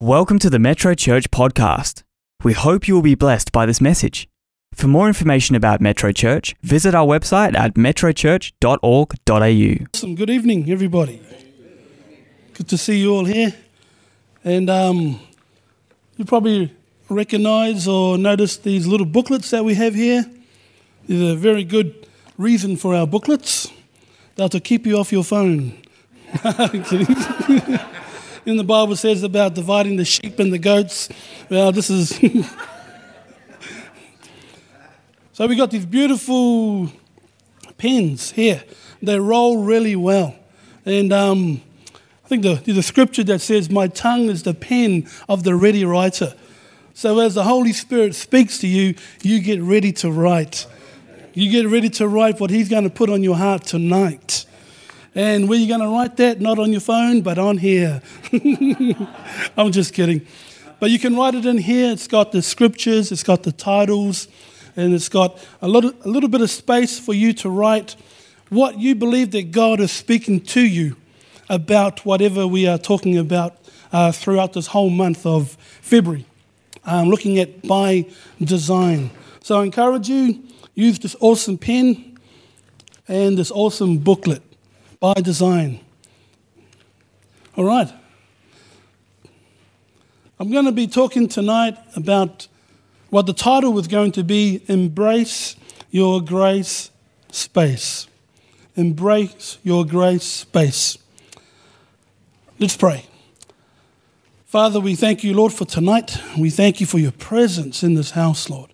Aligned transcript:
Welcome 0.00 0.38
to 0.38 0.48
the 0.48 0.60
Metro 0.60 0.94
Church 0.94 1.28
podcast. 1.32 2.04
We 2.44 2.52
hope 2.52 2.86
you 2.86 2.94
will 2.94 3.02
be 3.02 3.16
blessed 3.16 3.50
by 3.50 3.66
this 3.66 3.80
message. 3.80 4.28
For 4.72 4.86
more 4.86 5.08
information 5.08 5.56
about 5.56 5.80
Metro 5.80 6.12
Church, 6.12 6.54
visit 6.62 6.94
our 6.94 7.04
website 7.04 7.56
at 7.56 7.74
metrochurch.org.au. 7.74 9.86
Awesome. 9.94 10.14
Good 10.14 10.30
evening, 10.30 10.70
everybody. 10.70 11.20
Good 12.54 12.68
to 12.68 12.78
see 12.78 13.00
you 13.00 13.12
all 13.12 13.24
here. 13.24 13.52
And 14.44 14.70
um, 14.70 15.18
you 16.16 16.24
probably 16.24 16.72
recognize 17.08 17.88
or 17.88 18.16
notice 18.16 18.56
these 18.56 18.86
little 18.86 19.04
booklets 19.04 19.50
that 19.50 19.64
we 19.64 19.74
have 19.74 19.96
here. 19.96 20.24
There's 21.08 21.32
a 21.32 21.34
very 21.34 21.64
good 21.64 22.06
reason 22.36 22.76
for 22.76 22.94
our 22.94 23.08
booklets. 23.08 23.66
They're 24.36 24.48
to 24.48 24.60
keep 24.60 24.86
you 24.86 24.96
off 24.96 25.10
your 25.10 25.24
phone. 25.24 25.76
in 28.48 28.56
the 28.56 28.64
Bible 28.64 28.96
says 28.96 29.22
about 29.22 29.54
dividing 29.54 29.96
the 29.96 30.06
sheep 30.06 30.38
and 30.38 30.50
the 30.50 30.58
goats. 30.58 31.10
Well, 31.50 31.70
this 31.70 31.90
is. 31.90 32.08
so 35.32 35.46
we 35.46 35.54
got 35.54 35.70
these 35.70 35.84
beautiful 35.84 36.90
pens 37.76 38.30
here. 38.30 38.64
They 39.02 39.20
roll 39.20 39.64
really 39.64 39.96
well. 39.96 40.34
And 40.86 41.12
um, 41.12 41.60
I 42.24 42.28
think 42.28 42.42
the, 42.42 42.78
a 42.78 42.82
scripture 42.82 43.22
that 43.24 43.40
says, 43.40 43.68
My 43.68 43.86
tongue 43.86 44.30
is 44.30 44.44
the 44.44 44.54
pen 44.54 45.06
of 45.28 45.44
the 45.44 45.54
ready 45.54 45.84
writer. 45.84 46.34
So 46.94 47.18
as 47.20 47.34
the 47.34 47.44
Holy 47.44 47.74
Spirit 47.74 48.14
speaks 48.14 48.58
to 48.60 48.66
you, 48.66 48.94
you 49.22 49.40
get 49.40 49.60
ready 49.60 49.92
to 49.92 50.10
write. 50.10 50.66
You 51.34 51.50
get 51.50 51.68
ready 51.70 51.90
to 51.90 52.08
write 52.08 52.40
what 52.40 52.48
He's 52.48 52.70
going 52.70 52.84
to 52.84 52.90
put 52.90 53.10
on 53.10 53.22
your 53.22 53.36
heart 53.36 53.64
tonight. 53.64 54.46
And 55.14 55.48
where 55.48 55.58
you 55.58 55.66
going 55.66 55.80
to 55.80 55.88
write 55.88 56.16
that? 56.18 56.40
Not 56.40 56.58
on 56.58 56.70
your 56.70 56.80
phone, 56.80 57.22
but 57.22 57.38
on 57.38 57.58
here. 57.58 58.02
I'm 59.56 59.72
just 59.72 59.94
kidding. 59.94 60.26
But 60.80 60.90
you 60.90 60.98
can 60.98 61.16
write 61.16 61.34
it 61.34 61.46
in 61.46 61.58
here. 61.58 61.92
It's 61.92 62.06
got 62.06 62.32
the 62.32 62.42
scriptures, 62.42 63.10
it's 63.10 63.22
got 63.22 63.42
the 63.42 63.52
titles, 63.52 64.28
and 64.76 64.94
it's 64.94 65.08
got 65.08 65.44
a 65.60 65.68
little, 65.68 65.92
a 66.04 66.08
little 66.08 66.28
bit 66.28 66.40
of 66.40 66.50
space 66.50 66.98
for 66.98 67.14
you 67.14 67.32
to 67.34 67.50
write 67.50 67.96
what 68.48 68.78
you 68.78 68.94
believe 68.94 69.32
that 69.32 69.50
God 69.50 69.80
is 69.80 69.90
speaking 69.90 70.40
to 70.40 70.60
you 70.60 70.96
about 71.48 72.04
whatever 72.04 72.46
we 72.46 72.66
are 72.66 72.78
talking 72.78 73.16
about 73.16 73.56
uh, 73.92 74.12
throughout 74.12 74.52
this 74.52 74.68
whole 74.68 74.90
month 74.90 75.26
of 75.26 75.50
February. 75.80 76.26
Um, 76.84 77.08
looking 77.08 77.38
at 77.38 77.66
by 77.66 78.06
design. 78.40 79.10
So 79.42 79.60
I 79.60 79.64
encourage 79.64 80.08
you, 80.08 80.42
use 80.74 80.98
this 80.98 81.16
awesome 81.20 81.58
pen 81.58 82.18
and 83.08 83.36
this 83.36 83.50
awesome 83.50 83.98
booklet 83.98 84.42
by 85.00 85.14
design. 85.14 85.80
All 87.56 87.64
right. 87.64 87.92
I'm 90.40 90.50
going 90.50 90.64
to 90.64 90.72
be 90.72 90.86
talking 90.86 91.28
tonight 91.28 91.76
about 91.96 92.48
what 93.10 93.26
the 93.26 93.32
title 93.32 93.72
was 93.72 93.88
going 93.88 94.12
to 94.12 94.24
be 94.24 94.62
Embrace 94.66 95.56
Your 95.90 96.20
Grace 96.20 96.90
Space. 97.30 98.06
Embrace 98.76 99.58
Your 99.62 99.84
Grace 99.84 100.24
Space. 100.24 100.98
Let's 102.58 102.76
pray. 102.76 103.06
Father, 104.46 104.80
we 104.80 104.94
thank 104.94 105.22
you, 105.22 105.34
Lord, 105.34 105.52
for 105.52 105.64
tonight. 105.64 106.20
We 106.36 106.50
thank 106.50 106.80
you 106.80 106.86
for 106.86 106.98
your 106.98 107.12
presence 107.12 107.82
in 107.82 107.94
this 107.94 108.12
house, 108.12 108.50
Lord. 108.50 108.70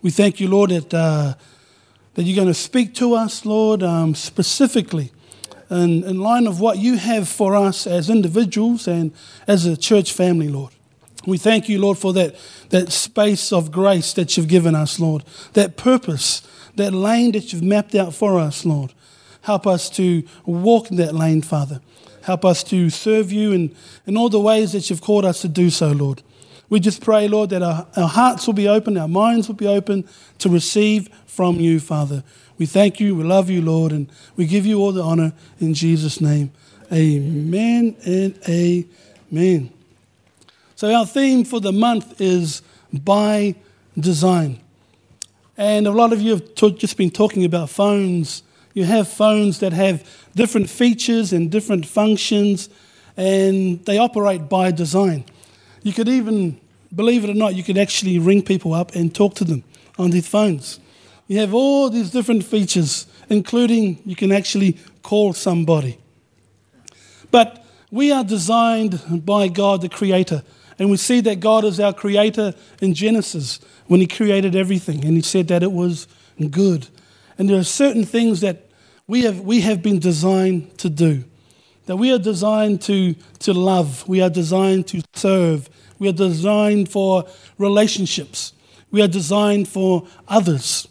We 0.00 0.10
thank 0.10 0.40
you, 0.40 0.48
Lord, 0.48 0.70
that, 0.70 0.94
uh, 0.94 1.34
that 2.14 2.22
you're 2.22 2.36
going 2.36 2.48
to 2.48 2.54
speak 2.54 2.94
to 2.96 3.14
us, 3.14 3.44
Lord, 3.44 3.82
um, 3.82 4.14
specifically 4.14 5.12
in, 5.70 6.04
in 6.04 6.20
line 6.20 6.46
of 6.46 6.60
what 6.60 6.78
you 6.78 6.96
have 6.96 7.28
for 7.28 7.54
us 7.54 7.86
as 7.86 8.08
individuals 8.08 8.88
and 8.88 9.12
as 9.46 9.66
a 9.66 9.76
church 9.76 10.12
family, 10.12 10.48
Lord. 10.48 10.72
We 11.26 11.36
thank 11.36 11.68
you, 11.68 11.80
Lord, 11.80 11.98
for 11.98 12.12
that, 12.14 12.36
that 12.70 12.90
space 12.90 13.52
of 13.52 13.70
grace 13.70 14.12
that 14.14 14.36
you've 14.36 14.48
given 14.48 14.74
us, 14.74 14.98
Lord, 14.98 15.24
that 15.52 15.76
purpose, 15.76 16.42
that 16.76 16.92
lane 16.92 17.32
that 17.32 17.52
you've 17.52 17.62
mapped 17.62 17.94
out 17.94 18.14
for 18.14 18.38
us, 18.38 18.64
Lord. 18.64 18.94
Help 19.42 19.66
us 19.66 19.90
to 19.90 20.22
walk 20.46 20.90
in 20.90 20.96
that 20.96 21.14
lane, 21.14 21.42
Father. 21.42 21.80
Help 22.22 22.44
us 22.44 22.62
to 22.64 22.90
serve 22.90 23.32
you 23.32 23.52
in, 23.52 23.74
in 24.06 24.16
all 24.16 24.28
the 24.28 24.40
ways 24.40 24.72
that 24.72 24.88
you've 24.88 25.00
called 25.00 25.24
us 25.24 25.42
to 25.42 25.48
do 25.48 25.70
so, 25.70 25.90
Lord. 25.90 26.22
We 26.70 26.80
just 26.80 27.02
pray, 27.02 27.28
Lord, 27.28 27.50
that 27.50 27.62
our, 27.62 27.86
our 27.96 28.08
hearts 28.08 28.46
will 28.46 28.54
be 28.54 28.68
open, 28.68 28.98
our 28.98 29.08
minds 29.08 29.48
will 29.48 29.54
be 29.54 29.66
open 29.66 30.06
to 30.38 30.48
receive 30.48 31.08
from 31.26 31.56
you, 31.56 31.80
Father. 31.80 32.22
We 32.58 32.66
thank 32.66 32.98
you, 32.98 33.14
we 33.14 33.22
love 33.22 33.48
you, 33.48 33.62
Lord, 33.62 33.92
and 33.92 34.10
we 34.36 34.44
give 34.46 34.66
you 34.66 34.80
all 34.80 34.92
the 34.92 35.02
honor 35.02 35.32
in 35.60 35.74
Jesus' 35.74 36.20
name. 36.20 36.50
Amen 36.92 37.96
and 38.04 38.38
amen. 38.48 39.70
So, 40.74 40.92
our 40.92 41.06
theme 41.06 41.44
for 41.44 41.60
the 41.60 41.72
month 41.72 42.20
is 42.20 42.62
by 42.92 43.54
design. 43.98 44.60
And 45.56 45.86
a 45.86 45.90
lot 45.90 46.12
of 46.12 46.20
you 46.20 46.32
have 46.32 46.54
just 46.76 46.96
been 46.96 47.10
talking 47.10 47.44
about 47.44 47.70
phones. 47.70 48.42
You 48.74 48.84
have 48.84 49.08
phones 49.08 49.58
that 49.60 49.72
have 49.72 50.08
different 50.34 50.70
features 50.70 51.32
and 51.32 51.50
different 51.50 51.84
functions, 51.86 52.68
and 53.16 53.84
they 53.84 53.98
operate 53.98 54.48
by 54.48 54.70
design. 54.70 55.24
You 55.82 55.92
could 55.92 56.08
even, 56.08 56.60
believe 56.94 57.24
it 57.24 57.30
or 57.30 57.34
not, 57.34 57.54
you 57.54 57.62
could 57.62 57.78
actually 57.78 58.18
ring 58.18 58.42
people 58.42 58.72
up 58.74 58.94
and 58.94 59.14
talk 59.14 59.34
to 59.36 59.44
them 59.44 59.64
on 59.98 60.10
these 60.10 60.26
phones. 60.28 60.80
You 61.28 61.38
have 61.40 61.52
all 61.52 61.90
these 61.90 62.10
different 62.10 62.42
features, 62.44 63.06
including 63.28 64.00
you 64.04 64.16
can 64.16 64.32
actually 64.32 64.78
call 65.02 65.34
somebody. 65.34 65.98
But 67.30 67.64
we 67.90 68.10
are 68.10 68.24
designed 68.24 69.24
by 69.26 69.48
God, 69.48 69.82
the 69.82 69.90
Creator. 69.90 70.42
And 70.78 70.90
we 70.90 70.96
see 70.96 71.20
that 71.20 71.40
God 71.40 71.64
is 71.64 71.80
our 71.80 71.92
Creator 71.92 72.54
in 72.80 72.94
Genesis 72.94 73.60
when 73.86 74.00
He 74.00 74.06
created 74.06 74.56
everything. 74.56 75.04
And 75.04 75.16
He 75.16 75.22
said 75.22 75.48
that 75.48 75.62
it 75.62 75.72
was 75.72 76.08
good. 76.50 76.88
And 77.36 77.48
there 77.48 77.58
are 77.58 77.64
certain 77.64 78.04
things 78.04 78.40
that 78.40 78.64
we 79.06 79.22
have, 79.22 79.40
we 79.40 79.60
have 79.60 79.82
been 79.82 79.98
designed 79.98 80.78
to 80.78 80.88
do. 80.88 81.24
That 81.86 81.96
we 81.96 82.12
are 82.12 82.18
designed 82.18 82.80
to, 82.82 83.14
to 83.40 83.52
love. 83.52 84.06
We 84.08 84.22
are 84.22 84.30
designed 84.30 84.86
to 84.88 85.02
serve. 85.14 85.68
We 85.98 86.08
are 86.08 86.12
designed 86.12 86.90
for 86.90 87.24
relationships. 87.58 88.54
We 88.90 89.02
are 89.02 89.08
designed 89.08 89.68
for 89.68 90.06
others. 90.26 90.88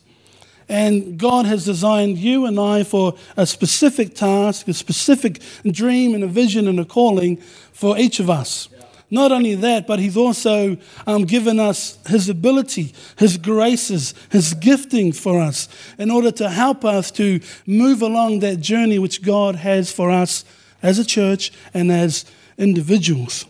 And 0.69 1.17
God 1.17 1.45
has 1.45 1.63
designed 1.63 2.17
you 2.17 2.45
and 2.45 2.59
I 2.59 2.83
for 2.83 3.15
a 3.37 3.45
specific 3.45 4.15
task, 4.15 4.67
a 4.67 4.73
specific 4.73 5.41
dream, 5.65 6.13
and 6.13 6.23
a 6.23 6.27
vision 6.27 6.67
and 6.67 6.79
a 6.79 6.85
calling 6.85 7.37
for 7.37 7.97
each 7.97 8.19
of 8.19 8.29
us. 8.29 8.67
Not 9.09 9.31
only 9.31 9.55
that, 9.55 9.87
but 9.87 9.99
He's 9.99 10.17
also 10.17 10.77
um, 11.05 11.23
given 11.23 11.59
us 11.59 11.97
His 12.07 12.27
ability, 12.27 12.93
His 13.17 13.37
graces, 13.37 14.13
His 14.29 14.53
gifting 14.53 15.13
for 15.13 15.39
us 15.39 15.69
in 15.97 16.11
order 16.11 16.31
to 16.31 16.49
help 16.49 16.83
us 16.83 17.11
to 17.11 17.39
move 17.65 18.01
along 18.01 18.39
that 18.39 18.59
journey 18.59 18.99
which 18.99 19.21
God 19.21 19.55
has 19.55 19.91
for 19.91 20.11
us 20.11 20.43
as 20.83 20.99
a 20.99 21.05
church 21.05 21.53
and 21.73 21.89
as 21.91 22.25
individuals. 22.57 23.45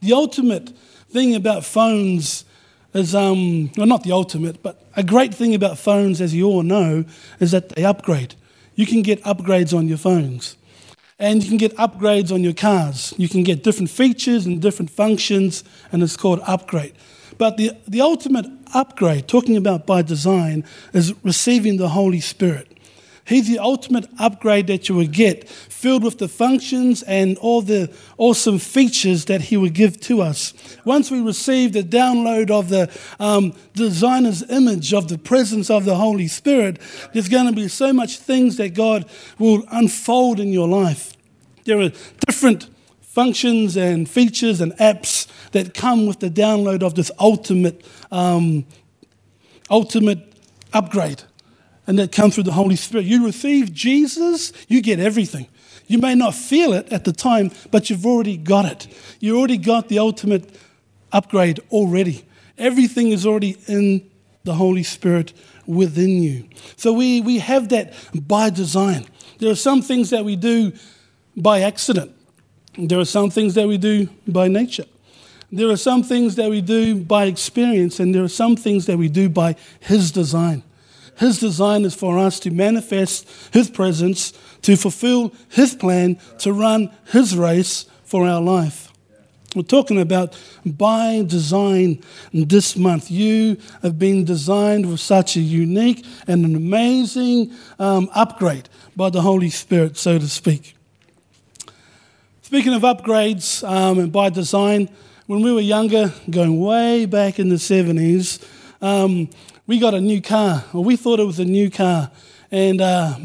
The 0.00 0.12
ultimate 0.12 0.70
thing 1.10 1.34
about 1.34 1.64
phones 1.64 2.44
is, 2.92 3.14
um, 3.14 3.72
well, 3.76 3.86
not 3.86 4.04
the 4.04 4.12
ultimate, 4.12 4.62
but 4.62 4.83
a 4.96 5.02
great 5.02 5.34
thing 5.34 5.54
about 5.54 5.78
phones, 5.78 6.20
as 6.20 6.34
you 6.34 6.46
all 6.46 6.62
know, 6.62 7.04
is 7.40 7.50
that 7.50 7.70
they 7.70 7.84
upgrade. 7.84 8.34
You 8.74 8.86
can 8.86 9.02
get 9.02 9.22
upgrades 9.22 9.76
on 9.76 9.88
your 9.88 9.98
phones. 9.98 10.56
And 11.18 11.42
you 11.42 11.48
can 11.48 11.58
get 11.58 11.76
upgrades 11.76 12.32
on 12.32 12.42
your 12.42 12.54
cars. 12.54 13.14
You 13.16 13.28
can 13.28 13.44
get 13.44 13.62
different 13.62 13.90
features 13.90 14.46
and 14.46 14.60
different 14.60 14.90
functions, 14.90 15.62
and 15.92 16.02
it's 16.02 16.16
called 16.16 16.40
upgrade. 16.46 16.92
But 17.38 17.56
the, 17.56 17.72
the 17.86 18.00
ultimate 18.00 18.46
upgrade, 18.74 19.28
talking 19.28 19.56
about 19.56 19.86
by 19.86 20.02
design, 20.02 20.64
is 20.92 21.14
receiving 21.22 21.76
the 21.76 21.90
Holy 21.90 22.20
Spirit. 22.20 22.70
He's 23.26 23.48
the 23.48 23.58
ultimate 23.58 24.06
upgrade 24.18 24.66
that 24.66 24.88
you 24.88 24.96
would 24.96 25.12
get, 25.12 25.48
filled 25.84 26.02
with 26.02 26.16
the 26.16 26.28
functions 26.28 27.02
and 27.02 27.36
all 27.36 27.60
the 27.60 27.94
awesome 28.16 28.58
features 28.58 29.26
that 29.26 29.42
He 29.42 29.56
would 29.58 29.74
give 29.74 30.00
to 30.00 30.22
us. 30.22 30.54
Once 30.86 31.10
we 31.10 31.20
receive 31.20 31.74
the 31.74 31.82
download 31.82 32.50
of 32.50 32.70
the 32.70 32.90
um, 33.20 33.52
designer's 33.74 34.42
image 34.50 34.94
of 34.94 35.08
the 35.08 35.18
presence 35.18 35.68
of 35.68 35.84
the 35.84 35.96
Holy 35.96 36.26
Spirit, 36.26 36.78
there's 37.12 37.28
going 37.28 37.44
to 37.48 37.52
be 37.52 37.68
so 37.68 37.92
much 37.92 38.16
things 38.16 38.56
that 38.56 38.72
God 38.72 39.04
will 39.38 39.62
unfold 39.70 40.40
in 40.40 40.54
your 40.54 40.66
life. 40.66 41.12
There 41.66 41.78
are 41.78 41.92
different 42.26 42.70
functions 43.02 43.76
and 43.76 44.08
features 44.08 44.62
and 44.62 44.72
apps 44.78 45.26
that 45.52 45.74
come 45.74 46.06
with 46.06 46.20
the 46.20 46.30
download 46.30 46.82
of 46.82 46.94
this 46.94 47.10
ultimate, 47.20 47.84
um, 48.10 48.64
ultimate 49.68 50.32
upgrade 50.72 51.24
and 51.86 51.98
that 51.98 52.10
come 52.10 52.30
through 52.30 52.44
the 52.44 52.52
Holy 52.52 52.76
Spirit. 52.76 53.04
You 53.04 53.26
receive 53.26 53.74
Jesus, 53.74 54.50
you 54.66 54.80
get 54.80 54.98
everything. 54.98 55.46
You 55.86 55.98
may 55.98 56.14
not 56.14 56.34
feel 56.34 56.72
it 56.72 56.92
at 56.92 57.04
the 57.04 57.12
time, 57.12 57.50
but 57.70 57.90
you've 57.90 58.06
already 58.06 58.36
got 58.36 58.64
it. 58.64 58.86
You 59.20 59.38
already 59.38 59.58
got 59.58 59.88
the 59.88 59.98
ultimate 59.98 60.54
upgrade 61.12 61.60
already. 61.70 62.24
Everything 62.56 63.10
is 63.10 63.26
already 63.26 63.56
in 63.66 64.08
the 64.44 64.54
Holy 64.54 64.82
Spirit 64.82 65.32
within 65.66 66.22
you. 66.22 66.48
So 66.76 66.92
we, 66.92 67.20
we 67.20 67.38
have 67.38 67.70
that 67.70 67.94
by 68.14 68.50
design. 68.50 69.06
There 69.38 69.50
are 69.50 69.56
some 69.56 69.82
things 69.82 70.10
that 70.10 70.24
we 70.24 70.36
do 70.36 70.72
by 71.36 71.62
accident, 71.62 72.14
there 72.78 72.98
are 72.98 73.04
some 73.04 73.30
things 73.30 73.54
that 73.54 73.66
we 73.66 73.78
do 73.78 74.08
by 74.26 74.48
nature. 74.48 74.84
There 75.52 75.68
are 75.68 75.76
some 75.76 76.02
things 76.02 76.34
that 76.34 76.50
we 76.50 76.60
do 76.60 76.96
by 76.96 77.26
experience, 77.26 78.00
and 78.00 78.12
there 78.12 78.24
are 78.24 78.28
some 78.28 78.56
things 78.56 78.86
that 78.86 78.98
we 78.98 79.08
do 79.08 79.28
by 79.28 79.54
His 79.78 80.10
design. 80.10 80.64
His 81.16 81.38
design 81.38 81.84
is 81.84 81.94
for 81.94 82.18
us 82.18 82.40
to 82.40 82.50
manifest 82.50 83.28
His 83.52 83.70
presence, 83.70 84.32
to 84.62 84.76
fulfill 84.76 85.32
His 85.50 85.74
plan, 85.74 86.18
to 86.38 86.52
run 86.52 86.90
His 87.06 87.36
race 87.36 87.86
for 88.04 88.26
our 88.26 88.40
life. 88.40 88.92
We're 89.54 89.62
talking 89.62 90.00
about 90.00 90.36
by 90.66 91.22
design 91.24 92.02
this 92.32 92.76
month. 92.76 93.08
You 93.08 93.56
have 93.82 94.00
been 94.00 94.24
designed 94.24 94.90
with 94.90 94.98
such 94.98 95.36
a 95.36 95.40
unique 95.40 96.04
and 96.26 96.44
an 96.44 96.56
amazing 96.56 97.52
um, 97.78 98.10
upgrade 98.14 98.68
by 98.96 99.10
the 99.10 99.20
Holy 99.20 99.50
Spirit, 99.50 99.96
so 99.96 100.18
to 100.18 100.28
speak. 100.28 100.74
Speaking 102.42 102.74
of 102.74 102.82
upgrades 102.82 103.68
um, 103.68 104.00
and 104.00 104.12
by 104.12 104.28
design, 104.28 104.88
when 105.26 105.40
we 105.40 105.52
were 105.52 105.60
younger, 105.60 106.12
going 106.28 106.60
way 106.60 107.06
back 107.06 107.38
in 107.38 107.48
the 107.48 107.54
70s, 107.54 108.44
um, 108.82 109.30
we 109.66 109.78
got 109.78 109.94
a 109.94 110.00
new 110.00 110.20
car, 110.20 110.64
or 110.72 110.84
we 110.84 110.96
thought 110.96 111.20
it 111.20 111.24
was 111.24 111.38
a 111.38 111.44
new 111.44 111.70
car. 111.70 112.10
And 112.50 112.80
uh, 112.80 113.16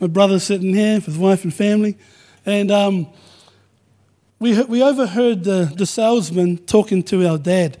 my 0.00 0.06
brother's 0.06 0.44
sitting 0.44 0.72
here 0.72 0.96
with 0.96 1.06
his 1.06 1.18
wife 1.18 1.44
and 1.44 1.52
family. 1.52 1.98
And 2.46 2.70
um, 2.70 3.08
we, 4.38 4.62
we 4.64 4.82
overheard 4.82 5.44
the, 5.44 5.72
the 5.74 5.86
salesman 5.86 6.58
talking 6.58 7.02
to 7.04 7.26
our 7.26 7.38
dad, 7.38 7.78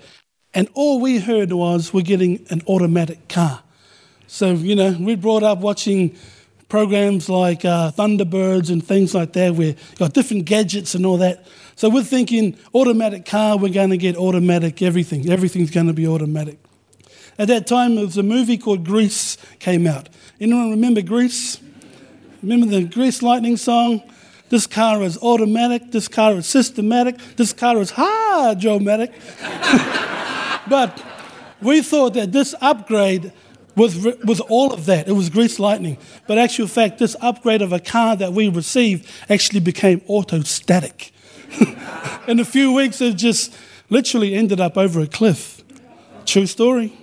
and 0.54 0.68
all 0.74 1.00
we 1.00 1.18
heard 1.18 1.52
was 1.52 1.92
we're 1.92 2.02
getting 2.02 2.46
an 2.50 2.62
automatic 2.66 3.28
car. 3.28 3.62
So, 4.26 4.52
you 4.52 4.74
know, 4.74 4.96
we 4.98 5.16
brought 5.16 5.42
up 5.42 5.58
watching 5.58 6.16
programs 6.68 7.28
like 7.28 7.64
uh, 7.64 7.90
Thunderbirds 7.92 8.70
and 8.70 8.84
things 8.84 9.14
like 9.14 9.32
that, 9.34 9.54
where 9.54 9.68
you've 9.68 9.98
got 9.98 10.14
different 10.14 10.46
gadgets 10.46 10.94
and 10.94 11.04
all 11.04 11.18
that. 11.18 11.46
So 11.76 11.88
we're 11.88 12.04
thinking 12.04 12.56
automatic 12.72 13.26
car, 13.26 13.58
we're 13.58 13.72
going 13.72 13.90
to 13.90 13.96
get 13.96 14.16
automatic 14.16 14.80
everything. 14.80 15.30
Everything's 15.30 15.70
going 15.70 15.88
to 15.88 15.92
be 15.92 16.06
automatic. 16.06 16.63
At 17.38 17.48
that 17.48 17.66
time, 17.66 17.96
there 17.96 18.04
was 18.04 18.16
a 18.16 18.22
movie 18.22 18.58
called 18.58 18.84
Grease 18.84 19.36
came 19.58 19.86
out. 19.86 20.08
Anyone 20.40 20.70
remember 20.70 21.02
Grease? 21.02 21.60
Remember 22.42 22.66
the 22.66 22.84
Grease 22.84 23.22
Lightning 23.22 23.56
song? 23.56 24.02
This 24.50 24.66
car 24.66 25.02
is 25.02 25.18
automatic. 25.18 25.90
This 25.90 26.06
car 26.06 26.34
is 26.34 26.46
systematic. 26.46 27.18
This 27.36 27.52
car 27.52 27.78
is 27.78 27.92
hydromatic. 27.94 29.12
but 30.68 31.02
we 31.60 31.82
thought 31.82 32.14
that 32.14 32.30
this 32.30 32.54
upgrade 32.60 33.32
was, 33.74 33.96
was 34.24 34.40
all 34.40 34.72
of 34.72 34.86
that. 34.86 35.08
It 35.08 35.12
was 35.12 35.30
grease 35.30 35.58
lightning. 35.58 35.98
But 36.26 36.38
actual 36.38 36.68
fact, 36.68 36.98
this 36.98 37.16
upgrade 37.20 37.62
of 37.62 37.72
a 37.72 37.80
car 37.80 38.16
that 38.16 38.32
we 38.32 38.48
received 38.48 39.10
actually 39.28 39.60
became 39.60 40.00
autostatic. 40.02 41.10
In 42.28 42.38
a 42.38 42.44
few 42.44 42.72
weeks, 42.72 43.00
it 43.00 43.16
just 43.16 43.52
literally 43.90 44.34
ended 44.34 44.60
up 44.60 44.76
over 44.76 45.00
a 45.00 45.06
cliff. 45.06 45.62
True 46.26 46.46
story. 46.46 46.96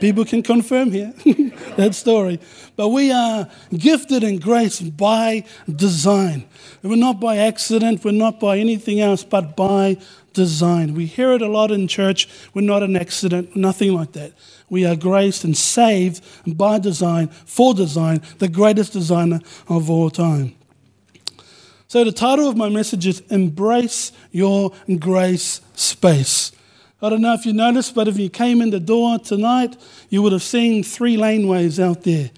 People 0.00 0.24
can 0.24 0.42
confirm 0.42 0.90
here 0.90 1.12
that 1.76 1.94
story. 1.94 2.40
But 2.76 2.88
we 2.88 3.12
are 3.12 3.48
gifted 3.76 4.24
in 4.24 4.38
grace 4.38 4.80
by 4.80 5.44
design. 5.70 6.44
We're 6.82 6.96
not 6.96 7.20
by 7.20 7.36
accident, 7.36 8.04
we're 8.04 8.12
not 8.12 8.40
by 8.40 8.58
anything 8.58 9.00
else, 9.00 9.22
but 9.22 9.56
by 9.56 9.98
design. 10.32 10.94
We 10.94 11.06
hear 11.06 11.32
it 11.32 11.42
a 11.42 11.48
lot 11.48 11.70
in 11.70 11.88
church. 11.88 12.28
We're 12.54 12.62
not 12.62 12.82
an 12.82 12.96
accident, 12.96 13.54
nothing 13.54 13.94
like 13.94 14.12
that. 14.12 14.32
We 14.68 14.86
are 14.86 14.96
graced 14.96 15.44
and 15.44 15.56
saved 15.56 16.24
by 16.46 16.78
design, 16.78 17.28
for 17.28 17.74
design, 17.74 18.22
the 18.38 18.48
greatest 18.48 18.92
designer 18.92 19.40
of 19.68 19.90
all 19.90 20.10
time. 20.10 20.54
So, 21.88 22.04
the 22.04 22.12
title 22.12 22.48
of 22.48 22.56
my 22.56 22.68
message 22.68 23.06
is 23.06 23.20
Embrace 23.30 24.12
Your 24.30 24.72
Grace 25.00 25.60
Space. 25.74 26.52
I 27.02 27.08
don't 27.08 27.22
know 27.22 27.32
if 27.32 27.46
you 27.46 27.52
noticed, 27.52 27.94
but 27.94 28.08
if 28.08 28.18
you 28.18 28.28
came 28.28 28.60
in 28.60 28.70
the 28.70 28.80
door 28.80 29.18
tonight, 29.18 29.76
you 30.10 30.22
would 30.22 30.32
have 30.32 30.42
seen 30.42 30.82
three 30.82 31.16
laneways 31.16 31.82
out 31.82 32.02
there. 32.02 32.30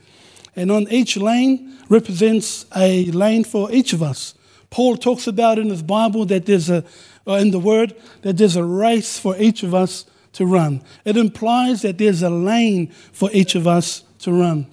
And 0.55 0.71
on 0.71 0.87
each 0.89 1.17
lane 1.17 1.79
represents 1.89 2.67
a 2.77 3.07
lane 3.07 3.45
for 3.45 3.73
each 3.73 3.93
of 3.93 4.03
us. 4.03 4.35
Paul 4.71 4.97
talks 4.97 5.27
about 5.27 5.59
in 5.59 5.69
his 5.69 5.83
Bible 5.83 6.25
that 6.27 6.47
there's 6.47 6.71
a, 6.71 6.85
or 7.27 7.39
in 7.39 7.51
the 7.51 7.59
Word, 7.59 7.95
that 8.23 8.37
there's 8.37 8.57
a 8.57 8.65
race 8.65 9.19
for 9.19 9.37
each 9.37 9.63
of 9.63 9.75
us 9.75 10.07
to 10.35 10.47
run. 10.47 10.83
It 11.05 11.17
implies 11.17 11.83
that 11.83 11.99
there's 11.99 12.23
a 12.23 12.31
lane 12.31 12.89
for 13.13 13.31
each 13.33 13.55
of 13.55 13.67
us 13.67 14.05
to 14.21 14.33
run. 14.33 14.67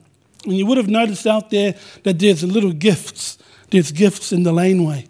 And 0.45 0.53
you 0.53 0.65
would 0.65 0.77
have 0.77 0.87
noticed 0.87 1.27
out 1.27 1.49
there 1.49 1.75
that 2.03 2.19
there's 2.19 2.43
little 2.43 2.71
gifts. 2.71 3.37
There's 3.71 3.91
gifts 3.91 4.31
in 4.31 4.43
the 4.43 4.53
laneway. 4.53 5.07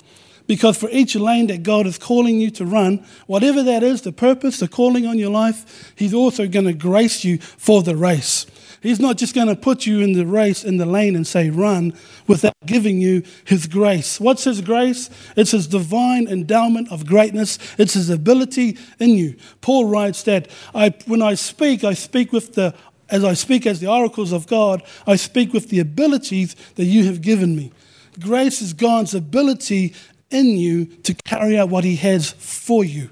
Because 0.49 0.77
for 0.77 0.89
each 0.89 1.15
lane 1.15 1.45
that 1.47 1.61
God 1.61 1.85
is 1.85 1.99
calling 1.99 2.39
you 2.39 2.49
to 2.49 2.65
run, 2.65 3.05
whatever 3.27 3.61
that 3.61 3.83
is, 3.83 4.01
the 4.01 4.11
purpose, 4.11 4.57
the 4.57 4.67
calling 4.67 5.05
on 5.05 5.19
your 5.19 5.29
life, 5.29 5.93
He's 5.95 6.11
also 6.11 6.47
going 6.47 6.65
to 6.65 6.73
grace 6.73 7.23
you 7.23 7.37
for 7.37 7.83
the 7.83 7.95
race. 7.95 8.47
He's 8.81 8.99
not 8.99 9.17
just 9.17 9.35
going 9.35 9.49
to 9.49 9.55
put 9.55 9.85
you 9.85 9.99
in 9.99 10.13
the 10.13 10.25
race, 10.25 10.63
in 10.63 10.77
the 10.77 10.87
lane, 10.87 11.15
and 11.15 11.27
say, 11.27 11.51
run, 11.51 11.93
without 12.25 12.55
giving 12.65 12.99
you 12.99 13.21
His 13.45 13.67
grace. 13.67 14.19
What's 14.19 14.45
His 14.45 14.61
grace? 14.61 15.11
It's 15.35 15.51
His 15.51 15.67
divine 15.67 16.27
endowment 16.27 16.91
of 16.91 17.05
greatness, 17.05 17.59
it's 17.77 17.93
His 17.93 18.09
ability 18.09 18.79
in 18.97 19.11
you. 19.11 19.35
Paul 19.61 19.85
writes 19.85 20.23
that 20.23 20.49
I, 20.73 20.95
when 21.05 21.21
I 21.21 21.35
speak, 21.35 21.83
I 21.83 21.93
speak 21.93 22.33
with 22.33 22.55
the 22.55 22.73
as 23.11 23.23
I 23.23 23.33
speak 23.33 23.67
as 23.67 23.79
the 23.79 23.87
oracles 23.87 24.31
of 24.31 24.47
God, 24.47 24.81
I 25.05 25.15
speak 25.15 25.53
with 25.53 25.69
the 25.69 25.79
abilities 25.79 26.55
that 26.73 26.85
you 26.85 27.05
have 27.05 27.21
given 27.21 27.55
me. 27.55 27.71
Grace 28.19 28.61
is 28.61 28.73
God's 28.73 29.13
ability 29.13 29.93
in 30.31 30.57
you 30.57 30.85
to 30.85 31.13
carry 31.13 31.57
out 31.57 31.69
what 31.69 31.83
He 31.83 31.95
has 31.97 32.31
for 32.31 32.83
you. 32.83 33.09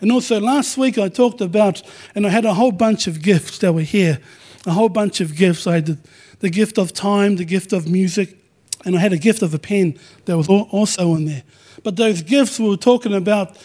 And 0.00 0.10
also, 0.10 0.40
last 0.40 0.76
week 0.76 0.98
I 0.98 1.08
talked 1.08 1.40
about, 1.40 1.82
and 2.14 2.26
I 2.26 2.30
had 2.30 2.44
a 2.44 2.54
whole 2.54 2.72
bunch 2.72 3.06
of 3.06 3.22
gifts 3.22 3.58
that 3.58 3.72
were 3.72 3.82
here, 3.82 4.18
a 4.66 4.72
whole 4.72 4.88
bunch 4.88 5.20
of 5.20 5.36
gifts. 5.36 5.66
I 5.66 5.74
had 5.76 5.98
the, 6.40 6.50
gift 6.50 6.76
of 6.76 6.92
time, 6.92 7.36
the 7.36 7.44
gift 7.44 7.72
of 7.72 7.88
music, 7.88 8.36
and 8.84 8.96
I 8.96 8.98
had 8.98 9.12
a 9.12 9.18
gift 9.18 9.42
of 9.42 9.54
a 9.54 9.60
pen 9.60 9.98
that 10.24 10.36
was 10.36 10.48
also 10.48 11.14
in 11.14 11.26
there. 11.26 11.44
But 11.84 11.96
those 11.96 12.22
gifts 12.22 12.58
we 12.58 12.68
were 12.68 12.76
talking 12.76 13.14
about 13.14 13.56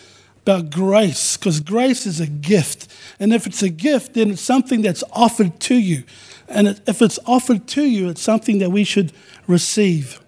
about 0.48 0.70
grace 0.70 1.36
because 1.36 1.60
grace 1.60 2.06
is 2.06 2.22
a 2.22 2.28
gift. 2.28 2.88
And 3.20 3.34
if 3.34 3.46
it's 3.46 3.62
a 3.62 3.70
gift, 3.70 4.14
then 4.14 4.32
it's 4.32 4.42
something 4.42 4.82
that's 4.82 5.04
offered 5.12 5.60
to 5.62 5.76
you. 5.76 6.04
And 6.48 6.80
if 6.88 7.02
it's 7.02 7.20
offered 7.26 7.68
to 7.70 7.84
you, 7.84 8.08
it's 8.08 8.22
something 8.22 8.60
that 8.60 8.70
we 8.70 8.86
should 8.86 9.12
receive. 9.46 10.22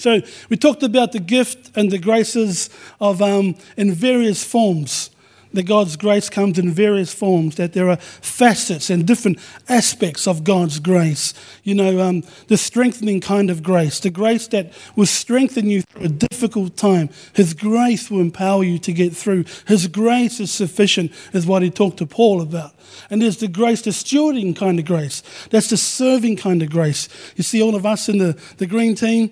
So 0.00 0.22
we 0.48 0.56
talked 0.56 0.82
about 0.82 1.12
the 1.12 1.20
gift 1.20 1.76
and 1.76 1.90
the 1.90 1.98
graces 1.98 2.70
of 3.00 3.20
um, 3.20 3.54
in 3.76 3.92
various 3.92 4.42
forms 4.42 5.10
that 5.52 5.64
God's 5.64 5.96
grace 5.96 6.28
comes 6.28 6.58
in 6.58 6.70
various 6.70 7.12
forms, 7.12 7.56
that 7.56 7.72
there 7.72 7.88
are 7.88 7.96
facets 7.96 8.90
and 8.90 9.06
different 9.06 9.38
aspects 9.68 10.26
of 10.26 10.44
God's 10.44 10.78
grace. 10.78 11.34
You 11.64 11.74
know, 11.74 12.00
um, 12.00 12.22
the 12.48 12.56
strengthening 12.56 13.20
kind 13.20 13.50
of 13.50 13.62
grace, 13.62 14.00
the 14.00 14.10
grace 14.10 14.46
that 14.48 14.72
will 14.96 15.06
strengthen 15.06 15.68
you 15.68 15.82
through 15.82 16.04
a 16.04 16.08
difficult 16.08 16.76
time. 16.76 17.10
His 17.32 17.54
grace 17.54 18.10
will 18.10 18.20
empower 18.20 18.64
you 18.64 18.78
to 18.78 18.92
get 18.92 19.16
through. 19.16 19.44
His 19.66 19.86
grace 19.86 20.40
is 20.40 20.50
sufficient, 20.50 21.12
is 21.32 21.46
what 21.46 21.62
he 21.62 21.70
talked 21.70 21.98
to 21.98 22.06
Paul 22.06 22.40
about. 22.40 22.72
And 23.08 23.22
there's 23.22 23.38
the 23.38 23.48
grace, 23.48 23.82
the 23.82 23.90
stewarding 23.90 24.54
kind 24.56 24.78
of 24.78 24.84
grace. 24.84 25.22
That's 25.50 25.70
the 25.70 25.76
serving 25.76 26.36
kind 26.36 26.62
of 26.62 26.70
grace. 26.70 27.08
You 27.36 27.44
see, 27.44 27.62
all 27.62 27.74
of 27.74 27.86
us 27.86 28.08
in 28.08 28.18
the, 28.18 28.40
the 28.58 28.66
green 28.66 28.94
team, 28.94 29.30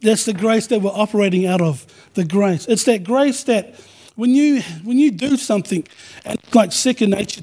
that's 0.00 0.24
the 0.24 0.34
grace 0.34 0.66
that 0.68 0.80
we're 0.80 0.90
operating 0.90 1.46
out 1.46 1.60
of. 1.60 1.86
The 2.14 2.24
grace. 2.24 2.66
It's 2.66 2.84
that 2.84 3.04
grace 3.04 3.44
that 3.44 3.74
when 4.18 4.34
you, 4.34 4.62
when 4.82 4.98
you 4.98 5.12
do 5.12 5.36
something 5.36 5.86
and 6.24 6.40
it's 6.40 6.52
like 6.52 6.72
second 6.72 7.10
nature, 7.10 7.42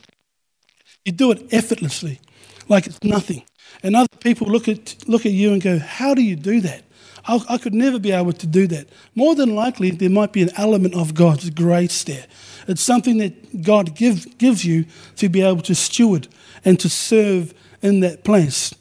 you 1.06 1.14
do 1.14 1.32
it 1.32 1.42
effortlessly, 1.54 2.20
like 2.68 2.86
it's 2.86 3.02
nothing. 3.02 3.44
And 3.82 3.96
other 3.96 4.10
people 4.20 4.48
look 4.48 4.68
at, 4.68 5.08
look 5.08 5.26
at 5.26 5.32
you 5.32 5.54
and 5.54 5.62
go, 5.62 5.80
How 5.80 6.14
do 6.14 6.22
you 6.22 6.36
do 6.36 6.60
that? 6.60 6.84
I, 7.26 7.42
I 7.48 7.58
could 7.60 7.74
never 7.74 7.98
be 7.98 8.12
able 8.12 8.34
to 8.34 8.46
do 8.46 8.68
that. 8.68 8.90
More 9.16 9.36
than 9.36 9.56
likely, 9.56 9.90
there 9.92 10.10
might 10.10 10.34
be 10.34 10.42
an 10.42 10.50
element 10.58 10.96
of 10.96 11.14
God's 11.14 11.50
grace 11.50 12.04
there. 12.04 12.26
It's 12.68 12.82
something 12.82 13.20
that 13.20 13.62
God 13.62 13.96
give, 13.96 14.38
gives 14.38 14.66
you 14.66 14.86
to 15.16 15.30
be 15.30 15.42
able 15.42 15.62
to 15.62 15.76
steward 15.76 16.28
and 16.66 16.78
to 16.82 16.90
serve 16.90 17.54
in 17.82 18.02
that 18.02 18.26
place. 18.26 18.76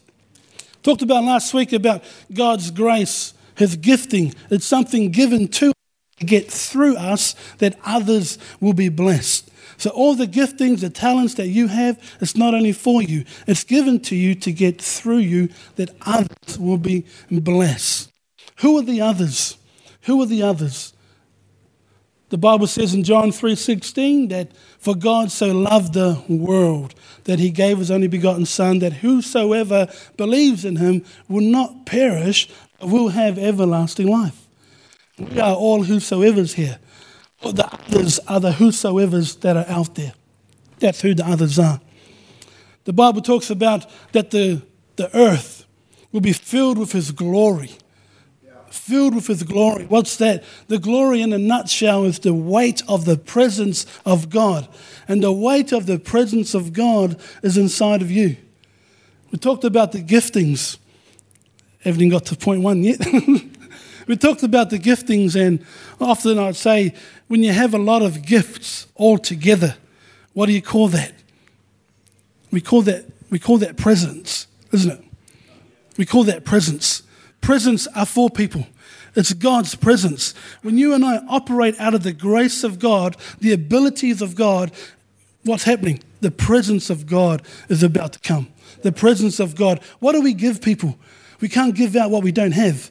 Talked 0.83 1.03
about 1.03 1.23
last 1.23 1.55
week 1.55 1.73
about 1.73 2.03
God's 2.33 2.73
grace, 2.73 3.35
His 3.55 3.77
gifting. 3.77 4.35
It's 4.51 4.67
something 4.67 5.13
given 5.13 5.47
to 5.49 5.74
get 6.25 6.51
through 6.51 6.97
us 6.97 7.35
that 7.59 7.79
others 7.85 8.39
will 8.61 8.73
be 8.73 8.89
blessed. 8.89 9.51
So, 9.77 9.91
all 9.91 10.15
the 10.15 10.27
giftings, 10.27 10.81
the 10.81 10.91
talents 10.91 11.35
that 11.35 11.49
you 11.49 11.69
have, 11.69 12.01
it's 12.21 12.37
not 12.37 12.55
only 12.55 12.73
for 12.73 13.03
you, 13.03 13.25
it's 13.47 13.65
given 13.65 14.01
to 14.01 14.17
you 14.17 14.35
to 14.37 14.53
get 14.53 14.81
through 14.81 15.19
you 15.19 15.49
that 15.77 15.91
others 16.03 16.59
will 16.59 16.79
be 16.79 17.05
blessed. 17.31 18.11
Who 18.57 18.79
are 18.79 18.83
the 18.83 19.01
others? 19.01 19.57
Who 20.03 20.23
are 20.23 20.27
the 20.27 20.43
others? 20.43 20.93
The 22.31 22.39
Bible 22.39 22.67
says 22.67 22.95
in 22.95 23.05
John 23.05 23.31
3:16 23.31 24.29
that 24.29 24.51
for 24.79 24.95
God 24.95 25.31
so 25.31 25.53
loved 25.53 25.93
the 25.93 26.23
world 26.29 26.95
that 27.25 27.39
he 27.39 27.51
gave 27.51 27.79
his 27.79 27.91
only 27.91 28.09
begotten 28.09 28.47
son 28.47 28.81
that 28.81 28.95
whosoever 28.95 29.89
believes 30.17 30.65
in 30.65 30.77
him 30.77 31.05
will 31.29 31.45
not 31.45 31.87
perish 31.87 32.49
but 32.81 32.89
will 32.89 33.09
have 33.09 33.39
everlasting 33.39 34.09
life. 34.09 34.44
We 35.19 35.41
are 35.41 35.55
all 35.55 35.85
whosoever's 35.85 36.55
here. 36.55 36.79
The 37.43 37.69
others 37.71 38.19
are 38.21 38.41
the 38.41 38.53
whosoever's 38.53 39.37
that 39.37 39.57
are 39.57 39.67
out 39.69 39.95
there. 39.95 40.15
That's 40.79 41.01
who 41.03 41.15
the 41.15 41.27
others 41.27 41.59
are. 41.59 41.81
The 42.85 42.93
Bible 42.93 43.21
talks 43.21 43.51
about 43.51 43.87
that 44.13 44.31
the, 44.31 44.63
the 44.97 45.15
earth 45.17 45.67
will 46.13 46.21
be 46.21 46.33
filled 46.33 46.79
with 46.79 46.93
His 46.93 47.11
glory. 47.11 47.71
Filled 48.71 49.15
with 49.15 49.29
His 49.29 49.43
glory. 49.45 49.85
What's 49.87 50.17
that? 50.17 50.43
The 50.69 50.79
glory, 50.79 51.23
in 51.23 51.33
a 51.33 51.39
nutshell, 51.39 52.05
is 52.05 52.19
the 52.19 52.35
weight 52.35 52.83
of 52.89 53.05
the 53.05 53.17
presence 53.17 53.87
of 54.05 54.31
God. 54.31 54.69
And 55.07 55.23
the 55.23 55.33
weight 55.33 55.73
of 55.73 55.87
the 55.87 55.99
presence 55.99 56.55
of 56.55 56.73
God 56.73 57.21
is 57.43 57.57
inside 57.57 58.03
of 58.03 58.11
you. 58.11 58.37
We 59.31 59.39
talked 59.39 59.65
about 59.65 59.93
the 59.93 60.03
giftings. 60.03 60.79
Haven't 61.81 62.09
got 62.09 62.25
to 62.27 62.37
point 62.37 62.63
one 62.63 62.83
yet. 62.83 63.01
we 64.07 64.17
talked 64.17 64.43
about 64.43 64.71
the 64.71 64.79
giftings, 64.79 65.35
and 65.35 65.65
often 66.01 66.39
I'd 66.39 66.57
say 66.57 66.95
when 67.29 67.43
you 67.43 67.53
have 67.53 67.75
a 67.75 67.79
lot 67.79 68.03
of 68.03 68.25
gifts 68.25 68.87
all 68.95 69.19
together, 69.19 69.77
what 70.33 70.47
do 70.47 70.53
you 70.53 70.63
call 70.63 70.89
that? 70.89 71.13
We 72.51 72.61
call 72.61 72.83
that, 72.83 73.07
we 73.31 73.39
call 73.39 73.59
that 73.59 73.77
presence, 73.77 74.47
isn't 74.73 74.91
it? 74.91 75.05
We 75.97 76.07
call 76.07 76.25
that 76.25 76.45
presence. 76.45 77.03
Presence 77.41 77.87
are 77.89 78.07
for 78.07 78.31
people. 78.31 78.67
It's 79.17 79.33
God's 79.33 79.75
presence. 79.75 80.35
When 80.63 80.77
you 80.77 80.93
and 80.93 81.05
I 81.05 81.19
operate 81.29 81.79
out 81.79 81.95
of 81.95 82.03
the 82.03 82.13
grace 82.13 82.65
of 82.65 82.79
God, 82.79 83.17
the 83.41 83.53
abilities 83.53 84.21
of 84.21 84.35
God, 84.35 84.73
what's 85.45 85.65
happening? 85.65 86.03
The 86.21 86.31
presence 86.31 86.91
of 86.91 87.07
God 87.07 87.43
is 87.69 87.83
about 87.83 88.15
to 88.15 88.19
come. 88.21 88.49
The 88.83 88.93
presence 88.93 89.39
of 89.39 89.55
God. 89.55 89.81
What 90.01 90.13
do 90.13 90.21
we 90.21 90.35
give 90.35 90.61
people? 90.61 90.99
We 91.41 91.49
can't 91.49 91.75
give 91.75 91.95
out 91.95 92.11
what 92.11 92.23
we 92.23 92.33
don't 92.33 92.53
have. 92.53 92.91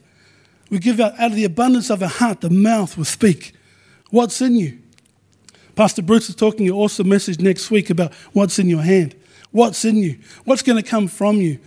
We 0.70 0.78
give 0.78 1.00
out 1.00 1.18
out 1.18 1.30
of 1.30 1.36
the 1.36 1.44
abundance 1.44 1.90
of 1.90 2.02
our 2.02 2.08
heart, 2.08 2.40
the 2.40 2.50
mouth 2.50 2.96
will 2.96 3.04
speak. 3.04 3.52
What's 4.10 4.40
in 4.40 4.56
you? 4.56 4.78
Pastor 5.74 6.02
Bruce 6.02 6.28
is 6.28 6.36
talking 6.36 6.66
an 6.66 6.72
awesome 6.72 7.08
message 7.08 7.40
next 7.40 7.70
week 7.70 7.90
about 7.90 8.14
what's 8.32 8.58
in 8.58 8.68
your 8.68 8.82
hand. 8.82 9.14
What's 9.50 9.84
in 9.84 9.96
you? 9.96 10.18
What's 10.44 10.62
going 10.62 10.82
to 10.82 10.88
come 10.88 11.08
from 11.08 11.36
you? 11.36 11.58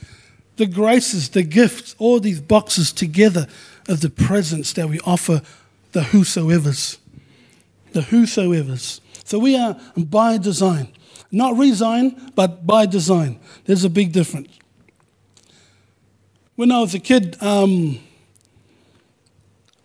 The 0.55 0.65
graces, 0.65 1.29
the 1.29 1.43
gifts, 1.43 1.95
all 1.99 2.19
these 2.19 2.39
boxes 2.39 2.91
together 2.91 3.47
of 3.87 4.01
the 4.01 4.09
presence 4.09 4.73
that 4.73 4.89
we 4.89 4.99
offer 5.01 5.41
the 5.91 6.03
whosoever's. 6.03 6.97
The 7.91 8.03
whosoever's. 8.03 9.01
So 9.23 9.39
we 9.39 9.57
are 9.57 9.79
by 9.97 10.37
design. 10.37 10.89
Not 11.31 11.57
resign, 11.57 12.31
but 12.35 12.65
by 12.65 12.85
design. 12.85 13.39
There's 13.65 13.83
a 13.83 13.89
big 13.89 14.13
difference. 14.13 14.57
When 16.55 16.71
I 16.71 16.79
was 16.79 16.95
a 16.95 16.99
kid, 16.99 17.37
um, 17.41 17.99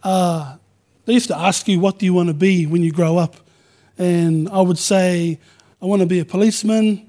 uh, 0.02 0.56
they 1.04 1.14
used 1.14 1.28
to 1.28 1.36
ask 1.36 1.68
you, 1.68 1.80
What 1.80 1.98
do 1.98 2.06
you 2.06 2.14
want 2.14 2.28
to 2.28 2.34
be 2.34 2.66
when 2.66 2.82
you 2.82 2.92
grow 2.92 3.18
up? 3.18 3.36
And 3.98 4.48
I 4.48 4.60
would 4.60 4.78
say, 4.78 5.38
I 5.80 5.86
want 5.86 6.00
to 6.00 6.06
be 6.06 6.20
a 6.20 6.24
policeman, 6.24 7.08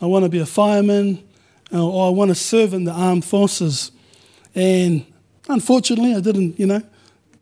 I 0.00 0.06
want 0.06 0.24
to 0.24 0.28
be 0.28 0.38
a 0.38 0.46
fireman, 0.46 1.22
or 1.72 2.06
I 2.06 2.10
want 2.10 2.30
to 2.30 2.34
serve 2.34 2.74
in 2.74 2.84
the 2.84 2.92
armed 2.92 3.24
forces. 3.24 3.92
And 4.54 5.06
unfortunately, 5.48 6.14
I 6.14 6.20
didn't, 6.20 6.58
you 6.58 6.66
know, 6.66 6.82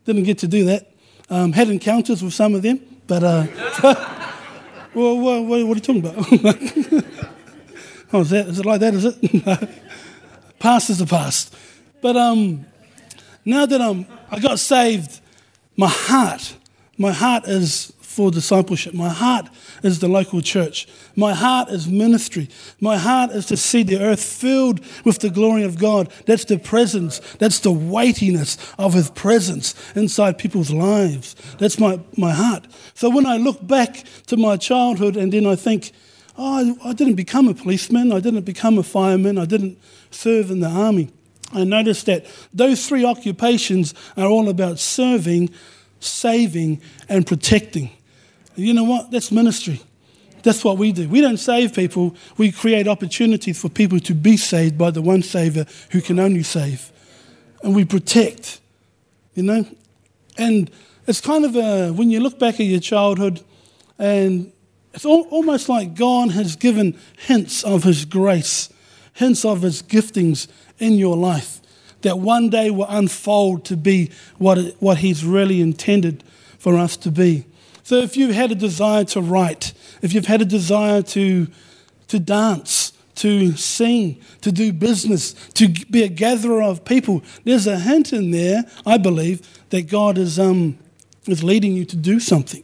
didn't 0.05 0.23
get 0.23 0.39
to 0.39 0.47
do 0.47 0.65
that. 0.65 0.91
Um, 1.29 1.53
had 1.53 1.69
encounters 1.69 2.23
with 2.23 2.33
some 2.33 2.55
of 2.55 2.61
them, 2.61 2.81
but, 3.07 3.23
uh, 3.23 3.47
well, 4.93 5.17
what, 5.17 5.43
what, 5.45 5.59
are 5.59 5.59
you 5.59 5.79
talking 5.79 6.05
about? 6.05 6.15
oh, 8.13 8.21
is, 8.21 8.29
that, 8.31 8.47
is 8.47 8.59
it 8.59 8.65
like 8.65 8.79
that, 8.81 8.93
is 8.93 9.05
it? 9.05 9.69
past 10.59 10.89
is 10.89 10.97
the 10.97 11.05
past. 11.05 11.55
But 12.01 12.17
um, 12.17 12.65
now 13.45 13.65
that 13.65 13.81
I'm, 13.81 14.05
I 14.31 14.39
got 14.39 14.59
saved, 14.59 15.19
my 15.75 15.89
heart, 15.89 16.55
my 16.97 17.11
heart 17.11 17.47
is 17.47 17.93
for 18.11 18.29
discipleship. 18.29 18.93
My 18.93 19.09
heart 19.09 19.49
is 19.83 19.99
the 19.99 20.07
local 20.07 20.41
church. 20.41 20.87
My 21.15 21.33
heart 21.33 21.69
is 21.69 21.87
ministry. 21.87 22.49
My 22.79 22.97
heart 22.97 23.31
is 23.31 23.45
to 23.47 23.57
see 23.57 23.83
the 23.83 23.99
earth 23.99 24.21
filled 24.21 24.81
with 25.05 25.19
the 25.19 25.29
glory 25.29 25.63
of 25.63 25.79
God. 25.79 26.11
That's 26.25 26.45
the 26.45 26.59
presence. 26.59 27.19
That's 27.39 27.59
the 27.59 27.71
weightiness 27.71 28.57
of 28.77 28.93
His 28.93 29.09
presence 29.09 29.75
inside 29.95 30.37
people's 30.37 30.71
lives. 30.71 31.35
That's 31.57 31.79
my, 31.79 31.99
my 32.17 32.31
heart. 32.31 32.67
So 32.93 33.09
when 33.09 33.25
I 33.25 33.37
look 33.37 33.65
back 33.65 34.03
to 34.27 34.37
my 34.37 34.57
childhood 34.57 35.15
and 35.15 35.31
then 35.31 35.45
I 35.45 35.55
think, 35.55 35.91
oh, 36.37 36.77
I 36.83 36.93
didn't 36.93 37.15
become 37.15 37.47
a 37.47 37.53
policeman, 37.53 38.11
I 38.11 38.19
didn't 38.19 38.41
become 38.41 38.77
a 38.77 38.83
fireman, 38.83 39.37
I 39.37 39.45
didn't 39.45 39.79
serve 40.11 40.51
in 40.51 40.59
the 40.59 40.69
army. 40.69 41.09
I 41.53 41.63
noticed 41.63 42.05
that 42.05 42.25
those 42.53 42.87
three 42.87 43.03
occupations 43.05 43.93
are 44.15 44.27
all 44.27 44.49
about 44.49 44.79
serving, 44.79 45.49
saving, 45.99 46.81
and 47.09 47.25
protecting. 47.25 47.91
You 48.55 48.73
know 48.73 48.83
what? 48.83 49.11
That's 49.11 49.31
ministry. 49.31 49.81
That's 50.43 50.63
what 50.63 50.77
we 50.77 50.91
do. 50.91 51.07
We 51.07 51.21
don't 51.21 51.37
save 51.37 51.73
people, 51.73 52.15
we 52.37 52.51
create 52.51 52.87
opportunities 52.87 53.61
for 53.61 53.69
people 53.69 53.99
to 53.99 54.15
be 54.15 54.37
saved 54.37 54.77
by 54.77 54.91
the 54.91 55.01
one 55.01 55.21
Savior 55.21 55.65
who 55.91 56.01
can 56.01 56.19
only 56.19 56.43
save. 56.43 56.91
And 57.63 57.75
we 57.75 57.85
protect, 57.85 58.59
you 59.35 59.43
know? 59.43 59.65
And 60.37 60.71
it's 61.05 61.21
kind 61.21 61.45
of 61.45 61.55
a, 61.55 61.91
when 61.91 62.09
you 62.09 62.19
look 62.19 62.39
back 62.39 62.55
at 62.55 62.65
your 62.65 62.79
childhood, 62.79 63.41
and 63.99 64.51
it's 64.93 65.05
almost 65.05 65.69
like 65.69 65.93
God 65.93 66.31
has 66.31 66.55
given 66.55 66.97
hints 67.17 67.63
of 67.63 67.83
His 67.83 68.05
grace, 68.05 68.69
hints 69.21 69.45
of 69.45 69.61
His 69.61 69.81
giftings 69.81 70.47
in 70.79 70.93
your 70.93 71.15
life 71.15 71.61
that 72.01 72.17
one 72.19 72.49
day 72.49 72.71
will 72.71 72.87
unfold 72.89 73.63
to 73.65 73.77
be 73.77 74.11
what, 74.37 74.57
what 74.79 74.97
He's 74.97 75.23
really 75.23 75.61
intended 75.61 76.23
for 76.57 76.75
us 76.75 76.97
to 76.97 77.11
be. 77.11 77.45
So 77.83 77.97
if 77.97 78.17
you've 78.17 78.35
had 78.35 78.51
a 78.51 78.55
desire 78.55 79.03
to 79.05 79.21
write, 79.21 79.73
if 80.01 80.13
you've 80.13 80.25
had 80.25 80.41
a 80.41 80.45
desire 80.45 81.01
to, 81.03 81.47
to 82.07 82.19
dance, 82.19 82.93
to 83.15 83.55
sing, 83.55 84.19
to 84.41 84.51
do 84.51 84.73
business, 84.73 85.33
to 85.53 85.67
be 85.67 86.03
a 86.03 86.07
gatherer 86.07 86.63
of 86.63 86.83
people, 86.83 87.23
there's 87.43 87.67
a 87.67 87.79
hint 87.79 88.13
in 88.13 88.31
there, 88.31 88.63
I 88.85 88.97
believe, 88.97 89.47
that 89.69 89.87
God 89.89 90.17
is, 90.17 90.39
um, 90.39 90.77
is 91.27 91.43
leading 91.43 91.73
you 91.73 91.85
to 91.85 91.95
do 91.95 92.19
something. 92.19 92.63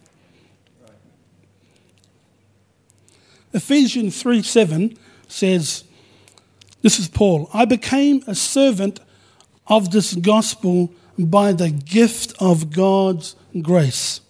Ephesians 3.54 4.22
3 4.22 4.44
7 4.44 4.98
says, 5.28 5.84
This 6.88 7.00
is 7.00 7.10
Paul, 7.10 7.50
I 7.54 7.66
became 7.66 8.24
a 8.28 8.34
servant 8.34 9.02
of 9.68 9.92
this 9.92 10.14
gospel 10.14 10.94
by 11.20 11.52
the 11.52 11.70
gift 11.70 12.34
of 12.40 12.72
God's 12.72 13.36
grace 13.62 14.22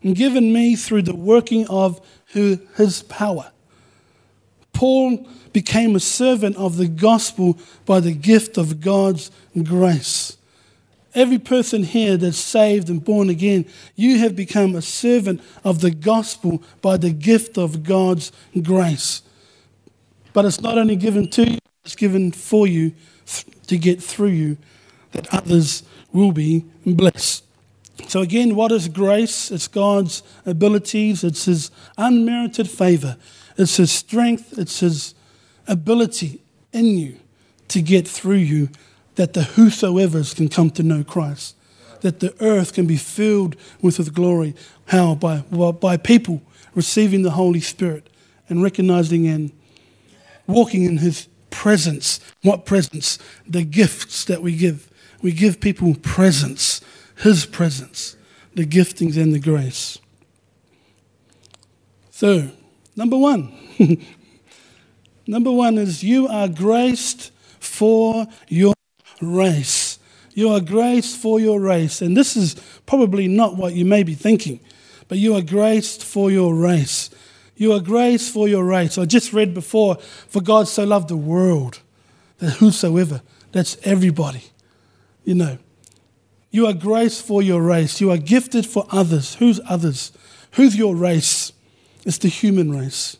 given 0.00 0.52
me 0.52 0.76
through 0.76 1.02
the 1.02 1.16
working 1.16 1.66
of 1.66 2.00
his 2.32 3.02
power. 3.08 3.50
Paul 4.72 5.26
became 5.52 5.96
a 5.96 5.98
servant 5.98 6.54
of 6.54 6.76
the 6.76 6.86
gospel 6.86 7.58
by 7.84 7.98
the 7.98 8.12
gift 8.12 8.58
of 8.58 8.80
God's 8.80 9.32
grace. 9.64 10.36
Every 11.16 11.40
person 11.40 11.82
here 11.82 12.16
that's 12.16 12.38
saved 12.38 12.90
and 12.90 13.04
born 13.04 13.28
again, 13.28 13.66
you 13.96 14.20
have 14.20 14.36
become 14.36 14.76
a 14.76 14.82
servant 14.82 15.40
of 15.64 15.80
the 15.80 15.90
gospel 15.90 16.62
by 16.80 16.96
the 16.96 17.10
gift 17.10 17.58
of 17.58 17.82
God's 17.82 18.30
grace. 18.62 19.22
But 20.32 20.44
it's 20.44 20.60
not 20.60 20.78
only 20.78 20.94
given 20.94 21.28
to 21.30 21.50
you, 21.50 21.58
it's 21.84 21.96
given 21.96 22.32
for 22.32 22.66
you 22.66 22.92
to 23.66 23.78
get 23.78 24.02
through 24.02 24.28
you 24.28 24.56
that 25.12 25.32
others 25.32 25.82
will 26.12 26.32
be 26.32 26.64
blessed. 26.84 27.44
So, 28.08 28.20
again, 28.20 28.56
what 28.56 28.72
is 28.72 28.88
grace? 28.88 29.50
It's 29.50 29.68
God's 29.68 30.22
abilities, 30.44 31.22
it's 31.24 31.44
His 31.44 31.70
unmerited 31.96 32.68
favor, 32.68 33.16
it's 33.56 33.76
His 33.76 33.92
strength, 33.92 34.58
it's 34.58 34.80
His 34.80 35.14
ability 35.66 36.42
in 36.72 36.98
you 36.98 37.18
to 37.68 37.80
get 37.80 38.06
through 38.06 38.36
you 38.36 38.68
that 39.14 39.32
the 39.32 39.44
whosoever's 39.44 40.34
can 40.34 40.48
come 40.48 40.70
to 40.70 40.82
know 40.82 41.04
Christ, 41.04 41.56
that 42.00 42.20
the 42.20 42.34
earth 42.40 42.72
can 42.72 42.86
be 42.86 42.96
filled 42.96 43.56
with 43.80 43.98
His 43.98 44.10
glory. 44.10 44.54
How? 44.86 45.14
By, 45.14 45.40
by 45.40 45.96
people 45.96 46.42
receiving 46.74 47.22
the 47.22 47.30
Holy 47.30 47.60
Spirit 47.60 48.08
and 48.48 48.62
recognizing 48.62 49.26
and 49.28 49.52
walking 50.46 50.84
in 50.84 50.98
His 50.98 51.28
presence. 51.54 52.20
What 52.42 52.66
presence? 52.66 53.18
The 53.46 53.62
gifts 53.62 54.24
that 54.24 54.42
we 54.42 54.56
give. 54.56 54.90
We 55.22 55.32
give 55.32 55.60
people 55.60 55.94
presence 55.94 56.82
his 57.16 57.46
presence, 57.46 58.16
the 58.54 58.66
giftings 58.66 59.16
and 59.16 59.32
the 59.32 59.38
grace. 59.38 59.98
So, 62.10 62.50
number 62.96 63.16
one. 63.16 63.52
number 65.26 65.50
one 65.50 65.78
is 65.78 66.02
you 66.04 66.28
are 66.28 66.48
graced 66.48 67.32
for 67.58 68.26
your 68.48 68.74
race. 69.22 69.98
You 70.34 70.50
are 70.50 70.60
graced 70.60 71.16
for 71.16 71.40
your 71.40 71.60
race. 71.60 72.02
And 72.02 72.16
this 72.16 72.36
is 72.36 72.56
probably 72.84 73.28
not 73.28 73.56
what 73.56 73.74
you 73.74 73.84
may 73.84 74.02
be 74.02 74.14
thinking, 74.14 74.60
but 75.08 75.18
you 75.18 75.34
are 75.36 75.42
graced 75.42 76.04
for 76.04 76.30
your 76.30 76.54
race. 76.54 77.08
You 77.56 77.72
are 77.72 77.80
grace 77.80 78.28
for 78.28 78.48
your 78.48 78.64
race. 78.64 78.98
I 78.98 79.04
just 79.04 79.32
read 79.32 79.54
before, 79.54 79.96
for 79.96 80.40
God 80.40 80.68
so 80.68 80.84
loved 80.84 81.08
the 81.08 81.16
world 81.16 81.80
that 82.38 82.54
whosoever, 82.54 83.22
that's 83.52 83.76
everybody, 83.84 84.42
you 85.24 85.34
know, 85.34 85.58
you 86.50 86.66
are 86.66 86.72
grace 86.72 87.20
for 87.20 87.42
your 87.42 87.60
race. 87.62 88.00
You 88.00 88.12
are 88.12 88.16
gifted 88.16 88.64
for 88.64 88.86
others. 88.90 89.34
Who's 89.34 89.60
others? 89.68 90.12
Who's 90.52 90.76
your 90.76 90.94
race? 90.94 91.52
It's 92.04 92.18
the 92.18 92.28
human 92.28 92.70
race. 92.70 93.16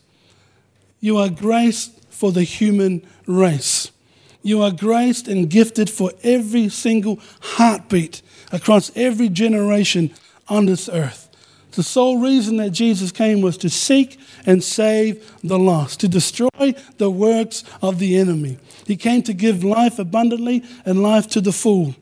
You 1.01 1.17
are 1.17 1.29
graced 1.29 2.05
for 2.09 2.31
the 2.31 2.43
human 2.43 3.05
race. 3.27 3.91
You 4.41 4.61
are 4.61 4.71
graced 4.71 5.27
and 5.27 5.49
gifted 5.49 5.89
for 5.89 6.13
every 6.23 6.69
single 6.69 7.19
heartbeat 7.41 8.21
across 8.53 8.89
every 8.95 9.27
generation 9.27 10.13
on 10.47 10.65
this 10.65 10.87
earth. 10.87 11.24
The 11.75 11.83
sole 11.83 12.19
reason 12.19 12.57
that 12.57 12.69
Jesus 12.69 13.11
came 13.11 13.41
was 13.41 13.57
to 13.57 13.69
seek 13.69 14.17
and 14.45 14.63
save 14.63 15.31
the 15.43 15.59
lost, 15.59 15.99
to 15.99 16.07
destroy 16.07 16.73
the 16.97 17.11
works 17.11 17.63
of 17.81 17.99
the 17.99 18.17
enemy. 18.17 18.57
He 18.87 18.95
came 18.95 19.21
to 19.23 19.33
give 19.33 19.63
life 19.63 19.99
abundantly 19.99 20.63
and 20.85 21.03
life 21.03 21.27
to 21.29 21.41
the 21.41 21.51
full. 21.51 21.95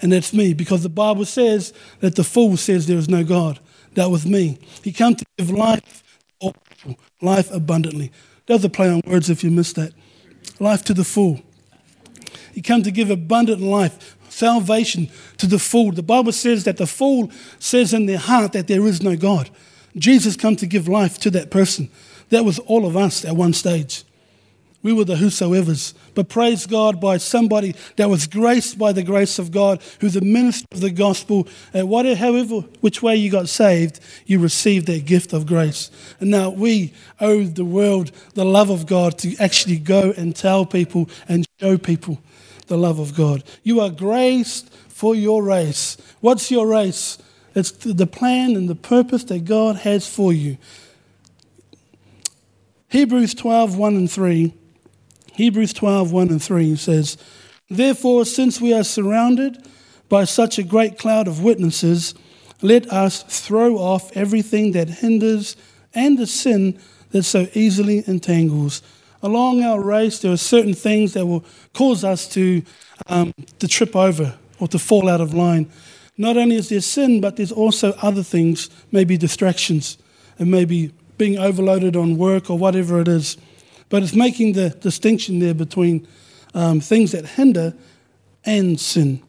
And 0.00 0.12
that's 0.12 0.32
me, 0.32 0.54
because 0.54 0.82
the 0.82 0.88
Bible 0.88 1.26
says 1.26 1.72
that 2.00 2.16
the 2.16 2.24
fool 2.24 2.56
says 2.56 2.86
there 2.86 2.98
is 2.98 3.08
no 3.08 3.22
God. 3.22 3.60
That 3.94 4.10
was 4.10 4.24
me. 4.24 4.58
He 4.82 4.92
came 4.92 5.14
to 5.14 5.24
give 5.36 5.50
life, 5.50 6.02
life 7.20 7.50
abundantly. 7.50 8.10
There's 8.46 8.64
a 8.64 8.70
play 8.70 8.88
on 8.88 9.02
words 9.06 9.30
if 9.30 9.44
you 9.44 9.50
missed 9.50 9.76
that. 9.76 9.92
Life 10.58 10.82
to 10.84 10.94
the 10.94 11.04
full. 11.04 11.40
He 12.52 12.62
came 12.62 12.82
to 12.82 12.90
give 12.90 13.10
abundant 13.10 13.60
life, 13.60 14.16
salvation 14.42 15.08
to 15.36 15.46
the 15.46 15.58
fool. 15.60 15.92
The 15.92 16.02
Bible 16.02 16.32
says 16.32 16.64
that 16.64 16.76
the 16.76 16.86
fool 16.86 17.30
says 17.60 17.94
in 17.94 18.06
their 18.06 18.18
heart 18.18 18.52
that 18.54 18.66
there 18.66 18.84
is 18.88 19.00
no 19.00 19.14
God. 19.14 19.48
Jesus 19.96 20.34
come 20.36 20.56
to 20.56 20.66
give 20.66 20.88
life 20.88 21.16
to 21.20 21.30
that 21.30 21.52
person. 21.52 21.88
That 22.30 22.44
was 22.44 22.58
all 22.58 22.84
of 22.84 22.96
us 22.96 23.24
at 23.24 23.36
one 23.36 23.52
stage. 23.52 24.02
We 24.82 24.92
were 24.92 25.04
the 25.04 25.14
whosoever's. 25.14 25.94
But 26.16 26.28
praise 26.28 26.66
God 26.66 27.00
by 27.00 27.18
somebody 27.18 27.76
that 27.94 28.10
was 28.10 28.26
graced 28.26 28.78
by 28.78 28.90
the 28.90 29.04
grace 29.04 29.38
of 29.38 29.52
God, 29.52 29.80
who's 30.00 30.16
a 30.16 30.20
minister 30.20 30.66
of 30.72 30.80
the 30.80 30.90
gospel. 30.90 31.46
And 31.72 31.88
whatever, 31.88 32.18
however, 32.18 32.62
which 32.80 33.00
way 33.00 33.14
you 33.14 33.30
got 33.30 33.48
saved, 33.48 34.00
you 34.26 34.40
received 34.40 34.88
that 34.88 35.04
gift 35.04 35.32
of 35.32 35.46
grace. 35.46 35.88
And 36.18 36.32
now 36.32 36.50
we 36.50 36.92
owe 37.20 37.44
the 37.44 37.64
world 37.64 38.10
the 38.34 38.44
love 38.44 38.70
of 38.70 38.86
God 38.86 39.18
to 39.18 39.36
actually 39.38 39.78
go 39.78 40.12
and 40.16 40.34
tell 40.34 40.66
people 40.66 41.08
and 41.28 41.46
show 41.60 41.78
people 41.78 42.18
the 42.72 42.78
love 42.78 42.98
of 42.98 43.14
God. 43.14 43.44
You 43.62 43.80
are 43.80 43.90
graced 43.90 44.72
for 44.88 45.14
your 45.14 45.42
race. 45.42 45.98
What's 46.20 46.50
your 46.50 46.66
race? 46.66 47.18
It's 47.54 47.70
the 47.70 48.06
plan 48.06 48.56
and 48.56 48.66
the 48.66 48.74
purpose 48.74 49.24
that 49.24 49.44
God 49.44 49.76
has 49.76 50.08
for 50.08 50.32
you. 50.32 50.56
Hebrews 52.88 53.34
12, 53.34 53.76
1 53.76 53.96
and 53.96 54.10
3 54.10 54.54
Hebrews 55.34 55.74
12, 55.74 56.12
1 56.12 56.28
and 56.28 56.42
3 56.42 56.76
says, 56.76 57.18
Therefore, 57.68 58.24
since 58.24 58.58
we 58.58 58.72
are 58.72 58.84
surrounded 58.84 59.66
by 60.08 60.24
such 60.24 60.58
a 60.58 60.62
great 60.62 60.98
cloud 60.98 61.28
of 61.28 61.42
witnesses, 61.42 62.14
let 62.62 62.90
us 62.90 63.22
throw 63.22 63.76
off 63.76 64.14
everything 64.16 64.72
that 64.72 64.88
hinders 64.88 65.56
and 65.94 66.18
the 66.18 66.26
sin 66.26 66.78
that 67.10 67.24
so 67.24 67.48
easily 67.52 68.02
entangles. 68.06 68.82
Along 69.22 69.62
our 69.62 69.80
race, 69.80 70.18
there 70.18 70.32
are 70.32 70.36
certain 70.36 70.74
things 70.74 71.12
that 71.12 71.26
will 71.26 71.44
cause 71.72 72.02
us 72.02 72.26
to, 72.30 72.62
um, 73.06 73.32
to 73.60 73.68
trip 73.68 73.94
over 73.94 74.36
or 74.58 74.66
to 74.68 74.78
fall 74.78 75.08
out 75.08 75.20
of 75.20 75.32
line. 75.32 75.70
Not 76.18 76.36
only 76.36 76.56
is 76.56 76.68
there 76.68 76.80
sin, 76.80 77.20
but 77.20 77.36
there's 77.36 77.52
also 77.52 77.92
other 78.02 78.22
things, 78.22 78.68
maybe 78.90 79.16
distractions, 79.16 79.96
and 80.38 80.50
maybe 80.50 80.92
being 81.18 81.38
overloaded 81.38 81.94
on 81.96 82.18
work 82.18 82.50
or 82.50 82.58
whatever 82.58 83.00
it 83.00 83.08
is. 83.08 83.36
But 83.88 84.02
it's 84.02 84.14
making 84.14 84.54
the 84.54 84.70
distinction 84.70 85.38
there 85.38 85.54
between 85.54 86.06
um, 86.54 86.80
things 86.80 87.12
that 87.12 87.26
hinder 87.26 87.74
and 88.44 88.78
sin. 88.80 89.22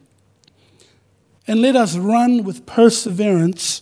And 1.48 1.62
let 1.62 1.76
us 1.76 1.96
run 1.98 2.44
with 2.44 2.66
perseverance 2.66 3.82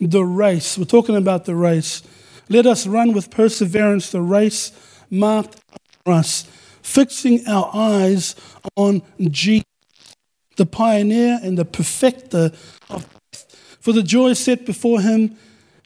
the 0.00 0.24
race. 0.24 0.78
We're 0.78 0.84
talking 0.84 1.16
about 1.16 1.44
the 1.44 1.54
race. 1.54 2.02
Let 2.48 2.66
us 2.66 2.86
run 2.86 3.12
with 3.12 3.30
perseverance 3.30 4.10
the 4.10 4.22
race 4.22 4.72
marked 5.10 5.60
for 6.04 6.12
us, 6.12 6.44
fixing 6.82 7.46
our 7.46 7.70
eyes 7.74 8.36
on 8.76 9.02
Jesus, 9.20 9.64
the 10.56 10.66
pioneer 10.66 11.38
and 11.42 11.58
the 11.58 11.64
perfecter 11.64 12.52
of 12.88 13.04
faith. 13.32 13.78
For 13.80 13.92
the 13.92 14.02
joy 14.02 14.34
set 14.34 14.66
before 14.66 15.00
him, 15.00 15.36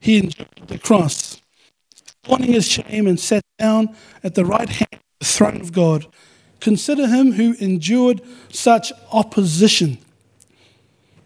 he 0.00 0.18
endured 0.18 0.48
the 0.66 0.78
cross, 0.78 1.40
scorning 2.24 2.52
his 2.52 2.68
shame, 2.68 3.06
and 3.06 3.18
sat 3.18 3.42
down 3.58 3.94
at 4.22 4.34
the 4.34 4.44
right 4.44 4.68
hand 4.68 4.92
of 4.92 5.00
the 5.20 5.26
throne 5.26 5.60
of 5.60 5.72
God. 5.72 6.06
Consider 6.60 7.06
him 7.06 7.32
who 7.32 7.54
endured 7.60 8.20
such 8.50 8.92
opposition. 9.12 9.98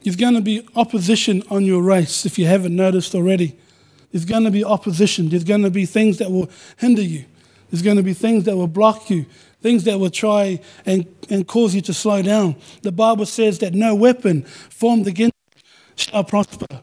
There's 0.02 0.16
going 0.16 0.34
to 0.34 0.40
be 0.40 0.66
opposition 0.76 1.42
on 1.50 1.64
your 1.64 1.82
race 1.82 2.24
if 2.26 2.38
you 2.38 2.46
haven't 2.46 2.74
noticed 2.74 3.14
already. 3.14 3.56
There's 4.10 4.24
going 4.24 4.44
to 4.44 4.50
be 4.50 4.64
opposition. 4.64 5.28
There's 5.28 5.44
going 5.44 5.62
to 5.62 5.70
be 5.70 5.86
things 5.86 6.18
that 6.18 6.30
will 6.30 6.50
hinder 6.78 7.02
you. 7.02 7.24
There's 7.70 7.82
going 7.82 7.96
to 7.96 8.02
be 8.02 8.14
things 8.14 8.44
that 8.44 8.56
will 8.56 8.68
block 8.68 9.10
you, 9.10 9.26
things 9.60 9.84
that 9.84 9.98
will 9.98 10.10
try 10.10 10.60
and, 10.86 11.06
and 11.28 11.46
cause 11.46 11.74
you 11.74 11.80
to 11.82 11.94
slow 11.94 12.22
down. 12.22 12.56
The 12.82 12.92
Bible 12.92 13.26
says 13.26 13.58
that 13.58 13.74
no 13.74 13.94
weapon 13.94 14.42
formed 14.42 15.06
against 15.06 15.34
you 15.54 15.62
shall 15.96 16.24
prosper. 16.24 16.82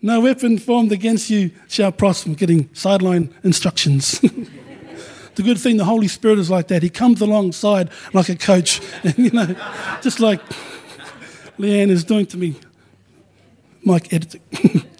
No 0.00 0.20
weapon 0.20 0.58
formed 0.58 0.92
against 0.92 1.28
you 1.28 1.50
shall 1.68 1.92
prosper. 1.92 2.30
Getting 2.30 2.72
sideline 2.72 3.34
instructions. 3.42 4.20
the 5.34 5.42
good 5.42 5.58
thing, 5.58 5.76
the 5.76 5.84
Holy 5.84 6.08
Spirit 6.08 6.38
is 6.38 6.50
like 6.50 6.68
that. 6.68 6.82
He 6.82 6.90
comes 6.90 7.20
alongside 7.20 7.90
like 8.12 8.28
a 8.28 8.36
coach, 8.36 8.80
and 9.02 9.18
you 9.18 9.30
know, 9.30 9.56
just 10.02 10.20
like 10.20 10.40
Leanne 11.58 11.90
is 11.90 12.04
doing 12.04 12.26
to 12.26 12.36
me. 12.36 12.56
Mike 13.84 14.12
editing. 14.12 14.42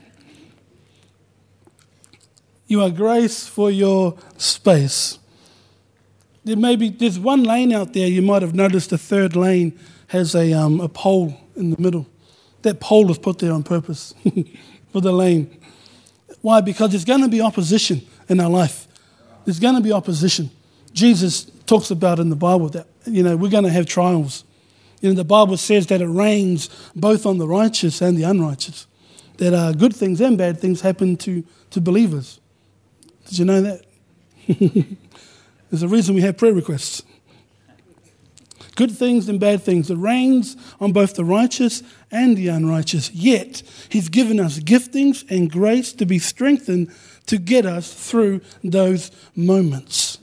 you 2.69 2.81
are 2.83 2.91
grace 2.91 3.47
for 3.47 3.71
your 3.71 4.17
space. 4.37 5.19
There 6.45 6.57
may 6.57 6.77
be 6.77 6.91
there's 6.91 7.19
one 7.19 7.43
lane 7.43 7.73
out 7.73 7.93
there. 7.93 8.07
You 8.07 8.23
might 8.23 8.43
have 8.43 8.55
noticed 8.55 8.91
the 8.91 8.99
third 8.99 9.35
lane 9.35 9.77
has 10.07 10.37
a 10.37 10.53
um, 10.53 10.81
a 10.81 10.89
pole 10.89 11.37
in 11.57 11.71
the 11.71 11.81
middle. 11.81 12.07
That 12.63 12.79
pole 12.79 13.07
was 13.07 13.19
put 13.19 13.41
there 13.41 13.53
on 13.53 13.65
purpose. 13.65 14.15
for 14.93 15.01
the 15.01 15.13
lane. 15.13 15.57
Why? 16.41 16.61
Because 16.61 16.91
there's 16.91 17.05
going 17.05 17.23
to 17.23 17.29
be 17.29 17.41
opposition 17.41 18.03
in 18.29 18.41
our 18.41 18.51
life. 18.51 18.87
There's 19.45 19.61
going 19.61 19.75
to 19.75 19.81
be 19.81 19.93
opposition. 19.93 20.51
Jesus 20.93 21.45
talks 21.67 21.91
about 21.91 22.19
in 22.19 22.31
the 22.31 22.37
Bible 22.37 22.69
that, 22.71 22.87
you 23.07 23.23
know, 23.23 23.37
we're 23.37 23.51
going 23.51 23.65
to 23.65 23.71
have 23.71 23.87
trials. 23.87 24.45
You 25.01 25.11
know, 25.11 25.15
the 25.15 25.25
Bible 25.25 25.57
says 25.57 25.87
that 25.89 26.01
it 26.01 26.09
rains 26.09 26.69
both 26.95 27.27
on 27.27 27.39
the 27.39 27.47
righteous 27.47 28.01
and 28.01 28.17
the 28.17 28.25
unrighteous. 28.25 28.87
That 29.39 29.55
uh, 29.55 29.73
good 29.73 29.95
things 29.95 30.21
and 30.21 30.37
bad 30.37 30.59
things 30.59 30.81
happen 30.81 31.17
to, 31.19 31.45
to 31.71 31.81
believers. 31.81 32.38
Did 33.29 33.39
you 33.39 33.45
know 33.45 33.61
that? 33.61 33.85
There's 35.71 35.83
a 35.83 35.89
reason 35.89 36.15
we 36.15 36.23
have 36.23 36.37
prayer 36.37 36.55
requests 36.55 37.03
good 38.79 38.97
things 38.97 39.29
and 39.29 39.41
bad 39.41 39.61
things. 39.61 39.91
It 39.91 39.97
rains 39.97 40.57
on 40.81 40.93
both 40.93 41.17
the 41.17 41.25
righteous 41.25 41.83
and 42.13 42.37
the 42.37 42.47
unrighteous. 42.47 43.11
Yet, 43.11 43.65
He's 43.89 44.09
given 44.09 44.39
us 44.39 44.61
giftings 44.61 45.29
and 45.29 45.51
grace 45.51 45.93
to 45.95 46.07
be 46.07 46.21
strengthened 46.21 46.95
to 47.27 47.39
get 47.39 47.67
us 47.67 47.93
through 47.93 48.41
those 48.63 49.11
moments. 49.35 50.19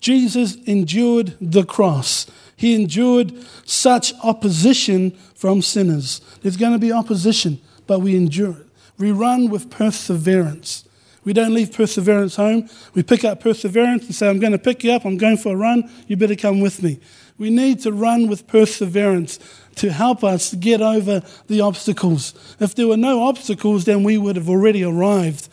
Jesus 0.00 0.56
endured 0.64 1.36
the 1.38 1.64
cross. 1.64 2.26
He 2.56 2.74
endured 2.74 3.34
such 3.66 4.14
opposition 4.22 5.10
from 5.34 5.60
sinners. 5.60 6.22
There's 6.40 6.56
going 6.56 6.72
to 6.72 6.78
be 6.78 6.92
opposition, 6.92 7.60
but 7.86 8.00
we 8.00 8.16
endure 8.16 8.52
it. 8.52 8.66
We 8.96 9.12
run 9.12 9.50
with 9.50 9.70
perseverance. 9.70 10.88
We 11.24 11.32
don't 11.32 11.54
leave 11.54 11.72
perseverance 11.72 12.36
home. 12.36 12.68
We 12.92 13.02
pick 13.02 13.24
up 13.24 13.40
perseverance 13.40 14.04
and 14.04 14.14
say, 14.14 14.28
I'm 14.28 14.38
going 14.38 14.52
to 14.52 14.58
pick 14.58 14.84
you 14.84 14.92
up. 14.92 15.04
I'm 15.04 15.16
going 15.16 15.38
for 15.38 15.54
a 15.54 15.56
run. 15.56 15.90
You 16.06 16.16
better 16.16 16.36
come 16.36 16.60
with 16.60 16.82
me. 16.82 17.00
We 17.38 17.50
need 17.50 17.80
to 17.80 17.92
run 17.92 18.28
with 18.28 18.46
perseverance 18.46 19.38
to 19.76 19.90
help 19.90 20.22
us 20.22 20.54
get 20.54 20.80
over 20.80 21.22
the 21.48 21.62
obstacles. 21.62 22.34
If 22.60 22.74
there 22.74 22.86
were 22.86 22.96
no 22.96 23.24
obstacles, 23.24 23.86
then 23.86 24.04
we 24.04 24.18
would 24.18 24.36
have 24.36 24.48
already 24.48 24.84
arrived. 24.84 25.48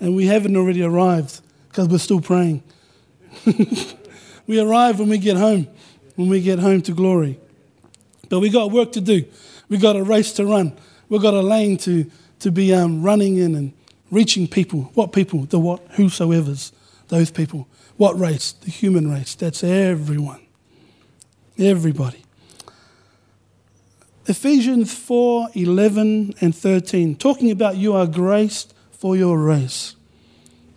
And 0.00 0.16
we 0.16 0.26
haven't 0.26 0.56
already 0.56 0.82
arrived 0.82 1.40
because 1.68 1.88
we're 1.88 1.98
still 1.98 2.20
praying. 2.20 2.62
we 4.46 4.60
arrive 4.60 4.98
when 4.98 5.08
we 5.08 5.18
get 5.18 5.36
home, 5.36 5.68
when 6.16 6.28
we 6.28 6.40
get 6.40 6.58
home 6.58 6.82
to 6.82 6.92
glory. 6.92 7.38
But 8.28 8.40
we 8.40 8.50
got 8.50 8.70
work 8.70 8.92
to 8.92 9.00
do. 9.00 9.24
We 9.68 9.78
got 9.78 9.96
a 9.96 10.02
race 10.02 10.32
to 10.34 10.44
run. 10.44 10.76
We've 11.08 11.22
got 11.22 11.34
a 11.34 11.40
lane 11.40 11.78
to, 11.78 12.10
to 12.40 12.50
be 12.50 12.74
um, 12.74 13.02
running 13.02 13.36
in 13.36 13.54
and 13.54 13.72
reaching 14.14 14.48
people. 14.48 14.90
What 14.94 15.12
people? 15.12 15.40
The 15.40 15.58
what? 15.58 15.80
Whosoever's. 15.92 16.72
Those 17.08 17.30
people. 17.30 17.68
What 17.96 18.18
race? 18.18 18.52
The 18.52 18.70
human 18.70 19.10
race. 19.10 19.34
That's 19.34 19.62
everyone. 19.62 20.40
Everybody. 21.58 22.22
Ephesians 24.26 24.94
4 24.94 25.48
11 25.54 26.34
and 26.40 26.54
13, 26.54 27.16
talking 27.16 27.50
about 27.50 27.76
you 27.76 27.92
are 27.92 28.06
graced 28.06 28.72
for 28.90 29.16
your 29.16 29.38
race, 29.38 29.96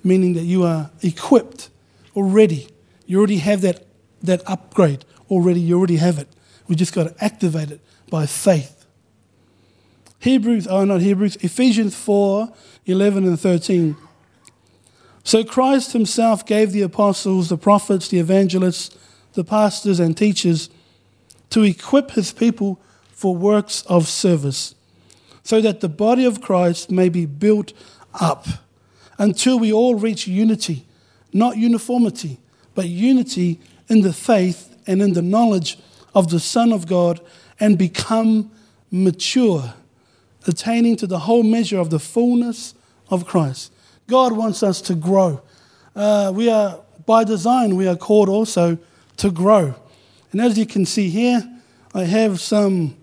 meaning 0.04 0.34
that 0.34 0.44
you 0.44 0.64
are 0.64 0.92
equipped 1.02 1.70
already. 2.16 2.68
You 3.06 3.20
already 3.20 3.38
have 3.38 3.62
that, 3.62 3.86
that 4.22 4.42
upgrade 4.46 5.06
already. 5.30 5.62
You 5.62 5.78
already 5.78 5.96
have 5.96 6.20
it. 6.20 6.28
We 6.68 6.76
just 6.76 6.94
got 6.94 7.04
to 7.06 7.24
activate 7.24 7.72
it 7.72 7.80
by 8.10 8.26
faith. 8.26 8.86
Hebrews, 10.20 10.68
oh, 10.68 10.84
not 10.84 11.00
Hebrews, 11.02 11.38
Ephesians 11.38 11.96
4 11.96 12.52
11 12.88 13.26
and 13.26 13.40
13. 13.40 13.98
So 15.24 15.44
Christ 15.44 15.92
himself 15.92 16.46
gave 16.46 16.72
the 16.72 16.82
apostles, 16.82 17.50
the 17.50 17.58
prophets, 17.58 18.08
the 18.08 18.20
evangelists, 18.20 18.98
the 19.34 19.44
pastors, 19.44 20.00
and 20.00 20.16
teachers 20.16 20.70
to 21.50 21.64
equip 21.64 22.12
his 22.12 22.32
people 22.32 22.80
for 23.12 23.36
works 23.36 23.84
of 23.88 24.08
service, 24.08 24.74
so 25.44 25.60
that 25.60 25.82
the 25.82 25.90
body 25.90 26.24
of 26.24 26.42
Christ 26.42 26.90
may 26.90 27.10
be 27.10 27.26
built 27.26 27.74
up 28.14 28.48
until 29.18 29.60
we 29.60 29.74
all 29.74 29.96
reach 29.96 30.28
unity, 30.28 30.86
not 31.34 31.58
uniformity, 31.58 32.38
but 32.74 32.88
unity 32.88 33.60
in 33.90 34.02
the 34.02 34.14
faith 34.14 34.78
and 34.88 35.02
in 35.02 35.12
the 35.12 35.22
knowledge 35.22 35.78
of 36.16 36.30
the 36.30 36.40
Son 36.40 36.72
of 36.72 36.88
God 36.88 37.20
and 37.60 37.78
become 37.78 38.50
mature, 38.92 39.74
attaining 40.48 40.96
to 40.96 41.08
the 41.08 41.20
whole 41.20 41.44
measure 41.44 41.80
of 41.80 41.90
the 41.90 42.00
fullness 42.00 42.74
of 43.10 43.26
Christ. 43.26 43.72
God 44.08 44.34
wants 44.34 44.64
us 44.64 44.82
to 44.82 44.96
grow. 44.96 45.42
Uh, 45.96 46.32
we 46.34 46.50
are, 46.50 46.80
by 47.06 47.24
design, 47.24 47.76
we 47.76 47.88
are 47.88 47.96
called 47.96 48.30
also 48.30 48.78
to 49.18 49.32
grow. 49.32 49.76
And 50.32 50.42
as 50.42 50.58
you 50.58 50.66
can 50.66 50.86
see 50.86 51.10
here, 51.10 51.42
I 51.94 52.04
have 52.04 52.40
some, 52.40 52.96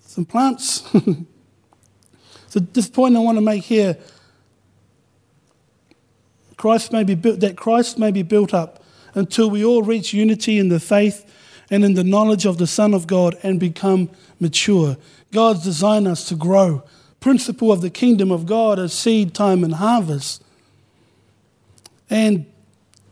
some 0.00 0.24
plants. 0.24 0.82
so 2.48 2.60
this 2.60 2.88
point 2.88 3.16
I 3.16 3.20
want 3.20 3.38
to 3.38 3.42
make 3.42 3.64
here, 3.64 3.96
Christ 6.56 6.92
may 6.92 7.04
be 7.04 7.14
built, 7.14 7.40
that 7.40 7.56
Christ 7.56 7.98
may 7.98 8.10
be 8.10 8.22
built 8.22 8.54
up 8.54 8.82
until 9.14 9.50
we 9.50 9.64
all 9.64 9.82
reach 9.82 10.12
unity 10.12 10.58
in 10.58 10.68
the 10.68 10.80
faith 10.80 11.30
and 11.70 11.84
in 11.84 11.94
the 11.94 12.04
knowledge 12.04 12.46
of 12.46 12.58
the 12.58 12.66
Son 12.66 12.94
of 12.94 13.06
God 13.06 13.36
and 13.42 13.60
become 13.60 14.10
mature. 14.40 14.96
God's 15.32 15.64
designed 15.64 16.08
us 16.08 16.28
to 16.28 16.34
grow. 16.34 16.82
Principle 17.24 17.72
of 17.72 17.80
the 17.80 17.88
kingdom 17.88 18.30
of 18.30 18.44
God 18.44 18.78
is 18.78 18.92
seed 18.92 19.32
time 19.32 19.64
and 19.64 19.76
harvest. 19.76 20.44
And 22.10 22.44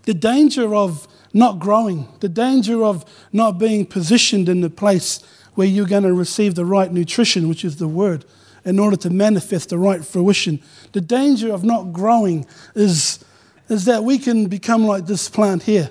the 0.03 0.13
danger 0.13 0.75
of 0.75 1.09
not 1.33 1.59
growing, 1.59 2.07
the 2.21 2.29
danger 2.29 2.85
of 2.85 3.07
not 3.33 3.53
being 3.53 3.87
positioned 3.87 4.51
in 4.51 4.61
the 4.61 4.69
place 4.69 5.25
where 5.55 5.67
you're 5.67 5.87
going 5.87 6.03
to 6.03 6.13
receive 6.13 6.57
the 6.57 6.67
right 6.67 6.93
nutrition, 6.93 7.49
which 7.49 7.65
is 7.65 7.77
the 7.77 7.89
word, 7.89 8.27
in 8.67 8.79
order 8.79 8.99
to 8.99 9.09
manifest 9.09 9.71
the 9.71 9.79
right 9.79 10.05
fruition. 10.05 10.61
The 10.93 11.01
danger 11.01 11.51
of 11.51 11.65
not 11.65 11.95
growing 11.95 12.45
is, 12.75 13.25
is 13.71 13.87
that 13.87 14.05
we 14.05 14.19
can 14.19 14.47
become 14.47 14.85
like 14.85 15.07
this 15.07 15.31
plant 15.31 15.63
here. 15.63 15.89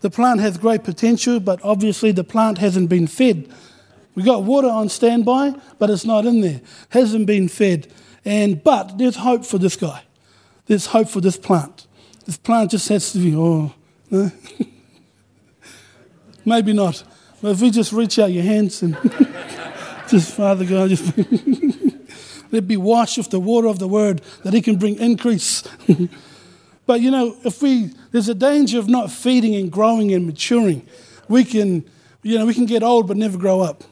The 0.00 0.10
plant 0.10 0.40
has 0.40 0.58
great 0.58 0.84
potential, 0.84 1.40
but 1.40 1.60
obviously 1.64 2.12
the 2.12 2.24
plant 2.24 2.58
hasn't 2.58 2.90
been 2.90 3.06
fed. 3.06 3.48
We 4.14 4.22
got 4.22 4.44
water 4.44 4.68
on 4.68 4.88
standby, 4.88 5.54
but 5.78 5.90
it's 5.90 6.04
not 6.04 6.24
in 6.24 6.40
there. 6.40 6.60
Hasn't 6.90 7.26
been 7.26 7.48
fed. 7.48 7.88
And 8.24 8.62
but 8.62 8.96
there's 8.96 9.16
hope 9.16 9.44
for 9.44 9.58
this 9.58 9.76
guy. 9.76 10.04
There's 10.66 10.86
hope 10.86 11.08
for 11.08 11.20
this 11.20 11.36
plant. 11.36 11.86
This 12.24 12.36
plant 12.36 12.70
just 12.70 12.88
has 12.88 13.12
to 13.12 13.18
be, 13.18 13.34
oh, 13.36 13.74
no? 14.10 14.30
maybe 16.44 16.72
not. 16.72 17.04
But 17.42 17.52
if 17.52 17.60
we 17.60 17.70
just 17.70 17.92
reach 17.92 18.18
out 18.18 18.32
your 18.32 18.44
hands 18.44 18.82
and 18.82 18.96
just, 20.08 20.34
Father 20.34 20.64
God, 20.64 20.88
just 20.88 21.12
let 22.52 22.66
be 22.66 22.78
washed 22.78 23.18
with 23.18 23.30
the 23.30 23.40
water 23.40 23.68
of 23.68 23.78
the 23.78 23.88
word 23.88 24.22
that 24.42 24.54
He 24.54 24.62
can 24.62 24.76
bring 24.76 24.96
increase. 24.98 25.62
but 26.86 27.02
you 27.02 27.10
know, 27.10 27.36
if 27.44 27.60
we, 27.60 27.90
there's 28.12 28.30
a 28.30 28.34
danger 28.34 28.78
of 28.78 28.88
not 28.88 29.10
feeding 29.10 29.54
and 29.54 29.70
growing 29.70 30.14
and 30.14 30.24
maturing. 30.24 30.86
We 31.28 31.44
can, 31.44 31.84
you 32.22 32.38
know, 32.38 32.46
we 32.46 32.54
can 32.54 32.66
get 32.66 32.82
old 32.82 33.06
but 33.06 33.18
never 33.18 33.36
grow 33.36 33.60
up. 33.60 33.84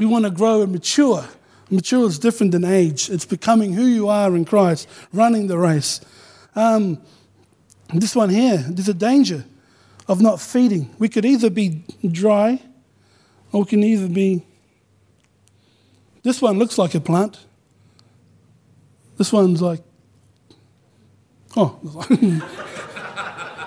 We 0.00 0.06
want 0.06 0.24
to 0.24 0.30
grow 0.30 0.62
and 0.62 0.72
mature. 0.72 1.28
Mature 1.68 2.06
is 2.06 2.18
different 2.18 2.52
than 2.52 2.64
age. 2.64 3.10
It's 3.10 3.26
becoming 3.26 3.74
who 3.74 3.84
you 3.84 4.08
are 4.08 4.34
in 4.34 4.46
Christ, 4.46 4.88
running 5.12 5.46
the 5.46 5.58
race. 5.58 6.00
Um, 6.56 7.02
this 7.92 8.16
one 8.16 8.30
here, 8.30 8.64
there's 8.66 8.88
a 8.88 8.94
danger 8.94 9.44
of 10.08 10.22
not 10.22 10.40
feeding. 10.40 10.88
We 10.98 11.10
could 11.10 11.26
either 11.26 11.50
be 11.50 11.84
dry 12.10 12.62
or 13.52 13.60
we 13.60 13.66
can 13.66 13.84
either 13.84 14.08
be. 14.08 14.42
This 16.22 16.40
one 16.40 16.58
looks 16.58 16.78
like 16.78 16.94
a 16.94 17.00
plant. 17.00 17.38
This 19.18 19.34
one's 19.34 19.60
like. 19.60 19.82
Oh, 21.56 21.68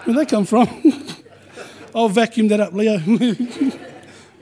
where'd 0.03 0.17
that 0.17 0.29
come 0.29 0.45
from? 0.45 0.67
I'll 1.95 2.09
vacuum 2.09 2.47
that 2.47 2.59
up, 2.59 2.73
Leo. 2.73 2.97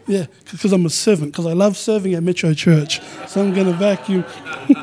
yeah, 0.08 0.26
because 0.52 0.74
I'm 0.74 0.86
a 0.86 0.90
servant, 0.90 1.32
because 1.32 1.46
I 1.46 1.54
love 1.54 1.78
serving 1.78 2.14
at 2.14 2.24
Metro 2.24 2.54
Church. 2.54 3.02
So 3.28 3.42
I'm 3.42 3.54
going 3.54 3.68
to 3.68 3.74
vacuum. 3.74 4.26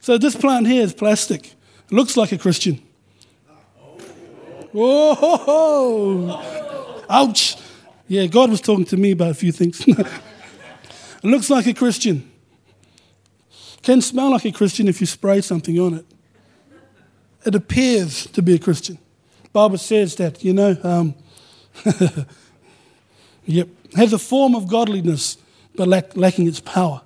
so 0.00 0.18
this 0.18 0.36
plant 0.36 0.66
here 0.66 0.82
is 0.82 0.92
plastic. 0.92 1.46
It 1.46 1.92
looks 1.92 2.16
like 2.16 2.32
a 2.32 2.38
Christian. 2.38 2.82
Oh, 4.74 6.42
ouch. 7.08 7.56
Yeah, 8.06 8.26
God 8.26 8.50
was 8.50 8.60
talking 8.60 8.84
to 8.86 8.96
me 8.96 9.12
about 9.12 9.30
a 9.30 9.34
few 9.34 9.52
things. 9.52 9.84
it 9.88 10.06
looks 11.22 11.50
like 11.50 11.66
a 11.66 11.74
Christian. 11.74 12.30
Can 13.82 14.00
smell 14.00 14.30
like 14.30 14.44
a 14.44 14.52
Christian 14.52 14.88
if 14.88 15.00
you 15.00 15.06
spray 15.06 15.40
something 15.40 15.78
on 15.78 15.94
it. 15.94 16.06
It 17.44 17.54
appears 17.54 18.26
to 18.26 18.42
be 18.42 18.54
a 18.54 18.58
Christian. 18.58 18.98
Bible 19.52 19.78
says 19.78 20.14
that, 20.16 20.44
you 20.44 20.52
know, 20.52 20.76
um, 20.82 21.14
yep, 23.52 23.68
has 23.94 24.12
a 24.12 24.18
form 24.18 24.54
of 24.54 24.68
godliness, 24.68 25.36
but 25.74 25.88
lack, 25.88 26.16
lacking 26.16 26.46
its 26.46 26.60
power. 26.60 27.02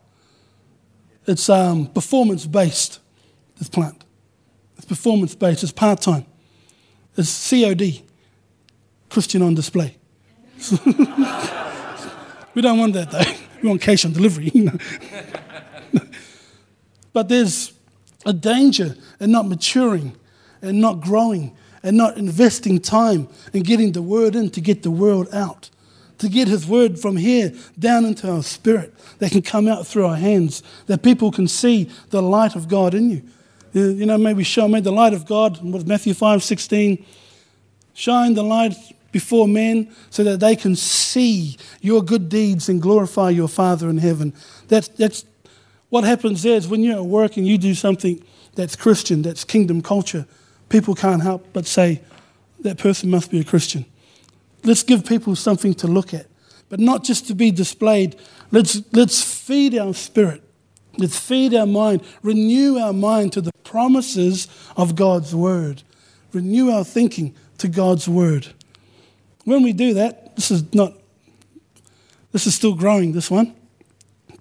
It's 1.26 1.48
um, 1.48 1.86
performance 1.86 2.46
based, 2.46 3.00
this 3.56 3.68
plant. 3.68 4.04
It's 4.76 4.86
performance 4.86 5.34
based, 5.34 5.62
it's 5.62 5.72
part 5.72 6.00
time. 6.00 6.26
It's 7.16 7.50
COD, 7.50 8.02
Christian 9.08 9.42
on 9.42 9.54
display. 9.54 9.96
we 12.54 12.62
don't 12.62 12.78
want 12.78 12.94
that 12.94 13.10
though. 13.10 13.22
We 13.62 13.68
want 13.70 13.80
cash 13.80 14.04
on 14.04 14.12
delivery. 14.12 14.50
You 14.54 14.64
know? 14.64 14.78
but 17.14 17.28
there's 17.30 17.72
a 18.26 18.32
danger 18.32 18.94
in 19.20 19.30
not 19.30 19.46
maturing 19.46 20.16
and 20.60 20.80
not 20.80 21.00
growing 21.00 21.56
and 21.82 21.96
not 21.96 22.16
investing 22.16 22.80
time 22.80 23.28
in 23.52 23.62
getting 23.62 23.92
the 23.92 24.02
word 24.02 24.34
in 24.34 24.50
to 24.50 24.60
get 24.60 24.82
the 24.82 24.90
world 24.90 25.28
out. 25.32 25.70
To 26.18 26.28
get 26.28 26.48
his 26.48 26.66
word 26.66 26.98
from 26.98 27.16
here 27.16 27.52
down 27.78 28.04
into 28.04 28.30
our 28.30 28.42
spirit 28.42 28.94
that 29.18 29.32
can 29.32 29.42
come 29.42 29.66
out 29.66 29.86
through 29.86 30.06
our 30.06 30.16
hands, 30.16 30.62
that 30.86 31.02
people 31.02 31.32
can 31.32 31.48
see 31.48 31.90
the 32.10 32.22
light 32.22 32.54
of 32.54 32.68
God 32.68 32.94
in 32.94 33.10
you. 33.10 33.22
You 33.72 34.06
know, 34.06 34.16
maybe 34.16 34.44
show, 34.44 34.68
may 34.68 34.80
the 34.80 34.92
light 34.92 35.12
of 35.12 35.26
God, 35.26 35.60
what 35.62 35.86
Matthew 35.86 36.14
5 36.14 36.42
16, 36.42 37.04
shine 37.94 38.34
the 38.34 38.44
light 38.44 38.74
before 39.10 39.46
men 39.46 39.94
so 40.10 40.24
that 40.24 40.40
they 40.40 40.56
can 40.56 40.74
see 40.76 41.56
your 41.80 42.02
good 42.02 42.28
deeds 42.28 42.68
and 42.68 42.82
glorify 42.82 43.30
your 43.30 43.48
Father 43.48 43.88
in 43.88 43.98
heaven. 43.98 44.34
That's, 44.68 44.88
that's 44.88 45.24
what 45.88 46.02
happens 46.02 46.42
there 46.42 46.56
is 46.56 46.66
when 46.66 46.82
you're 46.82 46.96
at 46.96 47.04
work 47.04 47.36
and 47.36 47.46
you 47.46 47.56
do 47.56 47.74
something 47.74 48.22
that's 48.56 48.74
Christian, 48.74 49.22
that's 49.22 49.44
kingdom 49.44 49.82
culture, 49.82 50.26
people 50.68 50.94
can't 50.96 51.22
help 51.22 51.46
but 51.52 51.66
say, 51.66 52.02
that 52.60 52.78
person 52.78 53.10
must 53.10 53.30
be 53.30 53.38
a 53.38 53.44
Christian. 53.44 53.84
Let's 54.64 54.82
give 54.82 55.04
people 55.04 55.36
something 55.36 55.74
to 55.74 55.86
look 55.86 56.14
at, 56.14 56.26
but 56.68 56.80
not 56.80 57.04
just 57.04 57.26
to 57.28 57.34
be 57.34 57.50
displayed. 57.50 58.16
Let's, 58.50 58.80
let's 58.92 59.22
feed 59.22 59.76
our 59.76 59.94
spirit. 59.94 60.42
Let's 60.96 61.18
feed 61.18 61.54
our 61.54 61.66
mind, 61.66 62.02
renew 62.22 62.78
our 62.78 62.92
mind 62.92 63.32
to 63.32 63.40
the 63.40 63.52
promises 63.64 64.48
of 64.76 64.94
God's 64.94 65.34
word, 65.34 65.82
renew 66.32 66.70
our 66.70 66.84
thinking 66.84 67.34
to 67.58 67.68
God's 67.68 68.08
word. 68.08 68.48
When 69.44 69.62
we 69.62 69.72
do 69.72 69.94
that, 69.94 70.36
this 70.36 70.50
is 70.50 70.72
not, 70.72 70.94
this 72.32 72.46
is 72.46 72.54
still 72.54 72.74
growing, 72.74 73.12
this 73.12 73.30
one, 73.30 73.54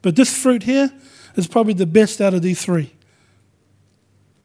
but 0.01 0.15
this 0.15 0.36
fruit 0.36 0.63
here 0.63 0.91
is 1.36 1.47
probably 1.47 1.73
the 1.73 1.88
best 1.88 2.21
out 2.21 2.33
of 2.33 2.43
these 2.43 2.63
three. 2.63 2.93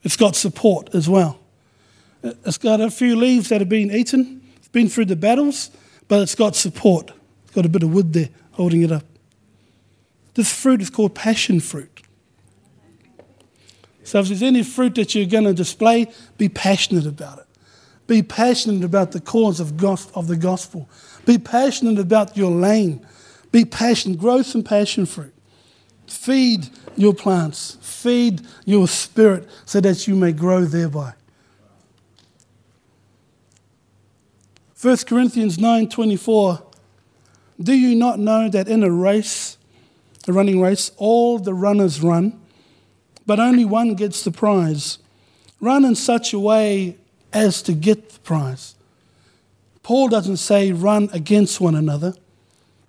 It's 0.02 0.16
got 0.16 0.34
support 0.34 0.94
as 0.94 1.08
well. 1.08 1.38
It's 2.22 2.58
got 2.58 2.80
a 2.80 2.90
few 2.90 3.16
leaves 3.16 3.50
that 3.50 3.60
have 3.60 3.68
been 3.68 3.90
eaten, 3.90 4.47
been 4.72 4.88
through 4.88 5.06
the 5.06 5.16
battles, 5.16 5.70
but 6.08 6.20
it's 6.20 6.34
got 6.34 6.56
support. 6.56 7.12
It's 7.44 7.54
got 7.54 7.66
a 7.66 7.68
bit 7.68 7.82
of 7.82 7.92
wood 7.92 8.12
there 8.12 8.28
holding 8.52 8.82
it 8.82 8.92
up. 8.92 9.04
This 10.34 10.52
fruit 10.52 10.80
is 10.80 10.90
called 10.90 11.14
passion 11.14 11.60
fruit. 11.60 12.02
So 14.04 14.20
if 14.20 14.28
there's 14.28 14.42
any 14.42 14.62
fruit 14.62 14.94
that 14.94 15.14
you're 15.14 15.26
going 15.26 15.44
to 15.44 15.52
display, 15.52 16.06
be 16.38 16.48
passionate 16.48 17.06
about 17.06 17.38
it. 17.38 17.46
Be 18.06 18.22
passionate 18.22 18.84
about 18.84 19.12
the 19.12 19.20
cause 19.20 19.60
of, 19.60 19.84
of 19.84 20.28
the 20.28 20.36
gospel. 20.36 20.88
Be 21.26 21.36
passionate 21.36 21.98
about 21.98 22.36
your 22.36 22.50
lane. 22.50 23.06
Be 23.52 23.66
passionate. 23.66 24.18
Grow 24.18 24.40
some 24.40 24.62
passion 24.62 25.04
fruit. 25.04 25.34
Feed 26.06 26.70
your 26.96 27.12
plants. 27.12 27.76
Feed 27.82 28.40
your 28.64 28.88
spirit 28.88 29.46
so 29.66 29.80
that 29.80 30.08
you 30.08 30.16
may 30.16 30.32
grow 30.32 30.64
thereby. 30.64 31.12
1 34.80 34.96
Corinthians 35.06 35.58
9:24 35.58 36.62
Do 37.60 37.72
you 37.72 37.94
not 37.94 38.18
know 38.18 38.48
that 38.48 38.68
in 38.68 38.82
a 38.82 38.90
race 38.90 39.58
a 40.28 40.32
running 40.32 40.60
race, 40.60 40.92
all 40.98 41.38
the 41.38 41.54
runners 41.54 42.00
run, 42.00 42.38
but 43.26 43.40
only 43.40 43.64
one 43.64 43.94
gets 43.94 44.22
the 44.22 44.30
prize. 44.30 44.98
Run 45.60 45.84
in 45.84 45.94
such 45.94 46.32
a 46.32 46.38
way 46.38 46.96
as 47.32 47.62
to 47.62 47.72
get 47.72 48.10
the 48.10 48.20
prize. 48.20 48.74
Paul 49.82 50.08
doesn't 50.08 50.36
say 50.36 50.72
run 50.72 51.08
against 51.12 51.60
one 51.60 51.74
another, 51.74 52.14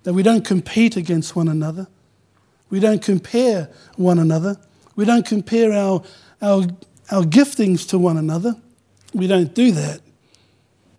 that 0.02 0.12
we 0.12 0.22
don't 0.22 0.44
compete 0.44 0.96
against 0.96 1.34
one 1.34 1.48
another. 1.48 1.88
We 2.68 2.78
don't 2.78 3.02
compare 3.02 3.70
one 3.96 4.18
another. 4.18 4.56
We 4.96 5.04
don't 5.04 5.26
compare 5.26 5.72
our, 5.72 6.02
our, 6.42 6.66
our 7.10 7.22
giftings 7.22 7.88
to 7.88 7.98
one 7.98 8.16
another. 8.16 8.54
We 9.14 9.26
don't 9.26 9.54
do 9.54 9.72
that. 9.72 10.00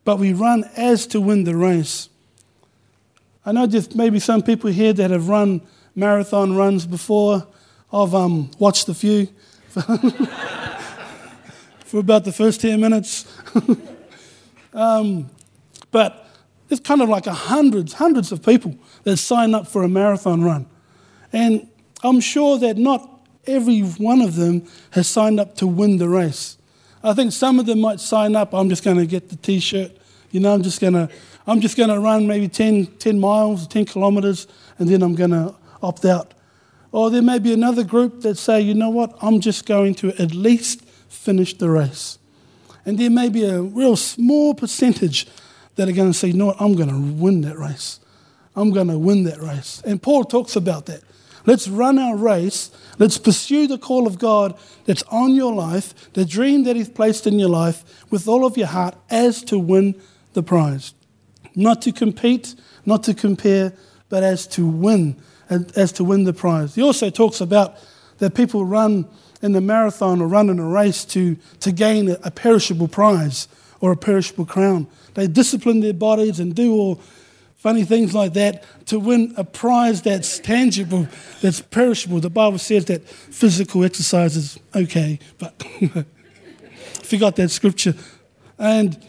But 0.04 0.20
we 0.20 0.34
run 0.34 0.64
as 0.76 1.06
to 1.08 1.22
win 1.22 1.44
the 1.44 1.56
race. 1.56 2.10
I 3.46 3.52
know 3.52 3.68
just 3.68 3.96
maybe 3.96 4.20
some 4.20 4.42
people 4.42 4.70
here 4.70 4.94
that 4.94 5.12
have 5.12 5.28
run 5.28 5.62
marathon 5.96 6.56
runs 6.56 6.86
before. 6.86 7.48
I've 7.92 8.16
um, 8.16 8.52
watched 8.60 8.88
a 8.90 8.94
few 8.94 9.28
for 11.86 12.00
about 12.00 12.24
the 12.24 12.32
first 12.32 12.62
10 12.62 12.80
minutes. 12.80 13.26
um, 14.74 15.30
but 15.92 16.28
it's 16.70 16.80
kind 16.80 17.02
of 17.02 17.10
like 17.10 17.26
hundreds, 17.26 17.94
hundreds 17.94 18.32
of 18.32 18.44
people 18.44 18.76
that 19.04 19.18
sign 19.18 19.54
up 19.54 19.68
for 19.68 19.84
a 19.84 19.90
marathon 19.90 20.44
run. 20.44 20.66
And 21.34 21.68
I'm 22.04 22.20
sure 22.20 22.58
that 22.60 22.78
not 22.78 23.08
every 23.46 23.82
one 23.82 24.22
of 24.22 24.36
them 24.36 24.68
has 24.92 25.08
signed 25.08 25.40
up 25.40 25.56
to 25.58 25.68
win 25.68 25.98
the 25.98 26.08
race. 26.08 26.58
I 27.04 27.14
think 27.14 27.32
some 27.32 27.60
of 27.60 27.66
them 27.66 27.82
might 27.82 28.00
sign 28.00 28.36
up, 28.36 28.54
I'm 28.54 28.70
just 28.70 28.84
going 28.84 28.98
to 28.98 29.06
get 29.06 29.30
the 29.30 29.36
t 29.36 29.60
shirt, 29.60 29.92
you 30.32 30.40
know, 30.40 30.54
I'm 30.54 30.64
just 30.64 30.80
going 30.80 30.94
to. 30.94 31.10
I'm 31.48 31.60
just 31.60 31.76
going 31.76 31.90
to 31.90 32.00
run 32.00 32.28
maybe 32.28 32.48
10, 32.48 32.86
10 32.98 33.20
miles, 33.20 33.68
10 33.68 33.86
kilometres, 33.86 34.46
and 34.78 34.88
then 34.88 35.02
I'm 35.02 35.16
going 35.16 35.32
to 35.32 35.56
opt 35.82 36.06
out. 36.06 36.36
Or 36.92 37.10
there 37.10 37.24
may 37.24 37.40
be 37.40 37.52
another 37.52 37.84
group 37.84 38.22
that 38.22 38.38
say, 38.38 38.62
you 38.62 38.74
know 38.74 38.90
what, 38.90 39.18
I'm 39.22 39.40
just 39.40 39.66
going 39.66 39.96
to 39.96 40.10
at 40.22 40.34
least 40.34 40.86
finish 41.10 41.58
the 41.58 41.70
race. 41.70 42.20
And 42.86 42.98
there 42.98 43.10
may 43.10 43.30
be 43.30 43.44
a 43.46 43.62
real 43.62 43.96
small 43.96 44.54
percentage 44.54 45.28
that 45.76 45.88
are 45.88 45.94
going 45.94 46.12
to 46.12 46.18
say, 46.18 46.28
you 46.30 46.34
know 46.34 46.48
what, 46.48 46.62
I'm 46.62 46.76
going 46.76 46.90
to 46.90 47.22
win 47.22 47.42
that 47.42 47.58
race. 47.58 48.00
I'm 48.56 48.72
going 48.72 48.90
to 48.90 48.98
win 48.98 49.24
that 49.24 49.42
race. 49.42 49.82
And 49.86 50.02
Paul 50.02 50.26
talks 50.26 50.56
about 50.56 50.86
that. 50.88 51.02
Let's 51.46 51.68
run 51.68 51.98
our 51.98 52.16
race. 52.16 52.72
Let's 53.00 53.18
pursue 53.18 53.68
the 53.68 53.78
call 53.78 54.08
of 54.08 54.20
God 54.20 54.58
that's 54.86 55.04
on 55.04 55.34
your 55.34 55.54
life, 55.54 56.12
the 56.14 56.26
dream 56.26 56.64
that 56.64 56.76
He's 56.76 56.90
placed 56.90 57.26
in 57.26 57.40
your 57.40 57.50
life 57.50 57.84
with 58.10 58.28
all 58.28 58.46
of 58.46 58.58
your 58.58 58.68
heart 58.68 58.96
as 59.10 59.44
to 59.46 59.58
win 59.58 60.00
the 60.34 60.44
prize. 60.44 60.94
Not 61.56 61.82
to 61.84 61.92
compete, 61.92 62.56
not 62.86 63.04
to 63.04 63.14
compare, 63.14 63.74
but 64.10 64.24
as 64.24 64.48
to 64.48 64.66
win, 64.68 65.16
as 65.50 65.92
to 65.94 66.04
win 66.04 66.26
the 66.26 66.34
prize. 66.34 66.76
He 66.76 66.82
also 66.82 67.10
talks 67.10 67.42
about 67.42 67.76
that 68.20 68.36
people 68.36 68.66
run 68.66 69.08
in 69.42 69.54
the 69.54 69.62
marathon 69.62 70.22
or 70.22 70.28
run 70.28 70.50
in 70.50 70.60
a 70.60 70.68
race 70.68 71.04
to, 71.06 71.36
to 71.60 71.72
gain 71.72 72.16
a, 72.24 72.32
perishable 72.32 72.88
prize 72.88 73.48
or 73.80 73.92
a 73.92 73.98
perishable 73.98 74.46
crown. 74.46 74.88
They 75.16 75.28
discipline 75.28 75.80
their 75.80 75.94
bodies 75.94 76.40
and 76.40 76.54
do 76.54 76.74
all 76.74 77.02
funny 77.62 77.84
things 77.84 78.16
like 78.16 78.34
that 78.34 78.64
to 78.88 79.00
win 79.00 79.36
a 79.38 79.44
prize 79.44 80.02
that's 80.02 80.40
tangible, 80.40 81.08
that's 81.42 81.62
perishable. 81.62 82.20
The 82.20 82.32
Bible 82.32 82.58
says 82.58 82.86
that 82.86 83.08
physical 83.08 83.84
exercise 83.84 84.36
is 84.36 84.60
okay, 84.76 85.20
but 85.38 85.62
forgot 87.04 87.36
that 87.36 87.50
scripture. 87.50 87.94
And 88.58 89.00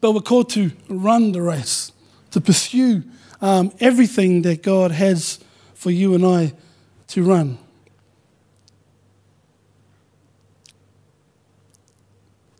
but 0.00 0.12
we're 0.12 0.20
called 0.20 0.50
to 0.50 0.70
run 0.88 1.32
the 1.32 1.42
race, 1.42 1.90
to 2.30 2.40
pursue 2.40 3.02
um, 3.40 3.72
everything 3.80 4.42
that 4.42 4.62
God 4.62 4.92
has 4.92 5.40
for 5.74 5.90
you 5.90 6.14
and 6.14 6.24
I 6.24 6.52
to 7.08 7.24
run. 7.24 7.58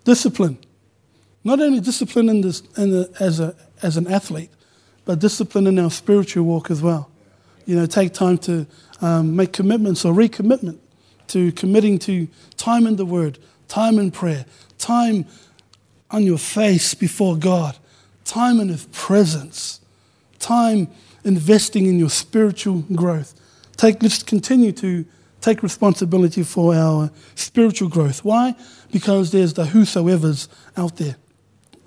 Discipline. 0.05 0.59
Not 1.45 1.61
only 1.61 1.79
discipline 1.79 2.29
in 2.29 2.41
this, 2.41 2.63
in 2.77 2.91
the, 2.91 3.15
as 3.21 3.39
a 3.39 3.55
as 3.85 3.97
an 3.97 4.07
athlete, 4.09 4.51
but 5.05 5.19
discipline 5.21 5.67
in 5.67 5.79
our 5.79 5.91
spiritual 5.91 6.45
walk 6.45 6.71
as 6.71 6.83
well. 6.83 7.11
You 7.67 7.77
know, 7.77 7.87
take 7.87 8.13
time 8.13 8.39
to 8.39 8.67
um, 9.01 9.37
make 9.37 9.53
commitments 9.53 10.05
or 10.05 10.15
recommitment 10.15 10.79
to 11.29 11.53
committing 11.53 11.99
to 12.01 12.29
time 12.57 12.87
in 12.87 12.97
the 12.97 13.07
Word, 13.07 13.39
time 13.69 13.99
in 13.99 14.11
prayer, 14.11 14.47
time 14.79 15.27
on 16.11 16.23
your 16.23 16.39
face 16.39 16.95
before 16.95 17.37
God, 17.37 17.77
time 18.25 18.61
in 18.61 18.69
His 18.69 18.87
presence, 18.93 19.81
time 20.39 20.89
investing 21.25 21.87
in 21.87 21.99
your 21.99 22.11
spiritual 22.11 22.85
growth. 22.95 23.35
Take, 23.77 24.03
let's 24.03 24.23
continue 24.23 24.73
to 24.73 25.05
take 25.41 25.63
responsibility 25.63 26.43
for 26.43 26.75
our 26.75 27.11
spiritual 27.35 27.89
growth. 27.89 28.25
Why? 28.25 28.55
Because 28.91 29.31
there's 29.31 29.55
the 29.55 29.67
whosoever's 29.67 30.49
out 30.77 30.97
there 30.97 31.17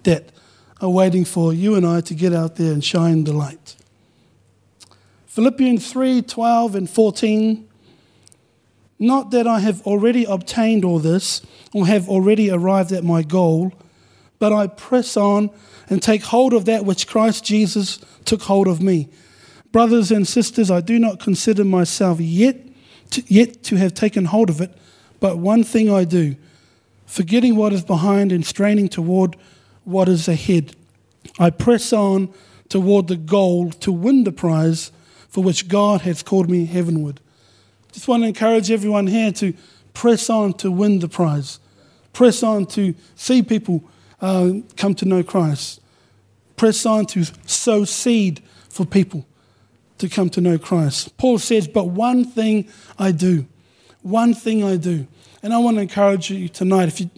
that 0.04 0.32
are 0.80 0.90
waiting 0.90 1.26
for 1.26 1.54
you 1.54 1.76
and 1.76 1.86
I 1.86 2.02
to 2.02 2.14
get 2.14 2.34
out 2.34 2.56
there 2.56 2.72
and 2.72 2.84
shine 2.84 3.24
the 3.24 3.34
light. 3.34 3.76
Philippians 5.26 5.92
3 5.92 6.22
12 6.22 6.76
and 6.76 6.90
14. 6.90 7.68
Not 9.00 9.30
that 9.30 9.46
I 9.46 9.60
have 9.60 9.82
already 9.86 10.26
obtained 10.26 10.84
all 10.84 10.98
this 10.98 11.42
or 11.74 11.86
have 11.86 12.10
already 12.10 12.50
arrived 12.50 12.92
at 12.92 13.04
my 13.04 13.22
goal, 13.22 13.72
but 14.40 14.52
I 14.52 14.66
press 14.66 15.16
on 15.16 15.52
and 15.90 16.02
take 16.02 16.24
hold 16.24 16.54
of 16.54 16.66
that 16.66 16.84
which 16.84 17.08
Christ 17.08 17.46
Jesus 17.46 18.00
took 18.26 18.42
hold 18.44 18.68
of 18.68 18.82
me. 18.82 19.10
Brothers 19.72 20.12
and 20.12 20.28
sisters, 20.28 20.72
I 20.72 20.82
do 20.82 20.98
not 20.98 21.20
consider 21.20 21.64
myself 21.64 22.20
yet 22.20 22.58
to, 23.12 23.24
yet 23.28 23.62
to 23.64 23.76
have 23.76 23.94
taken 23.94 24.26
hold 24.26 24.50
of 24.50 24.62
it, 24.62 24.76
but 25.20 25.38
one 25.38 25.64
thing 25.64 25.92
I 25.92 26.04
do, 26.04 26.36
forgetting 27.06 27.56
what 27.56 27.74
is 27.74 27.84
behind 27.84 28.32
and 28.32 28.46
straining 28.46 28.90
toward 28.90 29.36
what 29.88 30.10
is 30.10 30.28
ahead. 30.28 30.76
I 31.40 31.50
press 31.50 31.94
on 31.94 32.34
toward 32.68 33.08
the 33.08 33.16
goal 33.16 33.72
to 33.72 33.92
win 33.92 34.26
the 34.26 34.34
prize 34.34 34.92
for 35.30 35.42
which 35.42 35.70
God 35.70 36.02
has 36.02 36.22
called 36.22 36.50
me 36.50 36.66
heavenward. 36.66 37.22
Just 37.94 38.08
want 38.08 38.24
to 38.24 38.28
encourage 38.28 38.70
everyone 38.70 39.08
here 39.08 39.32
to 39.32 39.54
press 39.94 40.30
on 40.30 40.54
to 40.56 40.70
win 40.70 41.00
the 41.00 41.08
prize. 41.08 41.60
Press 42.12 42.44
on 42.44 42.66
to 42.68 42.96
see 43.16 43.42
people 43.42 43.82
uh, 44.22 44.56
come 44.76 44.94
to 44.96 45.06
know 45.06 45.24
Christ. 45.24 45.80
Press 46.58 46.86
on 46.86 47.06
to 47.08 47.24
sow 47.46 47.86
seed 47.86 48.44
for 48.68 48.86
people 48.86 49.26
to 50.00 50.10
come 50.10 50.30
to 50.32 50.42
know 50.42 50.58
Christ. 50.58 51.16
Paul 51.18 51.40
says, 51.40 51.66
But 51.66 51.86
one 51.86 52.26
thing 52.26 52.68
I 53.00 53.14
do. 53.14 53.46
One 54.02 54.34
thing 54.34 54.66
I 54.66 54.76
do. 54.76 55.08
And 55.42 55.54
I 55.54 55.60
want 55.60 55.78
to 55.78 55.82
encourage 55.82 56.30
you 56.30 56.50
tonight, 56.50 56.90
if 56.90 57.00
you 57.00 57.10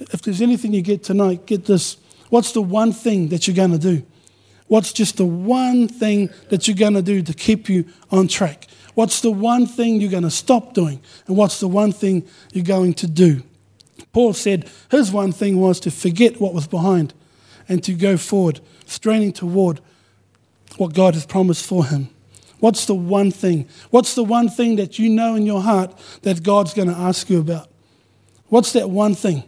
if 0.00 0.22
there's 0.22 0.40
anything 0.40 0.72
you 0.72 0.82
get 0.82 1.04
tonight, 1.04 1.46
get 1.46 1.66
this. 1.66 1.96
What's 2.30 2.52
the 2.52 2.62
one 2.62 2.92
thing 2.92 3.28
that 3.28 3.46
you're 3.46 3.56
going 3.56 3.72
to 3.72 3.78
do? 3.78 4.04
What's 4.68 4.92
just 4.92 5.16
the 5.16 5.26
one 5.26 5.88
thing 5.88 6.30
that 6.48 6.68
you're 6.68 6.76
going 6.76 6.94
to 6.94 7.02
do 7.02 7.22
to 7.22 7.34
keep 7.34 7.68
you 7.68 7.86
on 8.10 8.28
track? 8.28 8.68
What's 8.94 9.20
the 9.20 9.30
one 9.30 9.66
thing 9.66 10.00
you're 10.00 10.10
going 10.10 10.22
to 10.22 10.30
stop 10.30 10.74
doing? 10.74 11.00
And 11.26 11.36
what's 11.36 11.60
the 11.60 11.68
one 11.68 11.92
thing 11.92 12.26
you're 12.52 12.64
going 12.64 12.94
to 12.94 13.06
do? 13.06 13.42
Paul 14.12 14.32
said 14.32 14.68
his 14.90 15.10
one 15.10 15.32
thing 15.32 15.58
was 15.58 15.80
to 15.80 15.90
forget 15.90 16.40
what 16.40 16.54
was 16.54 16.66
behind 16.66 17.14
and 17.68 17.82
to 17.84 17.94
go 17.94 18.16
forward, 18.16 18.60
straining 18.86 19.32
toward 19.32 19.80
what 20.76 20.94
God 20.94 21.14
has 21.14 21.26
promised 21.26 21.66
for 21.66 21.84
him. 21.86 22.08
What's 22.58 22.84
the 22.84 22.94
one 22.94 23.30
thing? 23.30 23.68
What's 23.90 24.14
the 24.14 24.22
one 24.22 24.48
thing 24.48 24.76
that 24.76 24.98
you 24.98 25.08
know 25.08 25.34
in 25.34 25.46
your 25.46 25.62
heart 25.62 25.98
that 26.22 26.42
God's 26.42 26.74
going 26.74 26.88
to 26.88 26.96
ask 26.96 27.30
you 27.30 27.40
about? 27.40 27.68
What's 28.48 28.72
that 28.72 28.90
one 28.90 29.14
thing? 29.14 29.44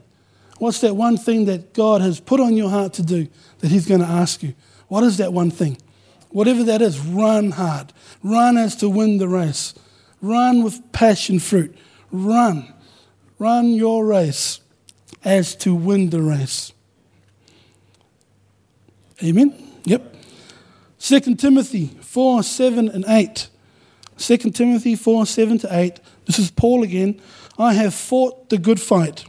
What's 0.62 0.80
that 0.82 0.94
one 0.94 1.16
thing 1.16 1.46
that 1.46 1.74
God 1.74 2.02
has 2.02 2.20
put 2.20 2.38
on 2.38 2.56
your 2.56 2.70
heart 2.70 2.92
to 2.92 3.02
do 3.02 3.26
that 3.58 3.72
He's 3.72 3.84
going 3.84 4.00
to 4.00 4.06
ask 4.06 4.44
you? 4.44 4.54
What 4.86 5.02
is 5.02 5.16
that 5.16 5.32
one 5.32 5.50
thing? 5.50 5.76
Whatever 6.30 6.62
that 6.62 6.80
is, 6.80 7.00
run 7.00 7.50
hard. 7.50 7.92
Run 8.22 8.56
as 8.56 8.76
to 8.76 8.88
win 8.88 9.18
the 9.18 9.26
race. 9.26 9.74
Run 10.20 10.62
with 10.62 10.92
passion 10.92 11.40
fruit. 11.40 11.76
Run. 12.12 12.72
Run 13.40 13.70
your 13.70 14.06
race 14.06 14.60
as 15.24 15.56
to 15.56 15.74
win 15.74 16.10
the 16.10 16.22
race. 16.22 16.72
Amen? 19.20 19.52
Yep. 19.82 20.14
2 21.00 21.20
Timothy 21.34 21.88
4 22.02 22.44
7 22.44 22.88
and 22.88 23.04
8. 23.08 23.48
2 24.16 24.36
Timothy 24.36 24.94
4 24.94 25.26
7 25.26 25.58
to 25.58 25.76
8. 25.76 25.98
This 26.26 26.38
is 26.38 26.52
Paul 26.52 26.84
again. 26.84 27.20
I 27.58 27.72
have 27.72 27.94
fought 27.94 28.48
the 28.48 28.58
good 28.58 28.80
fight. 28.80 29.24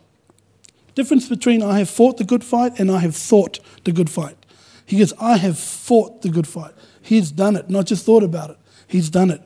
Difference 0.95 1.27
between 1.27 1.63
I 1.63 1.79
have 1.79 1.89
fought 1.89 2.17
the 2.17 2.23
good 2.23 2.43
fight 2.43 2.79
and 2.79 2.91
I 2.91 2.99
have 2.99 3.15
thought 3.15 3.60
the 3.84 3.91
good 3.91 4.10
fight. 4.10 4.38
He 4.86 4.99
goes, 4.99 5.13
I 5.19 5.38
have 5.38 5.58
fought 5.58 6.21
the 6.21 6.29
good 6.29 6.47
fight. 6.47 6.73
He's 7.01 7.32
done 7.32 7.56
it, 7.56 7.69
not 7.69 7.86
just 7.86 8.06
thought 8.06 8.23
about 8.23 8.51
it. 8.51 8.58
He's 8.88 9.10
done 9.10 9.32
it. 9.32 9.41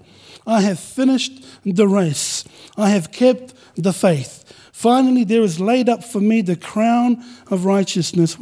I 0.45 0.62
have 0.62 0.79
finished 0.79 1.45
the 1.63 1.88
race. 1.88 2.43
I 2.75 2.89
have 2.89 3.12
kept 3.12 3.53
the 3.75 3.93
faith. 3.93 4.43
Finally, 4.71 5.23
there 5.23 5.41
is 5.41 5.60
laid 5.60 5.89
up 5.89 6.03
for 6.03 6.19
me 6.19 6.41
the 6.41 6.55
crown 6.55 7.23
of 7.49 7.65
righteousness, 7.65 8.38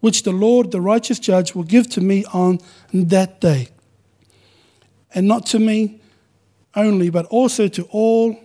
which 0.00 0.22
the 0.22 0.32
Lord, 0.32 0.70
the 0.70 0.80
righteous 0.80 1.18
judge, 1.18 1.54
will 1.54 1.64
give 1.64 1.88
to 1.90 2.00
me 2.00 2.24
on 2.32 2.58
that 2.92 3.40
day. 3.40 3.68
And 5.14 5.26
not 5.26 5.46
to 5.46 5.58
me, 5.58 6.00
only, 6.74 7.10
but 7.10 7.26
also 7.26 7.68
to 7.68 7.84
all 7.90 8.38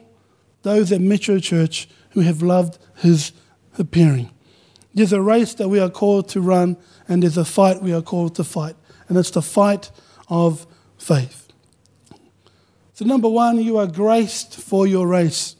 those 0.61 0.91
at 0.91 1.01
Metro 1.01 1.39
Church 1.39 1.89
who 2.11 2.21
have 2.21 2.41
loved 2.41 2.77
his 2.97 3.31
appearing. 3.77 4.29
There's 4.93 5.13
a 5.13 5.21
race 5.21 5.53
that 5.55 5.69
we 5.69 5.79
are 5.79 5.89
called 5.89 6.29
to 6.29 6.41
run, 6.41 6.77
and 7.07 7.23
there's 7.23 7.37
a 7.37 7.45
fight 7.45 7.81
we 7.81 7.93
are 7.93 8.01
called 8.01 8.35
to 8.35 8.43
fight, 8.43 8.75
and 9.07 9.17
it's 9.17 9.31
the 9.31 9.41
fight 9.41 9.91
of 10.29 10.67
faith. 10.97 11.47
So, 12.93 13.05
number 13.05 13.27
one, 13.27 13.59
you 13.59 13.77
are 13.77 13.87
graced 13.87 14.55
for 14.59 14.85
your 14.85 15.07
race. 15.07 15.55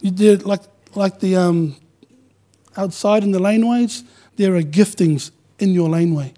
You 0.00 0.12
did 0.12 0.44
like, 0.44 0.62
like 0.94 1.18
the 1.18 1.36
um, 1.36 1.76
outside 2.76 3.24
in 3.24 3.32
the 3.32 3.40
laneways, 3.40 4.04
there 4.36 4.54
are 4.54 4.62
giftings 4.62 5.32
in 5.58 5.70
your 5.70 5.88
laneway. 5.88 6.32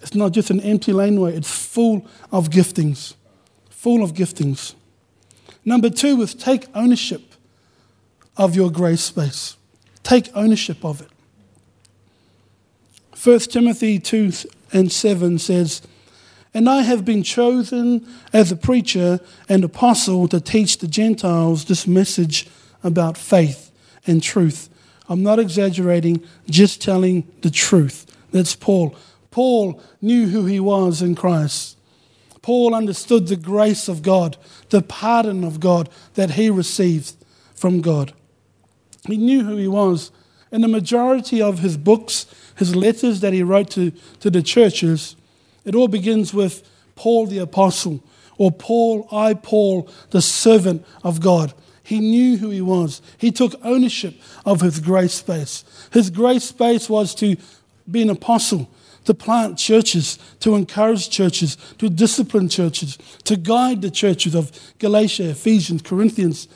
It's 0.00 0.14
not 0.14 0.32
just 0.32 0.50
an 0.50 0.60
empty 0.60 0.92
laneway, 0.92 1.34
it's 1.36 1.50
full 1.50 2.06
of 2.30 2.50
giftings. 2.50 3.14
Full 3.70 4.02
of 4.02 4.14
giftings. 4.14 4.74
Number 5.64 5.90
two 5.90 6.20
is 6.22 6.34
take 6.34 6.66
ownership 6.74 7.22
of 8.36 8.54
your 8.54 8.70
grace 8.70 9.02
space. 9.02 9.56
Take 10.02 10.30
ownership 10.34 10.84
of 10.84 11.00
it. 11.00 11.08
1 13.22 13.38
Timothy 13.40 13.98
2 13.98 14.32
and 14.72 14.90
7 14.90 15.38
says, 15.38 15.82
And 16.52 16.68
I 16.68 16.82
have 16.82 17.04
been 17.04 17.22
chosen 17.22 18.06
as 18.32 18.50
a 18.50 18.56
preacher 18.56 19.20
and 19.48 19.62
apostle 19.62 20.26
to 20.28 20.40
teach 20.40 20.78
the 20.78 20.88
Gentiles 20.88 21.66
this 21.66 21.86
message 21.86 22.48
about 22.82 23.16
faith 23.16 23.70
and 24.06 24.22
truth. 24.22 24.68
I'm 25.08 25.22
not 25.22 25.38
exaggerating, 25.38 26.26
just 26.48 26.80
telling 26.80 27.30
the 27.42 27.50
truth. 27.50 28.06
That's 28.32 28.56
Paul. 28.56 28.96
Paul 29.30 29.80
knew 30.00 30.28
who 30.28 30.46
he 30.46 30.58
was 30.58 31.02
in 31.02 31.14
Christ. 31.14 31.78
Paul 32.40 32.74
understood 32.74 33.28
the 33.28 33.36
grace 33.36 33.88
of 33.88 34.02
God, 34.02 34.36
the 34.70 34.82
pardon 34.82 35.44
of 35.44 35.60
God 35.60 35.88
that 36.14 36.32
he 36.32 36.50
received 36.50 37.14
from 37.54 37.80
God. 37.80 38.12
He 39.06 39.16
knew 39.16 39.44
who 39.44 39.56
he 39.56 39.68
was. 39.68 40.10
And 40.50 40.62
the 40.62 40.68
majority 40.68 41.40
of 41.40 41.60
his 41.60 41.76
books, 41.76 42.26
his 42.56 42.76
letters 42.76 43.20
that 43.20 43.32
he 43.32 43.42
wrote 43.42 43.70
to, 43.70 43.90
to 44.20 44.30
the 44.30 44.42
churches, 44.42 45.16
it 45.64 45.74
all 45.74 45.88
begins 45.88 46.34
with 46.34 46.68
Paul 46.94 47.26
the 47.26 47.38
Apostle, 47.38 48.02
or 48.36 48.50
Paul, 48.50 49.08
I, 49.10 49.34
Paul, 49.34 49.88
the 50.10 50.22
servant 50.22 50.84
of 51.02 51.20
God. 51.20 51.54
He 51.82 52.00
knew 52.00 52.36
who 52.36 52.50
he 52.50 52.60
was. 52.60 53.02
He 53.18 53.32
took 53.32 53.54
ownership 53.64 54.14
of 54.44 54.60
his 54.60 54.78
grace 54.78 55.14
space. 55.14 55.64
His 55.92 56.10
grace 56.10 56.44
space 56.44 56.88
was 56.88 57.14
to 57.16 57.36
be 57.90 58.02
an 58.02 58.10
apostle, 58.10 58.70
to 59.04 59.14
plant 59.14 59.58
churches, 59.58 60.18
to 60.40 60.54
encourage 60.54 61.10
churches, 61.10 61.56
to 61.78 61.88
discipline 61.88 62.48
churches, 62.48 62.98
to 63.24 63.36
guide 63.36 63.82
the 63.82 63.90
churches 63.90 64.34
of 64.34 64.52
Galatia, 64.78 65.30
Ephesians, 65.30 65.82
Corinthians, 65.82 66.46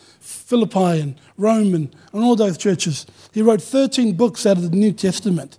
Philippi, 0.47 1.01
and 1.01 1.17
Rome, 1.37 1.75
and, 1.75 1.95
and 2.13 2.23
all 2.23 2.37
those 2.37 2.57
churches. 2.57 3.05
He 3.33 3.43
wrote 3.43 3.61
13 3.61 4.13
books 4.13 4.47
out 4.47 4.57
of 4.57 4.71
the 4.71 4.77
New 4.77 4.93
Testament. 4.93 5.59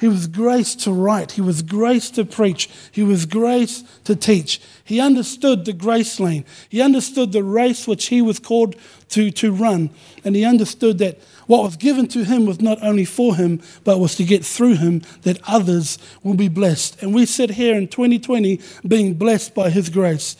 He 0.00 0.08
was 0.08 0.26
graced 0.26 0.80
to 0.80 0.92
write. 0.92 1.30
He 1.30 1.40
was 1.40 1.62
graced 1.62 2.16
to 2.16 2.24
preach. 2.24 2.68
He 2.90 3.04
was 3.04 3.26
graced 3.26 3.86
to 4.06 4.16
teach. 4.16 4.60
He 4.82 4.98
understood 4.98 5.64
the 5.64 5.72
grace 5.72 6.18
lane. 6.18 6.44
He 6.68 6.82
understood 6.82 7.30
the 7.30 7.44
race 7.44 7.86
which 7.86 8.08
he 8.08 8.20
was 8.20 8.40
called 8.40 8.74
to, 9.10 9.30
to 9.30 9.52
run. 9.52 9.90
And 10.24 10.34
he 10.34 10.44
understood 10.44 10.98
that 10.98 11.20
what 11.46 11.62
was 11.62 11.76
given 11.76 12.08
to 12.08 12.24
him 12.24 12.44
was 12.44 12.60
not 12.60 12.82
only 12.82 13.04
for 13.04 13.36
him, 13.36 13.62
but 13.84 14.00
was 14.00 14.16
to 14.16 14.24
get 14.24 14.44
through 14.44 14.78
him 14.78 15.02
that 15.22 15.38
others 15.46 15.98
will 16.24 16.34
be 16.34 16.48
blessed. 16.48 17.00
And 17.00 17.14
we 17.14 17.24
sit 17.24 17.50
here 17.50 17.76
in 17.76 17.86
2020 17.86 18.60
being 18.88 19.14
blessed 19.14 19.54
by 19.54 19.70
his 19.70 19.88
grace. 19.88 20.34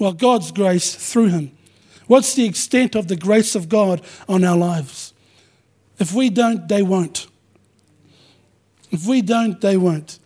Well, 0.00 0.12
God's 0.12 0.50
grace 0.50 0.96
through 0.96 1.28
him. 1.28 1.55
What's 2.06 2.34
the 2.34 2.44
extent 2.44 2.94
of 2.94 3.08
the 3.08 3.16
grace 3.16 3.54
of 3.54 3.68
God 3.68 4.00
on 4.28 4.44
our 4.44 4.56
lives? 4.56 5.12
If 5.98 6.12
we 6.12 6.30
don't, 6.30 6.68
they 6.68 6.82
won't. 6.82 7.26
If 8.90 9.06
we 9.06 9.22
don't, 9.22 9.60
they 9.60 9.76
won't. 9.76 10.18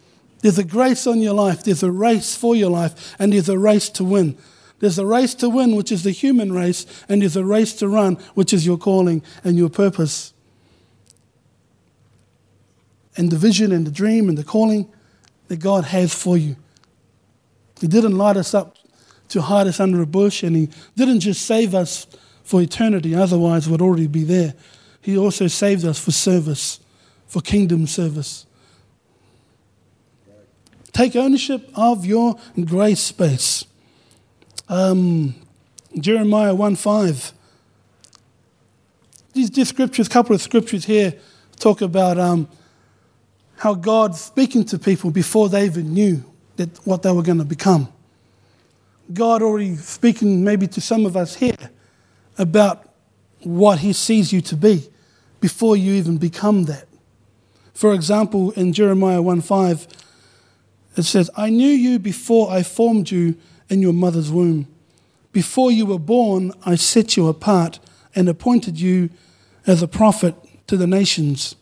There's 0.42 0.58
a 0.58 0.64
grace 0.64 1.06
on 1.06 1.20
your 1.20 1.34
life, 1.34 1.64
there's 1.64 1.82
a 1.82 1.90
race 1.90 2.34
for 2.34 2.54
your 2.54 2.70
life, 2.70 3.14
and 3.18 3.32
there's 3.32 3.48
a 3.48 3.58
race 3.58 3.88
to 3.90 4.04
win. 4.04 4.38
There's 4.78 4.98
a 4.98 5.04
race 5.04 5.34
to 5.36 5.48
win, 5.50 5.76
which 5.76 5.92
is 5.92 6.02
the 6.02 6.10
human 6.10 6.52
race, 6.52 6.86
and 7.08 7.20
there's 7.20 7.36
a 7.36 7.44
race 7.44 7.74
to 7.74 7.88
run, 7.88 8.14
which 8.34 8.52
is 8.54 8.64
your 8.64 8.78
calling 8.78 9.22
and 9.44 9.56
your 9.56 9.68
purpose. 9.68 10.32
And 13.16 13.30
the 13.30 13.36
vision 13.36 13.72
and 13.72 13.86
the 13.86 13.90
dream 13.90 14.30
and 14.30 14.38
the 14.38 14.44
calling 14.44 14.90
that 15.48 15.58
God 15.58 15.84
has 15.84 16.14
for 16.14 16.38
you. 16.38 16.56
He 17.80 17.86
didn't 17.86 18.16
light 18.16 18.38
us 18.38 18.54
up 18.54 18.76
to 19.30 19.42
hide 19.42 19.66
us 19.66 19.80
under 19.80 20.02
a 20.02 20.06
bush, 20.06 20.42
and 20.42 20.54
He 20.54 20.68
didn't 20.96 21.20
just 21.20 21.46
save 21.46 21.74
us 21.74 22.06
for 22.42 22.60
eternity, 22.60 23.14
otherwise, 23.14 23.68
we'd 23.68 23.80
already 23.80 24.08
be 24.08 24.24
there. 24.24 24.54
He 25.00 25.16
also 25.16 25.46
saved 25.46 25.84
us 25.84 25.98
for 25.98 26.10
service, 26.10 26.80
for 27.26 27.40
kingdom 27.40 27.86
service. 27.86 28.44
Take 30.92 31.16
ownership 31.16 31.70
of 31.74 32.04
your 32.04 32.38
grace 32.64 33.00
space. 33.00 33.64
Um, 34.68 35.34
Jeremiah 35.98 36.54
1 36.54 36.76
5. 36.76 37.32
These, 39.32 39.50
these 39.50 39.68
scriptures, 39.68 40.08
a 40.08 40.10
couple 40.10 40.34
of 40.34 40.42
scriptures 40.42 40.84
here, 40.84 41.14
talk 41.56 41.80
about 41.80 42.18
um, 42.18 42.48
how 43.56 43.74
God 43.74 44.16
speaking 44.16 44.64
to 44.66 44.78
people 44.78 45.10
before 45.10 45.48
they 45.48 45.66
even 45.66 45.94
knew 45.94 46.24
that 46.56 46.76
what 46.84 47.02
they 47.02 47.12
were 47.12 47.22
going 47.22 47.38
to 47.38 47.44
become. 47.44 47.88
God 49.12 49.42
already 49.42 49.76
speaking 49.76 50.44
maybe 50.44 50.66
to 50.68 50.80
some 50.80 51.06
of 51.06 51.16
us 51.16 51.36
here 51.36 51.70
about 52.38 52.88
what 53.42 53.78
He 53.78 53.92
sees 53.92 54.32
you 54.32 54.40
to 54.42 54.56
be 54.56 54.88
before 55.40 55.76
you 55.76 55.94
even 55.94 56.18
become 56.18 56.64
that. 56.64 56.86
For 57.74 57.94
example, 57.94 58.50
in 58.52 58.72
Jeremiah 58.72 59.22
1 59.22 59.40
5, 59.40 59.86
it 60.96 61.02
says, 61.04 61.30
I 61.36 61.50
knew 61.50 61.68
you 61.68 61.98
before 61.98 62.50
I 62.50 62.62
formed 62.62 63.10
you 63.10 63.36
in 63.68 63.80
your 63.80 63.92
mother's 63.92 64.30
womb. 64.30 64.68
Before 65.32 65.70
you 65.70 65.86
were 65.86 65.98
born, 65.98 66.52
I 66.66 66.74
set 66.74 67.16
you 67.16 67.28
apart 67.28 67.78
and 68.14 68.28
appointed 68.28 68.80
you 68.80 69.10
as 69.66 69.82
a 69.82 69.88
prophet 69.88 70.34
to 70.66 70.76
the 70.76 70.86
nations. 70.86 71.54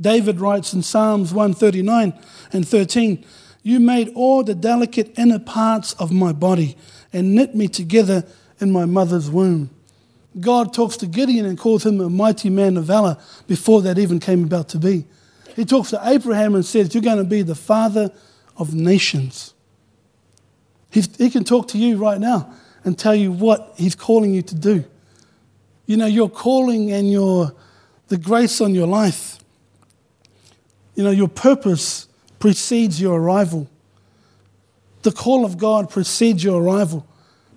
David 0.00 0.40
writes 0.40 0.72
in 0.72 0.82
Psalms 0.82 1.34
139 1.34 2.16
and 2.52 2.66
13, 2.66 3.24
You 3.68 3.80
made 3.80 4.12
all 4.14 4.44
the 4.44 4.54
delicate 4.54 5.18
inner 5.18 5.38
parts 5.38 5.92
of 5.98 6.10
my 6.10 6.32
body 6.32 6.78
and 7.12 7.34
knit 7.34 7.54
me 7.54 7.68
together 7.68 8.24
in 8.60 8.70
my 8.70 8.86
mother's 8.86 9.30
womb. 9.30 9.68
God 10.40 10.72
talks 10.72 10.96
to 10.96 11.06
Gideon 11.06 11.44
and 11.44 11.58
calls 11.58 11.84
him 11.84 12.00
a 12.00 12.08
mighty 12.08 12.48
man 12.48 12.78
of 12.78 12.84
valor 12.84 13.18
before 13.46 13.82
that 13.82 13.98
even 13.98 14.20
came 14.20 14.42
about 14.42 14.70
to 14.70 14.78
be. 14.78 15.04
He 15.54 15.66
talks 15.66 15.90
to 15.90 16.00
Abraham 16.02 16.54
and 16.54 16.64
says, 16.64 16.94
You're 16.94 17.02
going 17.02 17.18
to 17.18 17.24
be 17.24 17.42
the 17.42 17.54
father 17.54 18.10
of 18.56 18.72
nations. 18.72 19.52
He's, 20.90 21.14
he 21.18 21.28
can 21.28 21.44
talk 21.44 21.68
to 21.68 21.78
you 21.78 21.98
right 21.98 22.18
now 22.18 22.50
and 22.84 22.98
tell 22.98 23.14
you 23.14 23.30
what 23.30 23.74
he's 23.76 23.94
calling 23.94 24.32
you 24.32 24.40
to 24.40 24.54
do. 24.54 24.82
You 25.84 25.98
know, 25.98 26.06
your 26.06 26.30
calling 26.30 26.90
and 26.90 27.12
your, 27.12 27.54
the 28.06 28.16
grace 28.16 28.62
on 28.62 28.74
your 28.74 28.86
life, 28.86 29.36
you 30.94 31.04
know, 31.04 31.10
your 31.10 31.28
purpose 31.28 32.07
precedes 32.38 33.00
your 33.00 33.20
arrival. 33.20 33.68
The 35.02 35.12
call 35.12 35.44
of 35.44 35.58
God 35.58 35.90
precedes 35.90 36.42
your 36.42 36.62
arrival. 36.62 37.06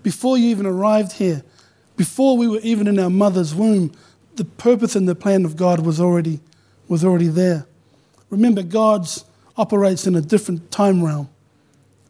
Before 0.04 0.38
you 0.38 0.50
even 0.50 0.66
arrived 0.66 1.14
here, 1.14 1.44
before 1.98 2.38
we 2.38 2.48
were 2.48 2.60
even 2.60 2.88
in 2.88 3.00
our 3.00 3.10
mother's 3.10 3.54
womb, 3.54 3.92
the 4.36 4.46
purpose 4.46 4.96
and 4.96 5.08
the 5.08 5.16
plan 5.16 5.46
of 5.46 5.56
God 5.56 5.86
was 5.86 6.00
already, 6.00 6.40
was 6.88 7.04
already 7.04 7.28
there. 7.28 7.66
Remember, 8.30 8.64
God's 8.64 9.26
operates 9.58 10.08
in 10.08 10.16
a 10.16 10.22
different 10.22 10.72
time 10.72 11.04
realm. 11.04 11.30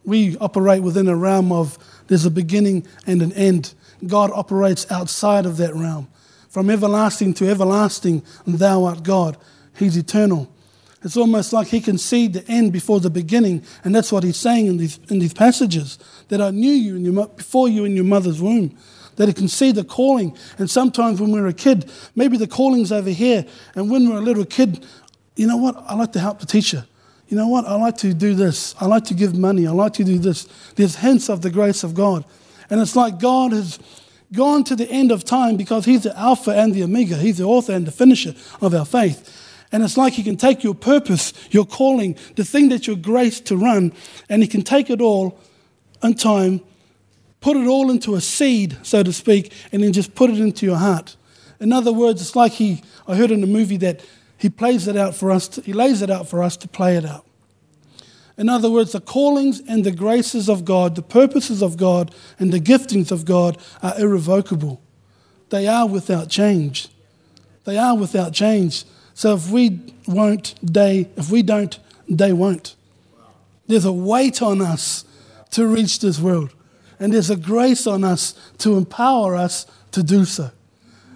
We 0.04 0.36
operate 0.38 0.82
within 0.82 1.08
a 1.08 1.16
realm 1.16 1.52
of 1.52 1.78
there's 2.06 2.24
a 2.24 2.30
beginning 2.30 2.86
and 3.06 3.22
an 3.22 3.32
end. 3.32 3.74
God 4.06 4.30
operates 4.32 4.90
outside 4.90 5.46
of 5.46 5.56
that 5.58 5.74
realm. 5.74 6.08
From 6.48 6.70
everlasting 6.70 7.34
to 7.34 7.48
everlasting, 7.48 8.22
thou 8.46 8.84
art 8.84 9.02
God. 9.02 9.36
He's 9.76 9.96
eternal. 9.96 10.52
It's 11.04 11.16
almost 11.16 11.52
like 11.52 11.68
he 11.68 11.80
can 11.80 11.98
see 11.98 12.28
the 12.28 12.46
end 12.48 12.72
before 12.72 13.00
the 13.00 13.10
beginning, 13.10 13.64
and 13.84 13.94
that's 13.94 14.12
what 14.12 14.22
he's 14.22 14.36
saying 14.36 14.66
in 14.66 14.76
these, 14.76 14.98
in 15.08 15.18
these 15.18 15.34
passages 15.34 15.98
that 16.28 16.40
I 16.40 16.50
knew 16.50 16.72
you 16.72 16.96
in 16.96 17.04
your, 17.04 17.26
before 17.26 17.68
you 17.68 17.84
in 17.84 17.96
your 17.96 18.04
mother's 18.04 18.40
womb. 18.40 18.76
That 19.16 19.28
he 19.28 19.34
can 19.34 19.48
see 19.48 19.72
the 19.72 19.84
calling. 19.84 20.36
And 20.56 20.70
sometimes 20.70 21.20
when 21.20 21.32
we're 21.32 21.46
a 21.46 21.52
kid, 21.52 21.90
maybe 22.16 22.38
the 22.38 22.46
calling's 22.46 22.90
over 22.90 23.10
here, 23.10 23.44
and 23.74 23.90
when 23.90 24.08
we're 24.08 24.18
a 24.18 24.22
little 24.22 24.46
kid, 24.46 24.86
you 25.36 25.46
know 25.46 25.58
what? 25.58 25.76
I 25.86 25.94
like 25.94 26.12
to 26.12 26.20
help 26.20 26.40
the 26.40 26.46
teacher 26.46 26.86
you 27.32 27.38
know 27.38 27.48
what? 27.48 27.64
I 27.64 27.76
like 27.76 27.96
to 27.98 28.12
do 28.12 28.34
this. 28.34 28.74
I 28.78 28.84
like 28.84 29.06
to 29.06 29.14
give 29.14 29.34
money. 29.34 29.66
I 29.66 29.70
like 29.70 29.94
to 29.94 30.04
do 30.04 30.18
this. 30.18 30.46
There's 30.76 30.96
hints 30.96 31.30
of 31.30 31.40
the 31.40 31.48
grace 31.48 31.82
of 31.82 31.94
God. 31.94 32.26
And 32.68 32.78
it's 32.78 32.94
like 32.94 33.18
God 33.18 33.52
has 33.52 33.78
gone 34.34 34.64
to 34.64 34.76
the 34.76 34.86
end 34.90 35.10
of 35.10 35.24
time 35.24 35.56
because 35.56 35.86
He's 35.86 36.02
the 36.02 36.14
Alpha 36.14 36.50
and 36.50 36.74
the 36.74 36.82
Omega. 36.82 37.16
He's 37.16 37.38
the 37.38 37.44
author 37.44 37.72
and 37.72 37.86
the 37.86 37.90
finisher 37.90 38.34
of 38.60 38.74
our 38.74 38.84
faith. 38.84 39.34
And 39.72 39.82
it's 39.82 39.96
like 39.96 40.12
He 40.12 40.22
can 40.22 40.36
take 40.36 40.62
your 40.62 40.74
purpose, 40.74 41.32
your 41.50 41.66
calling, 41.66 42.16
the 42.36 42.44
thing 42.44 42.68
that 42.68 42.86
you're 42.86 42.96
graced 42.96 43.46
to 43.46 43.56
run, 43.56 43.92
and 44.28 44.42
He 44.42 44.48
can 44.48 44.62
take 44.62 44.90
it 44.90 45.00
all 45.00 45.38
in 46.02 46.14
time 46.14 46.60
put 47.42 47.56
it 47.56 47.66
all 47.66 47.90
into 47.90 48.14
a 48.14 48.20
seed, 48.20 48.78
so 48.82 49.02
to 49.02 49.12
speak, 49.12 49.52
and 49.72 49.82
then 49.82 49.92
just 49.92 50.14
put 50.14 50.30
it 50.30 50.38
into 50.38 50.64
your 50.64 50.76
heart. 50.76 51.16
In 51.60 51.72
other 51.72 51.92
words, 51.92 52.22
it's 52.22 52.34
like 52.34 52.52
he, 52.52 52.82
I 53.06 53.16
heard 53.16 53.30
in 53.30 53.42
a 53.42 53.48
movie 53.48 53.76
that 53.78 54.00
he 54.38 54.48
plays 54.48 54.88
it 54.88 54.96
out 54.96 55.14
for 55.14 55.30
us, 55.30 55.48
to, 55.48 55.60
he 55.60 55.72
lays 55.72 56.00
it 56.00 56.10
out 56.10 56.28
for 56.28 56.42
us 56.42 56.56
to 56.58 56.68
play 56.68 56.96
it 56.96 57.04
out. 57.04 57.26
In 58.38 58.48
other 58.48 58.70
words, 58.70 58.92
the 58.92 59.00
callings 59.00 59.60
and 59.68 59.84
the 59.84 59.90
graces 59.90 60.48
of 60.48 60.64
God, 60.64 60.94
the 60.94 61.02
purposes 61.02 61.62
of 61.62 61.76
God, 61.76 62.14
and 62.38 62.52
the 62.52 62.60
giftings 62.60 63.12
of 63.12 63.24
God 63.24 63.58
are 63.82 63.98
irrevocable. 64.00 64.80
They 65.50 65.68
are 65.68 65.86
without 65.86 66.30
change. 66.30 66.88
They 67.64 67.76
are 67.76 67.96
without 67.96 68.32
change. 68.32 68.84
So 69.22 69.36
if 69.36 69.50
we 69.50 69.78
won't, 70.08 70.56
they, 70.64 71.08
if 71.16 71.30
we 71.30 71.44
don't, 71.44 71.78
they 72.08 72.32
won't. 72.32 72.74
There's 73.68 73.84
a 73.84 73.92
weight 73.92 74.42
on 74.42 74.60
us 74.60 75.04
to 75.52 75.64
reach 75.64 76.00
this 76.00 76.18
world. 76.18 76.52
And 76.98 77.12
there's 77.12 77.30
a 77.30 77.36
grace 77.36 77.86
on 77.86 78.02
us 78.02 78.34
to 78.58 78.76
empower 78.76 79.36
us 79.36 79.64
to 79.92 80.02
do 80.02 80.24
so. 80.24 80.50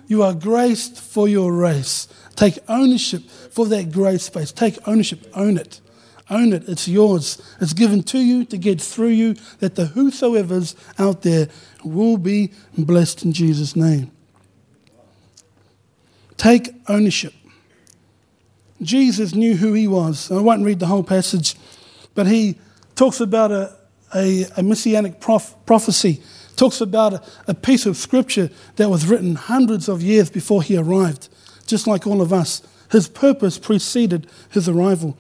You 0.07 0.23
are 0.23 0.35
graced 0.35 1.01
for 1.01 1.27
your 1.27 1.53
race. 1.53 2.07
Take 2.37 2.61
ownership 2.69 3.23
for 3.29 3.67
that 3.67 3.91
grace 3.91 4.23
space. 4.23 4.53
Take 4.53 4.79
ownership, 4.87 5.27
own 5.35 5.59
it. 5.59 5.81
Own 6.31 6.53
it. 6.53 6.69
It's 6.69 6.87
yours. 6.87 7.43
It's 7.61 7.73
given 7.73 8.05
to 8.05 8.21
you 8.21 8.45
to 8.45 8.57
get 8.57 8.81
through 8.81 9.17
you 9.19 9.35
that 9.59 9.75
the 9.75 9.87
whosoever's 9.87 10.77
out 10.97 11.23
there 11.23 11.49
will 11.83 12.19
be 12.19 12.53
blessed 12.79 13.25
in 13.25 13.33
Jesus' 13.33 13.75
name. 13.75 14.13
Take 16.37 16.73
ownership. 16.87 17.33
Jesus 18.83 19.35
knew 19.35 19.57
who 19.57 19.73
he 19.73 19.89
was. 19.89 20.31
I 20.31 20.41
won't 20.41 20.65
read 20.65 20.81
the 20.81 20.87
whole 20.87 21.03
passage, 21.03 21.55
but 22.15 22.27
he 22.27 22.57
talks 22.95 23.21
about 23.21 23.51
a, 23.53 23.75
a, 24.15 24.47
a 24.57 24.63
messianic 24.63 25.21
prof, 25.21 25.55
prophecy, 25.65 26.23
talks 26.57 26.81
about 26.81 27.15
a, 27.15 27.23
a 27.49 27.55
piece 27.55 27.87
of 27.87 27.97
scripture 27.97 28.51
that 28.77 28.89
was 28.89 29.07
written 29.07 29.35
hundreds 29.35 29.89
of 29.89 30.03
years 30.03 30.31
before 30.31 30.63
he 30.63 30.77
arrived, 30.77 31.29
just 31.67 31.87
like 31.87 32.07
all 32.07 32.21
of 32.21 32.33
us. 32.33 32.63
His 32.91 33.09
purpose 33.09 33.59
preceded 33.59 34.27
his 34.51 34.69
arrival. 34.69 35.17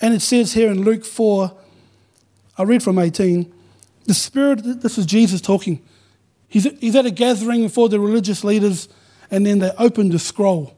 And 0.00 0.14
it 0.14 0.20
says 0.20 0.54
here 0.54 0.70
in 0.70 0.82
Luke 0.82 1.04
4, 1.04 1.52
I'll 2.58 2.66
read 2.66 2.82
from 2.82 2.98
18. 2.98 3.52
The 4.06 4.14
Spirit, 4.14 4.60
this 4.82 4.98
is 4.98 5.06
Jesus 5.06 5.40
talking. 5.40 5.82
He's, 6.48 6.66
at 6.66 7.06
a 7.06 7.10
gathering 7.10 7.68
for 7.68 7.88
the 7.88 7.98
religious 7.98 8.44
leaders, 8.44 8.88
and 9.30 9.44
then 9.44 9.58
they 9.58 9.72
open 9.78 10.10
the 10.10 10.18
scroll 10.18 10.76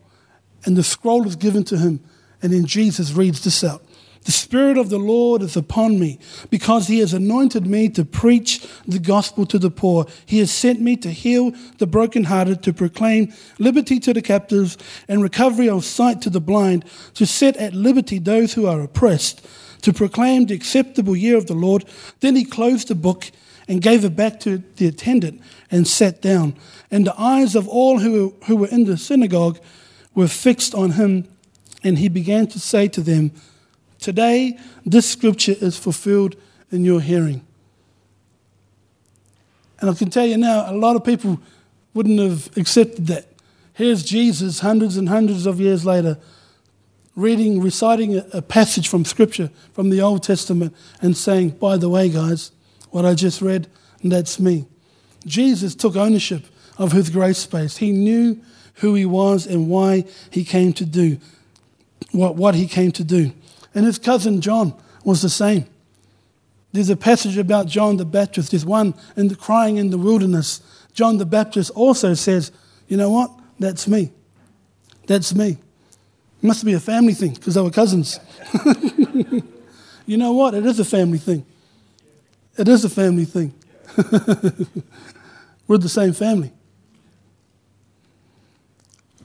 and 0.66 0.76
the 0.76 0.82
scroll 0.82 1.26
is 1.26 1.36
given 1.36 1.64
to 1.64 1.78
him. 1.78 2.00
And 2.42 2.52
then 2.52 2.66
Jesus 2.66 3.12
reads 3.12 3.42
this 3.42 3.64
out. 3.64 3.82
The 4.26 4.32
Spirit 4.32 4.76
of 4.76 4.90
the 4.90 4.98
Lord 4.98 5.40
is 5.40 5.56
upon 5.56 6.00
me 6.00 6.18
because 6.50 6.88
He 6.88 6.98
has 6.98 7.14
anointed 7.14 7.64
me 7.64 7.88
to 7.90 8.04
preach 8.04 8.66
the 8.84 8.98
gospel 8.98 9.46
to 9.46 9.58
the 9.58 9.70
poor. 9.70 10.06
He 10.26 10.40
has 10.40 10.50
sent 10.50 10.80
me 10.80 10.96
to 10.96 11.12
heal 11.12 11.52
the 11.78 11.86
brokenhearted, 11.86 12.60
to 12.64 12.72
proclaim 12.72 13.32
liberty 13.60 14.00
to 14.00 14.12
the 14.12 14.20
captives 14.20 14.76
and 15.06 15.22
recovery 15.22 15.68
of 15.68 15.84
sight 15.84 16.22
to 16.22 16.30
the 16.30 16.40
blind, 16.40 16.84
to 17.14 17.24
set 17.24 17.56
at 17.56 17.72
liberty 17.72 18.18
those 18.18 18.54
who 18.54 18.66
are 18.66 18.80
oppressed, 18.80 19.46
to 19.82 19.92
proclaim 19.92 20.46
the 20.46 20.56
acceptable 20.56 21.16
year 21.16 21.36
of 21.36 21.46
the 21.46 21.54
Lord. 21.54 21.84
Then 22.18 22.34
He 22.34 22.44
closed 22.44 22.88
the 22.88 22.96
book 22.96 23.30
and 23.68 23.80
gave 23.80 24.04
it 24.04 24.16
back 24.16 24.40
to 24.40 24.58
the 24.74 24.88
attendant 24.88 25.40
and 25.70 25.86
sat 25.86 26.20
down. 26.20 26.56
And 26.90 27.06
the 27.06 27.20
eyes 27.20 27.54
of 27.54 27.68
all 27.68 28.00
who, 28.00 28.34
who 28.46 28.56
were 28.56 28.68
in 28.68 28.86
the 28.86 28.96
synagogue 28.96 29.60
were 30.16 30.26
fixed 30.26 30.74
on 30.74 30.92
him, 30.92 31.28
and 31.84 31.98
he 31.98 32.08
began 32.08 32.48
to 32.48 32.58
say 32.58 32.88
to 32.88 33.00
them, 33.00 33.30
Today 34.00 34.58
this 34.84 35.08
scripture 35.08 35.54
is 35.60 35.78
fulfilled 35.78 36.34
in 36.72 36.84
your 36.84 37.00
hearing. 37.00 37.46
And 39.80 39.90
I 39.90 39.94
can 39.94 40.10
tell 40.10 40.26
you 40.26 40.36
now, 40.36 40.68
a 40.68 40.74
lot 40.74 40.96
of 40.96 41.04
people 41.04 41.38
wouldn't 41.94 42.18
have 42.18 42.56
accepted 42.56 43.06
that. 43.08 43.26
Here's 43.74 44.02
Jesus, 44.02 44.60
hundreds 44.60 44.96
and 44.96 45.08
hundreds 45.08 45.44
of 45.44 45.60
years 45.60 45.84
later, 45.84 46.18
reading, 47.14 47.60
reciting 47.60 48.22
a, 48.32 48.40
passage 48.40 48.88
from 48.88 49.04
Scripture, 49.04 49.50
from 49.74 49.90
the 49.90 50.00
Old 50.00 50.22
Testament, 50.22 50.74
and 51.02 51.16
saying, 51.16 51.50
By 51.50 51.76
the 51.76 51.90
way, 51.90 52.08
guys, 52.08 52.52
what 52.90 53.04
I 53.04 53.14
just 53.14 53.42
read, 53.42 53.68
that's 54.02 54.40
me. 54.40 54.66
Jesus 55.26 55.74
took 55.74 55.96
ownership 55.96 56.46
of 56.78 56.92
his 56.92 57.10
grace 57.10 57.38
space. 57.38 57.76
He 57.78 57.92
knew 57.92 58.40
who 58.76 58.94
he 58.94 59.06
was 59.06 59.46
and 59.46 59.68
why 59.68 60.04
he 60.30 60.44
came 60.44 60.72
to 60.74 60.84
do 60.84 61.18
what, 62.12 62.36
what 62.36 62.54
he 62.54 62.66
came 62.66 62.92
to 62.92 63.04
do. 63.04 63.32
And 63.74 63.84
his 63.84 63.98
cousin 63.98 64.40
John 64.40 64.74
was 65.04 65.22
the 65.22 65.28
same. 65.28 65.66
There's 66.72 66.90
a 66.90 66.96
passage 66.96 67.38
about 67.38 67.66
John 67.66 67.96
the 67.96 68.04
Baptist. 68.04 68.50
There's 68.50 68.66
one 68.66 68.94
in 69.16 69.28
the 69.28 69.36
crying 69.36 69.76
in 69.76 69.90
the 69.90 69.98
wilderness. 69.98 70.60
John 70.92 71.18
the 71.18 71.26
Baptist 71.26 71.70
also 71.74 72.14
says, 72.14 72.52
You 72.88 72.96
know 72.96 73.10
what? 73.10 73.30
That's 73.58 73.86
me. 73.86 74.12
That's 75.06 75.34
me. 75.34 75.50
It 75.50 76.46
must 76.46 76.64
be 76.64 76.74
a 76.74 76.80
family 76.80 77.14
thing 77.14 77.34
because 77.34 77.54
they 77.54 77.60
were 77.60 77.70
cousins. 77.70 78.20
you 80.06 80.16
know 80.16 80.32
what? 80.32 80.54
It 80.54 80.66
is 80.66 80.78
a 80.80 80.84
family 80.84 81.18
thing. 81.18 81.46
It 82.58 82.68
is 82.68 82.84
a 82.84 82.90
family 82.90 83.24
thing. 83.24 83.54
We're 85.66 85.78
the 85.78 85.88
same 85.88 86.12
family. 86.12 86.52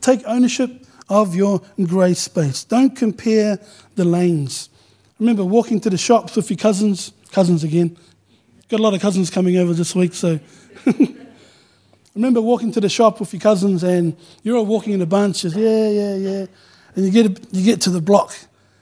Take 0.02 0.24
ownership 0.26 0.86
of 1.10 1.36
your 1.36 1.62
grace 1.84 2.20
space. 2.20 2.64
Don't 2.64 2.96
compare 2.96 3.60
the 3.96 4.06
lanes. 4.06 4.70
Remember 5.20 5.46
walking 5.46 5.80
to 5.82 5.90
the 5.90 5.98
shops 5.98 6.36
with 6.36 6.50
your 6.50 6.58
cousins, 6.58 7.14
cousins 7.32 7.64
again. 7.64 7.98
Got 8.70 8.80
a 8.80 8.84
lot 8.84 8.94
of 8.94 9.02
cousins 9.02 9.30
coming 9.30 9.58
over 9.58 9.74
this 9.74 9.96
week, 9.96 10.14
so. 10.14 10.40
remember 12.16 12.42
walking 12.42 12.72
to 12.72 12.82
the 12.82 12.90
shop 12.90 13.20
with 13.20 13.34
your 13.34 13.40
cousins 13.40 13.84
and 13.84 14.16
you're 14.44 14.58
all 14.58 14.66
walking 14.66 14.94
in 14.94 15.02
a 15.02 15.06
bunch, 15.06 15.44
just, 15.44 15.56
yeah, 15.56 15.90
yeah, 15.90 16.16
yeah. 16.16 16.46
And 16.96 17.06
you 17.06 17.12
get, 17.12 17.54
you 17.54 17.64
get 17.64 17.82
to 17.82 17.90
the 17.90 18.02
block 18.02 18.34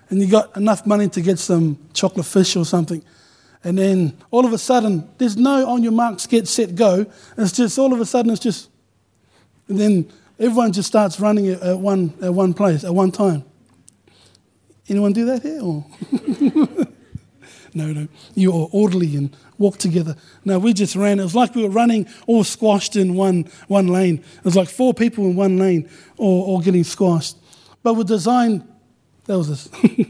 and 0.10 0.20
you 0.20 0.28
got 0.28 0.56
enough 0.58 0.86
money 0.86 1.10
to 1.10 1.22
get 1.22 1.38
some 1.38 1.78
chocolate 1.94 2.26
fish 2.26 2.56
or 2.56 2.66
something. 2.66 3.04
And 3.64 3.78
then 3.78 4.18
all 4.32 4.46
of 4.46 4.54
a 4.54 4.58
sudden, 4.58 5.08
there's 5.18 5.38
no 5.38 5.70
on 5.70 5.84
your 5.84 5.92
marks, 5.92 6.26
get 6.26 6.48
set, 6.48 6.76
go. 6.76 7.06
It's 7.38 7.52
just 7.52 7.78
all 7.78 7.94
of 7.94 8.00
a 8.00 8.06
sudden, 8.06 8.32
it's 8.32 8.40
just, 8.40 8.70
and 9.68 9.80
then 9.80 10.12
Everyone 10.40 10.72
just 10.72 10.88
starts 10.88 11.20
running 11.20 11.50
at 11.50 11.80
one, 11.80 12.14
at 12.22 12.34
one 12.34 12.54
place, 12.54 12.86
at 12.86 12.96
one 12.96 13.12
time. 13.12 13.44
Anyone 14.88 15.12
do 15.12 15.26
that 15.26 15.42
here? 15.42 15.62
Or? 15.62 15.86
no, 17.74 17.92
no. 17.92 18.08
You 18.36 18.52
are 18.54 18.70
orderly 18.72 19.18
and 19.18 19.36
walk 19.58 19.78
together. 19.78 20.16
No, 20.46 20.58
we 20.58 20.74
just 20.74 20.96
ran. 20.96 21.20
It 21.20 21.24
was 21.24 21.36
like 21.36 21.56
we 21.56 21.64
were 21.64 21.70
running 21.70 22.08
all 22.26 22.46
squashed 22.46 22.96
in 22.96 23.16
one, 23.16 23.50
one 23.68 23.88
lane. 23.88 24.24
It 24.38 24.46
was 24.46 24.56
like 24.56 24.70
four 24.70 24.94
people 24.94 25.26
in 25.26 25.36
one 25.36 25.58
lane 25.58 25.90
all, 26.18 26.44
all 26.44 26.62
getting 26.62 26.86
squashed. 26.86 27.36
But 27.84 27.96
we're 27.96 28.06
designed, 28.06 28.66
that 29.26 29.38
was 29.38 29.50
this. 29.50 29.70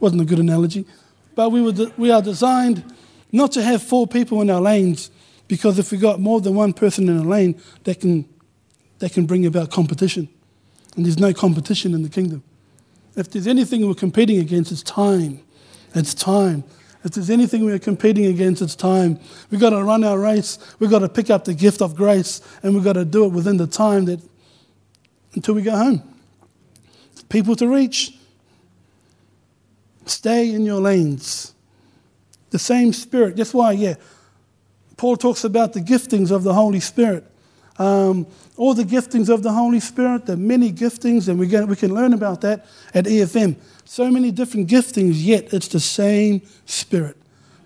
wasn't 0.00 0.22
a 0.22 0.24
good 0.24 0.38
analogy. 0.38 0.86
But 1.34 1.50
we, 1.50 1.60
were 1.60 1.72
de- 1.72 1.92
we 1.96 2.12
are 2.12 2.22
designed 2.22 2.84
not 3.32 3.52
to 3.52 3.62
have 3.62 3.82
four 3.82 4.06
people 4.06 4.40
in 4.40 4.50
our 4.50 4.60
lanes 4.60 5.10
because 5.48 5.78
if 5.80 5.90
we 5.90 5.98
got 5.98 6.20
more 6.20 6.40
than 6.40 6.54
one 6.54 6.72
person 6.72 7.08
in 7.08 7.16
a 7.16 7.24
lane, 7.24 7.60
that 7.84 8.00
can 8.00 8.28
that 8.98 9.12
can 9.12 9.26
bring 9.26 9.46
about 9.46 9.70
competition. 9.70 10.28
And 10.96 11.04
there's 11.04 11.18
no 11.18 11.32
competition 11.32 11.94
in 11.94 12.02
the 12.02 12.08
kingdom. 12.08 12.42
If 13.16 13.30
there's 13.30 13.46
anything 13.46 13.86
we're 13.86 13.94
competing 13.94 14.38
against, 14.38 14.72
it's 14.72 14.82
time. 14.82 15.40
It's 15.94 16.14
time. 16.14 16.64
If 17.04 17.12
there's 17.12 17.30
anything 17.30 17.64
we're 17.64 17.78
competing 17.78 18.26
against, 18.26 18.60
it's 18.62 18.74
time. 18.74 19.20
We've 19.50 19.60
got 19.60 19.70
to 19.70 19.82
run 19.82 20.02
our 20.04 20.18
race. 20.18 20.58
We've 20.78 20.90
got 20.90 21.00
to 21.00 21.08
pick 21.08 21.30
up 21.30 21.44
the 21.44 21.54
gift 21.54 21.80
of 21.80 21.94
grace, 21.94 22.40
and 22.62 22.74
we've 22.74 22.84
got 22.84 22.94
to 22.94 23.04
do 23.04 23.24
it 23.24 23.28
within 23.28 23.56
the 23.56 23.66
time 23.66 24.06
that 24.06 24.20
until 25.34 25.54
we 25.54 25.62
go 25.62 25.76
home. 25.76 26.02
People 27.28 27.54
to 27.56 27.68
reach. 27.68 28.18
Stay 30.06 30.52
in 30.52 30.64
your 30.64 30.80
lanes. 30.80 31.52
The 32.50 32.58
same 32.58 32.92
Spirit. 32.92 33.36
That's 33.36 33.52
why, 33.52 33.72
yeah, 33.72 33.94
Paul 34.96 35.16
talks 35.16 35.44
about 35.44 35.74
the 35.74 35.80
giftings 35.80 36.30
of 36.30 36.42
the 36.42 36.54
Holy 36.54 36.80
Spirit 36.80 37.24
um, 37.78 38.26
all 38.56 38.74
the 38.74 38.84
giftings 38.84 39.28
of 39.28 39.42
the 39.42 39.52
Holy 39.52 39.80
Spirit, 39.80 40.26
the 40.26 40.36
many 40.36 40.72
giftings, 40.72 41.28
and 41.28 41.38
we, 41.38 41.46
get, 41.46 41.66
we 41.68 41.76
can 41.76 41.94
learn 41.94 42.12
about 42.12 42.40
that 42.40 42.66
at 42.92 43.04
EFM. 43.04 43.56
So 43.84 44.10
many 44.10 44.30
different 44.30 44.68
giftings, 44.68 45.14
yet 45.16 45.52
it's 45.54 45.68
the 45.68 45.80
same 45.80 46.42
Spirit. 46.66 47.16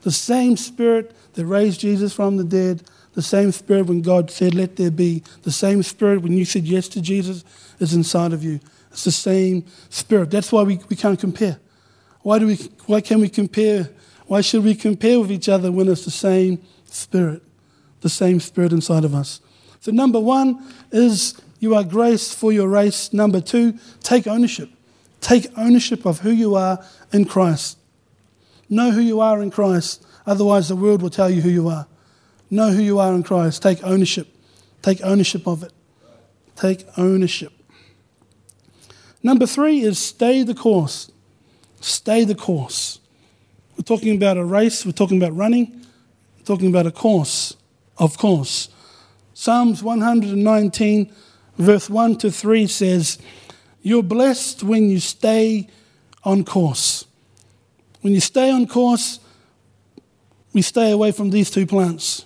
The 0.02 0.12
same 0.12 0.56
Spirit 0.56 1.16
that 1.34 1.46
raised 1.46 1.80
Jesus 1.80 2.12
from 2.12 2.36
the 2.36 2.44
dead, 2.44 2.82
the 3.14 3.22
same 3.22 3.52
Spirit 3.52 3.86
when 3.86 4.02
God 4.02 4.30
said, 4.30 4.54
Let 4.54 4.76
there 4.76 4.90
be, 4.90 5.22
the 5.42 5.52
same 5.52 5.82
Spirit 5.82 6.22
when 6.22 6.32
you 6.32 6.44
said 6.44 6.64
yes 6.64 6.88
to 6.88 7.00
Jesus 7.00 7.44
is 7.78 7.94
inside 7.94 8.32
of 8.32 8.44
you. 8.44 8.60
It's 8.90 9.04
the 9.04 9.12
same 9.12 9.64
Spirit. 9.88 10.30
That's 10.30 10.52
why 10.52 10.62
we, 10.62 10.78
we 10.88 10.96
can't 10.96 11.18
compare. 11.18 11.58
Why, 12.20 12.38
do 12.38 12.46
we, 12.46 12.56
why 12.86 13.00
can 13.00 13.20
we 13.20 13.28
compare? 13.28 13.90
Why 14.26 14.42
should 14.42 14.64
we 14.64 14.74
compare 14.74 15.18
with 15.20 15.32
each 15.32 15.48
other 15.48 15.72
when 15.72 15.88
it's 15.88 16.04
the 16.04 16.10
same 16.10 16.62
Spirit? 16.84 17.42
The 18.02 18.08
same 18.08 18.40
Spirit 18.40 18.72
inside 18.72 19.04
of 19.04 19.14
us. 19.14 19.40
So, 19.82 19.90
number 19.90 20.20
one 20.20 20.64
is 20.92 21.34
you 21.58 21.74
are 21.74 21.82
graced 21.82 22.36
for 22.36 22.52
your 22.52 22.68
race. 22.68 23.12
Number 23.12 23.40
two, 23.40 23.78
take 24.00 24.28
ownership. 24.28 24.70
Take 25.20 25.46
ownership 25.58 26.06
of 26.06 26.20
who 26.20 26.30
you 26.30 26.54
are 26.54 26.84
in 27.12 27.24
Christ. 27.24 27.78
Know 28.68 28.92
who 28.92 29.00
you 29.00 29.20
are 29.20 29.42
in 29.42 29.50
Christ, 29.50 30.06
otherwise, 30.24 30.68
the 30.68 30.76
world 30.76 31.02
will 31.02 31.10
tell 31.10 31.28
you 31.28 31.40
who 31.40 31.50
you 31.50 31.68
are. 31.68 31.88
Know 32.48 32.70
who 32.70 32.80
you 32.80 33.00
are 33.00 33.12
in 33.12 33.24
Christ. 33.24 33.60
Take 33.60 33.82
ownership. 33.82 34.28
Take 34.82 35.02
ownership 35.02 35.48
of 35.48 35.64
it. 35.64 35.72
Take 36.54 36.86
ownership. 36.96 37.52
Number 39.20 39.46
three 39.46 39.80
is 39.80 39.98
stay 39.98 40.44
the 40.44 40.54
course. 40.54 41.10
Stay 41.80 42.22
the 42.22 42.36
course. 42.36 43.00
We're 43.76 43.82
talking 43.82 44.14
about 44.14 44.36
a 44.36 44.44
race, 44.44 44.86
we're 44.86 44.92
talking 44.92 45.20
about 45.20 45.34
running, 45.34 45.84
we're 46.38 46.44
talking 46.44 46.68
about 46.68 46.86
a 46.86 46.92
course, 46.92 47.56
of 47.98 48.16
course. 48.16 48.68
Psalms 49.42 49.82
119, 49.82 51.12
verse 51.58 51.90
1 51.90 52.16
to 52.18 52.30
3 52.30 52.64
says, 52.68 53.18
You're 53.82 54.04
blessed 54.04 54.62
when 54.62 54.88
you 54.88 55.00
stay 55.00 55.68
on 56.22 56.44
course. 56.44 57.06
When 58.02 58.12
you 58.14 58.20
stay 58.20 58.52
on 58.52 58.68
course, 58.68 59.18
we 60.52 60.62
stay 60.62 60.92
away 60.92 61.10
from 61.10 61.30
these 61.30 61.50
two 61.50 61.66
plants. 61.66 62.24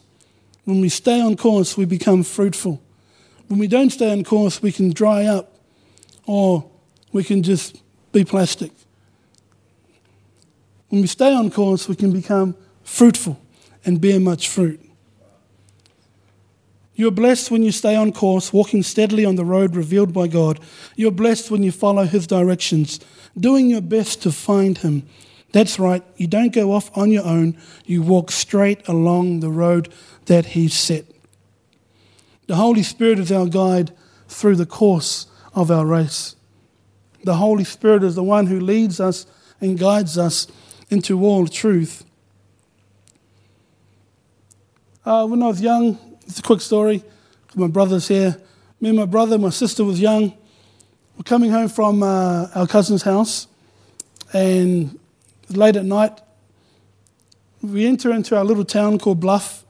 When 0.67 0.83
we 0.83 0.91
stay 0.91 1.19
on 1.23 1.39
course, 1.39 1.75
we 1.75 1.87
become 1.87 2.23
fruitful. 2.23 2.83
When 3.49 3.59
we 3.59 3.67
don't 3.67 3.89
stay 3.89 4.13
on 4.13 4.23
course, 4.23 4.61
we 4.61 4.71
can 4.71 4.93
dry 4.93 5.25
up 5.25 5.55
or 6.27 6.71
we 7.13 7.25
can 7.25 7.43
just 7.43 7.81
be 8.13 8.27
plastic. 8.27 8.73
When 10.91 11.01
we 11.01 11.07
stay 11.07 11.33
on 11.33 11.51
course, 11.51 11.89
we 11.89 11.97
can 11.97 12.13
become 12.13 12.55
fruitful 12.85 13.41
and 13.87 14.03
bear 14.03 14.21
much 14.21 14.51
fruit. 14.51 14.86
You're 16.97 17.11
blessed 17.11 17.51
when 17.51 17.63
you 17.63 17.73
stay 17.73 17.95
on 17.95 18.13
course, 18.13 18.55
walking 18.55 18.83
steadily 18.83 19.27
on 19.27 19.37
the 19.37 19.45
road 19.45 19.77
revealed 19.77 20.15
by 20.15 20.29
God. 20.29 20.59
You're 20.97 21.11
blessed 21.11 21.51
when 21.51 21.63
you 21.63 21.71
follow 21.71 22.05
His 22.05 22.27
directions, 22.27 23.01
doing 23.39 23.69
your 23.69 23.83
best 23.83 24.23
to 24.23 24.33
find 24.33 24.79
Him. 24.79 25.07
That's 25.53 25.79
right, 25.79 26.03
you 26.17 26.27
don't 26.27 26.55
go 26.55 26.73
off 26.73 26.91
on 26.97 27.11
your 27.11 27.25
own, 27.25 27.59
you 27.85 28.03
walk 28.03 28.31
straight 28.31 28.89
along 28.89 29.41
the 29.41 29.51
road 29.51 29.93
that 30.25 30.47
He's 30.47 30.75
set. 30.75 31.05
The 32.47 32.57
Holy 32.57 32.83
Spirit 32.83 33.19
is 33.19 33.31
our 33.31 33.47
guide 33.47 33.93
through 34.29 34.57
the 34.57 34.67
course 34.67 35.27
of 35.55 35.71
our 35.71 35.85
race. 35.85 36.35
The 37.25 37.37
Holy 37.37 37.65
Spirit 37.65 38.05
is 38.05 38.15
the 38.15 38.23
one 38.23 38.47
who 38.47 38.59
leads 38.59 39.01
us 39.01 39.27
and 39.61 39.79
guides 39.79 40.17
us 40.17 40.47
into 40.89 41.23
all 41.25 41.47
truth. 41.47 42.05
Uh, 45.05 45.27
when 45.27 45.43
I 45.43 45.49
was 45.49 45.61
young, 45.61 45.99
it's 46.27 46.39
a 46.39 46.43
quick 46.43 46.61
story. 46.61 47.03
My 47.55 47.69
brother's 47.69 48.09
here. 48.09 48.37
Me 48.81 48.91
and 48.91 48.99
my 48.99 49.07
brother, 49.07 49.39
my 49.39 49.51
sister 49.51 49.85
was 49.85 50.01
young. 50.01 50.35
We're 51.17 51.23
coming 51.25 51.51
home 51.51 51.69
from 51.69 52.03
uh, 52.03 52.49
our 52.55 52.67
cousin's 52.67 53.03
house, 53.03 53.47
and 54.33 54.99
late 55.49 55.77
at 55.77 55.85
night. 55.85 56.21
We 57.63 57.87
enter 57.87 58.13
into 58.13 58.37
our 58.37 58.45
little 58.45 58.65
town 58.65 58.99
called 58.99 59.21
Bluff, 59.21 59.65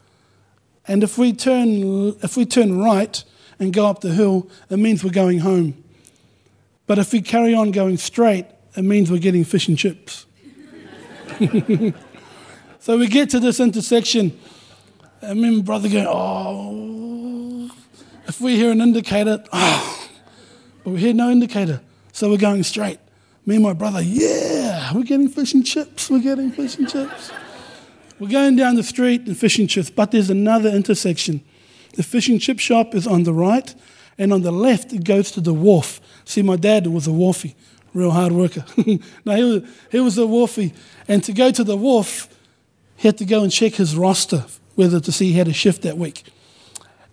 and 0.89 1.05
if 1.05 1.19
we 1.19 1.33
turn 1.33 2.17
if 2.23 2.37
we 2.37 2.45
turn 2.45 2.79
right 2.83 3.23
and 3.59 3.73
go 3.73 3.87
up 3.87 4.01
the 4.01 4.13
hill, 4.13 4.51
it 4.69 4.79
means 4.79 5.05
we're 5.05 5.11
going 5.11 5.39
home. 5.39 5.85
But 6.87 6.99
if 6.99 7.13
we 7.13 7.21
carry 7.23 7.55
on 7.55 7.71
going 7.71 7.97
straight, 7.97 8.47
it 8.77 8.83
means 8.83 9.11
we're 9.11 9.19
getting 9.19 9.45
fish 9.45 9.69
and 9.69 9.79
chips. 9.79 10.27
so 12.81 12.99
we 12.99 13.07
get 13.09 13.31
to 13.31 13.41
this 13.41 13.61
intersection 13.61 14.39
and 15.23 15.41
my 15.41 15.63
brother 15.63 15.89
going, 15.89 16.07
oh, 16.09 17.71
if 18.27 18.41
we 18.41 18.57
hear 18.57 18.71
an 18.71 18.81
indicator, 18.81 19.43
oh, 19.53 20.09
but 20.85 20.91
we 20.91 21.01
hear 21.01 21.15
no 21.15 21.31
indicator. 21.31 21.81
So 22.13 22.31
we're 22.31 22.39
going 22.39 22.63
straight. 22.63 22.99
Me 23.45 23.57
and 23.57 23.65
my 23.65 23.73
brother, 23.73 24.03
yeah, 24.03 24.93
we're 24.93 25.05
getting 25.05 25.29
fish 25.29 25.55
and 25.55 25.65
chips. 25.65 26.11
We're 26.11 26.21
getting 26.21 26.51
fish 26.51 26.77
and 26.79 26.89
chips. 26.89 27.31
We're 28.19 28.31
going 28.31 28.57
down 28.57 28.77
the 28.77 28.83
street 28.83 29.27
and 29.27 29.37
fish 29.37 29.59
and 29.59 29.69
chips, 29.69 29.91
but 29.91 30.11
there's 30.11 30.31
another 30.31 30.71
intersection. 30.71 31.45
The 31.95 32.03
fish 32.03 32.29
and 32.29 32.41
chip 32.41 32.59
shop 32.59 32.95
is 32.95 33.07
on 33.07 33.23
the 33.23 33.33
right, 33.33 33.75
and 34.19 34.33
on 34.33 34.43
the 34.43 34.51
left 34.51 34.93
it 34.93 35.05
goes 35.05 35.31
to 35.33 35.41
the 35.41 35.55
wharf. 35.55 36.01
See, 36.25 36.43
my 36.43 36.57
dad 36.57 36.87
was 36.87 37.07
a 37.07 37.11
wharfie, 37.11 37.55
real 37.95 38.11
hard 38.11 38.33
worker. 38.33 38.65
no, 39.25 39.37
he 39.37 39.45
was, 39.45 39.63
he 39.93 40.01
was 40.01 40.19
a 40.19 40.23
wharfie, 40.23 40.75
and 41.07 41.23
to 41.25 41.33
go 41.33 41.51
to 41.51 41.63
the 41.63 41.77
wharf, 41.77 42.29
he 42.97 43.09
had 43.09 43.19
to 43.19 43.25
go 43.25 43.43
and 43.43 43.53
check 43.53 43.75
his 43.75 43.95
roster 43.95 44.47
whether 44.77 45.01
to 45.01 45.11
see 45.11 45.33
he 45.33 45.39
had 45.39 45.49
a 45.49 45.53
shift 45.53 45.83
that 45.83 45.99
week. 45.99 46.23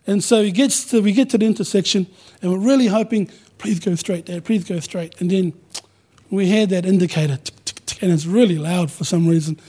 And 0.05 0.23
so 0.23 0.43
he 0.43 0.51
gets 0.51 0.85
to, 0.91 1.01
we 1.01 1.13
get 1.13 1.29
to 1.31 1.37
the 1.37 1.45
intersection, 1.45 2.07
and 2.41 2.51
we're 2.51 2.59
really 2.59 2.87
hoping, 2.87 3.31
please 3.57 3.79
go 3.79 3.95
straight, 3.95 4.25
Dad, 4.25 4.43
please 4.45 4.65
go 4.65 4.79
straight. 4.79 5.19
And 5.19 5.31
then 5.31 5.53
we 6.29 6.45
hear 6.45 6.65
that 6.67 6.85
indicator, 6.85 7.39
and 8.01 8.11
it's 8.11 8.25
really 8.25 8.57
loud 8.57 8.91
for 8.91 9.05
some 9.05 9.27
reason. 9.27 9.59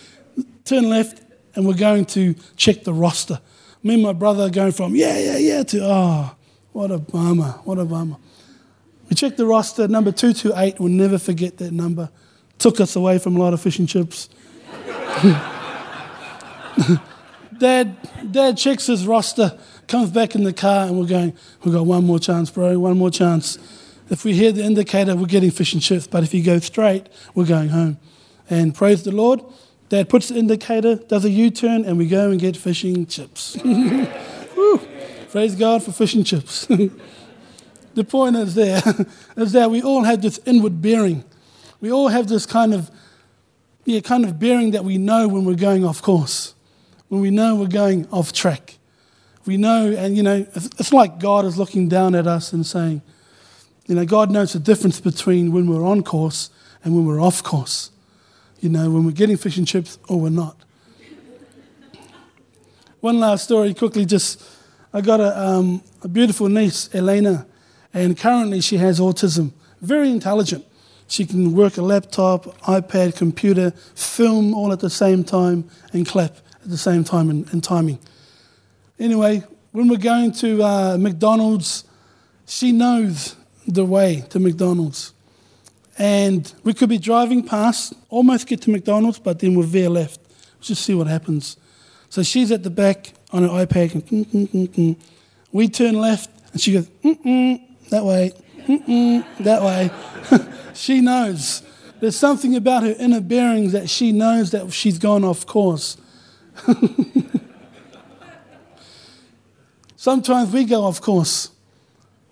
Turn 0.65 0.89
left, 0.89 1.23
and 1.55 1.67
we're 1.67 1.75
going 1.75 2.05
to 2.07 2.35
check 2.57 2.83
the 2.85 2.93
roster. 2.93 3.41
Me 3.83 3.95
and 3.95 4.03
my 4.03 4.13
brother 4.13 4.45
are 4.45 4.51
going 4.51 4.73
from, 4.73 4.97
yeah, 4.97 5.19
yeah, 5.19 5.37
yeah, 5.37 5.63
to, 5.63 5.81
oh, 5.83 6.35
what 6.73 6.91
a 6.91 6.99
bummer, 6.99 7.51
what 7.65 7.79
a 7.79 7.85
bummer. 7.85 8.17
We 9.09 9.15
checked 9.15 9.37
the 9.37 9.47
roster, 9.47 9.87
number 9.87 10.11
228, 10.11 10.81
we'll 10.81 10.89
never 10.89 11.19
forget 11.19 11.59
that 11.59 11.73
number. 11.73 12.11
Took 12.59 12.81
us 12.81 12.97
away 12.97 13.19
from 13.19 13.37
a 13.37 13.39
lot 13.39 13.53
of 13.53 13.61
fish 13.61 13.79
and 13.79 13.89
chips. 13.89 14.29
Dad, 17.59 17.97
Dad 18.31 18.57
checks 18.57 18.87
his 18.87 19.07
roster, 19.07 19.59
comes 19.87 20.11
back 20.11 20.35
in 20.35 20.45
the 20.45 20.53
car, 20.53 20.87
and 20.87 20.99
we're 20.99 21.07
going, 21.07 21.37
we've 21.63 21.75
got 21.75 21.87
one 21.87 22.05
more 22.05 22.19
chance, 22.19 22.51
bro, 22.51 22.79
one 22.79 22.97
more 22.99 23.11
chance. 23.11 23.59
If 24.11 24.25
we 24.25 24.35
hear 24.35 24.53
the 24.53 24.63
indicator, 24.63 25.17
we're 25.17 25.27
getting 25.27 25.51
fish 25.51 25.73
and 25.73 25.83
chips, 25.83 26.07
but 26.07 26.23
if 26.23 26.35
you 26.35 26.43
go 26.43 26.59
straight, 26.59 27.09
we're 27.35 27.47
going 27.47 27.69
home. 27.69 27.99
And 28.51 28.75
praise 28.75 29.03
the 29.03 29.13
Lord, 29.13 29.41
Dad 29.89 30.09
puts 30.09 30.29
the 30.29 30.37
indicator, 30.37 30.97
does 30.97 31.25
a 31.25 31.31
U 31.31 31.51
turn, 31.51 31.85
and 31.85 31.99
we 31.99 32.07
go 32.07 32.31
and 32.31 32.41
get 32.41 32.57
fishing 32.57 33.07
chips. 33.07 33.57
praise 35.31 35.55
God 35.55 35.83
for 35.83 35.93
fish 35.93 36.15
and 36.15 36.27
chips. 36.27 36.67
the 37.95 38.05
point 38.05 38.37
is 38.37 38.55
there 38.55 38.83
is 39.37 39.53
that 39.53 39.71
we 39.71 39.83
all 39.83 40.05
have 40.05 40.23
this 40.23 40.41
inward 40.47 40.81
bearing. 40.81 41.25
We 41.81 41.93
all 41.93 42.09
have 42.09 42.29
this 42.29 42.47
kind 42.47 42.73
of, 42.75 42.91
yeah, 43.85 44.01
kind 44.01 44.25
of 44.25 44.39
bearing 44.39 44.71
that 44.73 44.85
we 44.85 44.99
know 44.99 45.29
when 45.29 45.45
we're 45.45 45.55
going 45.55 45.85
off 45.85 46.01
course 46.01 46.54
when 47.09 47.21
we 47.21 47.31
know 47.31 47.57
we're 47.57 47.67
going 47.67 48.09
off 48.11 48.33
track. 48.33 48.79
We 49.47 49.57
know, 49.57 49.91
and 49.91 50.17
you 50.17 50.23
know, 50.23 50.47
it's 50.55 50.93
like 50.93 51.19
God 51.19 51.45
is 51.45 51.59
looking 51.59 51.89
down 51.89 52.15
at 52.15 52.27
us 52.27 52.53
and 52.53 52.65
saying, 52.65 53.03
you 53.87 53.95
know, 53.95 54.07
God 54.07 54.31
knows 54.31 54.55
the 54.55 54.59
difference 54.59 55.01
between 55.01 55.53
when 55.53 55.67
we're 55.67 55.85
on 55.85 56.03
course 56.03 56.51
and 56.83 56.95
when 56.95 57.05
we're 57.05 57.21
off 57.21 57.43
course. 57.43 57.91
You 58.61 58.71
know, 58.71 58.91
when 58.91 59.05
we're 59.05 59.13
getting 59.13 59.37
fish 59.37 59.59
and 59.59 59.69
chips 59.69 59.99
or 60.09 60.19
we're 60.19 60.31
not. 60.31 60.57
One 63.01 63.21
last 63.21 63.45
story, 63.45 63.75
quickly, 63.75 64.07
just 64.07 64.43
I 64.95 65.03
got 65.03 65.21
a, 65.21 65.39
um, 65.39 65.83
a 66.03 66.09
beautiful 66.09 66.49
niece, 66.49 66.89
Elena, 66.95 67.47
and 67.93 68.17
currently 68.17 68.63
she 68.63 68.79
has 68.79 69.01
autism. 69.01 69.53
Very 69.83 70.09
intelligent. 70.09 70.65
She 71.07 71.27
can 71.27 71.53
work 71.53 71.77
a 71.77 71.83
laptop, 71.83 72.45
iPad, 72.63 73.17
computer, 73.17 73.73
film 73.95 74.55
all 74.55 74.73
at 74.73 74.81
the 74.81 74.89
same 74.89 75.23
time, 75.23 75.69
and 75.93 76.07
clap 76.07 76.39
at 76.65 76.71
the 76.71 76.79
same 76.79 77.05
time 77.05 77.31
and, 77.31 77.62
timing. 77.62 77.99
Anyway, 78.99 79.45
when 79.73 79.89
we're 79.89 79.97
going 79.99 80.33
to 80.33 80.62
uh, 80.62 80.97
McDonald's, 80.99 81.85
she 82.47 82.73
knows 82.73 83.37
the 83.67 83.85
way 83.85 84.25
to 84.31 84.39
McDonald's. 84.39 85.12
And 85.99 86.53
we 86.65 86.75
could 86.75 86.89
be 86.89 86.99
driving 86.99 87.47
past, 87.47 87.93
almost 88.09 88.47
get 88.47 88.62
to 88.62 88.71
McDonald's, 88.71 89.19
but 89.19 89.39
then 89.39 89.55
we're 89.55 89.65
veer 89.65 89.89
left. 89.89 90.21
Let's 90.57 90.69
Just 90.69 90.83
see 90.83 90.95
what 90.95 91.07
happens. 91.07 91.57
So 92.09 92.23
she's 92.23 92.51
at 92.51 92.62
the 92.62 92.71
back 92.71 93.12
on 93.31 93.43
her 93.43 93.49
iPad. 93.49 93.95
And, 93.95 94.07
mm, 94.07 94.47
mm, 94.49 94.69
mm, 94.69 94.97
we 95.53 95.69
turn 95.69 95.95
left, 95.95 96.31
and 96.53 96.61
she 96.61 96.73
goes, 96.73 96.89
that 97.91 98.05
way, 98.05 98.33
that 99.41 99.62
way. 99.62 99.91
she 100.75 101.01
knows. 101.01 101.62
There's 102.01 102.17
something 102.17 102.57
about 102.57 102.83
her 102.83 102.95
inner 102.99 103.21
bearings 103.21 103.73
that 103.73 103.89
she 103.89 104.12
knows 104.12 104.51
that 104.51 104.73
she's 104.73 104.99
gone 104.99 105.25
off 105.25 105.47
course. 105.47 105.97
Sometimes 109.97 110.53
we 110.53 110.65
go 110.65 110.85
off 110.85 111.01
course. 111.01 111.51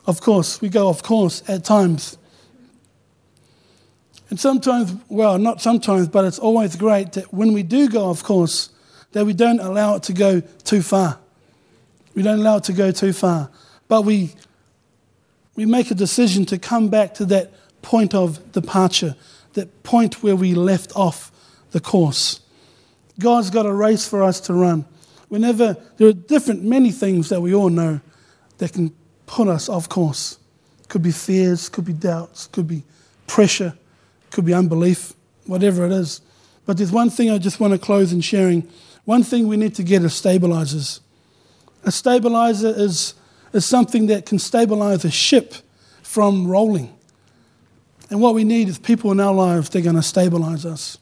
Of 0.07 0.21
course, 0.21 0.61
we 0.61 0.69
go 0.69 0.89
off 0.89 1.03
course 1.03 1.43
at 1.49 1.65
times. 1.65 2.19
And 4.29 4.39
sometimes, 4.39 4.95
well, 5.09 5.39
not 5.39 5.63
sometimes, 5.63 6.09
but 6.09 6.25
it's 6.25 6.39
always 6.39 6.77
great 6.77 7.13
that 7.13 7.33
when 7.33 7.53
we 7.53 7.63
do 7.63 7.89
go 7.89 8.07
off 8.07 8.23
course, 8.23 8.69
that 9.13 9.25
we 9.25 9.33
don't 9.33 9.61
allow 9.61 9.95
it 9.95 10.03
to 10.05 10.13
go 10.13 10.41
too 10.41 10.83
far. 10.83 11.19
We 12.15 12.23
don't 12.23 12.41
allow 12.41 12.59
it 12.59 12.65
to 12.65 12.73
go 12.73 12.91
too 12.91 13.13
far. 13.13 13.51
But 13.89 14.03
we, 14.03 14.35
we 15.55 15.67
make 15.67 15.91
a 15.91 15.95
decision 15.95 16.45
to 16.47 16.59
come 16.59 16.89
back 16.89 17.15
to 17.15 17.25
that 17.27 17.53
point 17.83 18.15
of 18.15 18.53
departure, 18.53 19.17
that 19.55 19.83
point 19.83 20.23
where 20.23 20.37
we 20.37 20.55
left 20.55 20.95
off 20.95 21.33
the 21.71 21.81
course. 21.81 22.42
God's 23.19 23.51
got 23.51 23.67
a 23.67 23.73
race 23.73 24.09
for 24.09 24.23
us 24.23 24.41
to 24.41 24.55
run. 24.55 24.85
Whenever 25.29 25.77
there 25.97 26.09
are 26.09 26.13
different, 26.13 26.63
many 26.63 26.91
things 26.91 27.29
that 27.29 27.41
we 27.41 27.55
all 27.55 27.71
know 27.71 28.01
that 28.59 28.73
can 28.73 28.95
put 29.27 29.49
us 29.49 29.69
off 29.69 29.89
course. 29.89 30.39
Could 30.89 31.03
be 31.03 31.13
fears, 31.13 31.69
could 31.69 31.85
be 31.85 31.93
doubts, 31.93 32.47
could 32.49 32.69
be 32.69 32.83
pressure, 33.27 33.75
could 34.31 34.45
be 34.45 34.53
unbelief, 34.53 35.15
whatever 35.47 35.87
it 35.87 35.93
is. 35.93 36.21
But 36.67 36.77
there's 36.77 36.93
one 36.93 37.11
thing 37.11 37.31
I 37.31 37.39
just 37.39 37.61
want 37.61 37.73
to 37.73 37.79
close 37.79 38.13
in 38.13 38.21
sharing. 38.21 38.69
One 39.05 39.23
thing 39.23 39.49
we 39.49 39.57
need 39.57 39.75
to 39.77 39.83
get 39.83 40.03
is 40.03 40.15
stabilizers. 40.15 41.01
A 41.85 41.91
stabilizer 41.91 42.73
is, 42.77 43.15
is 43.53 43.65
something 43.65 44.07
that 44.07 44.27
can 44.27 44.39
stabilize 44.39 45.05
a 45.05 45.11
ship 45.11 45.55
from 46.03 46.47
rolling. 46.47 46.95
And 48.11 48.21
what 48.21 48.35
we 48.35 48.45
need 48.45 48.69
is 48.69 48.79
people 48.79 49.11
in 49.13 49.21
our 49.21 49.33
lives 49.33 49.71
that 49.71 49.79
are 49.79 49.83
going 49.83 49.97
to 49.97 50.03
stabilize 50.03 50.67
us. 50.67 50.99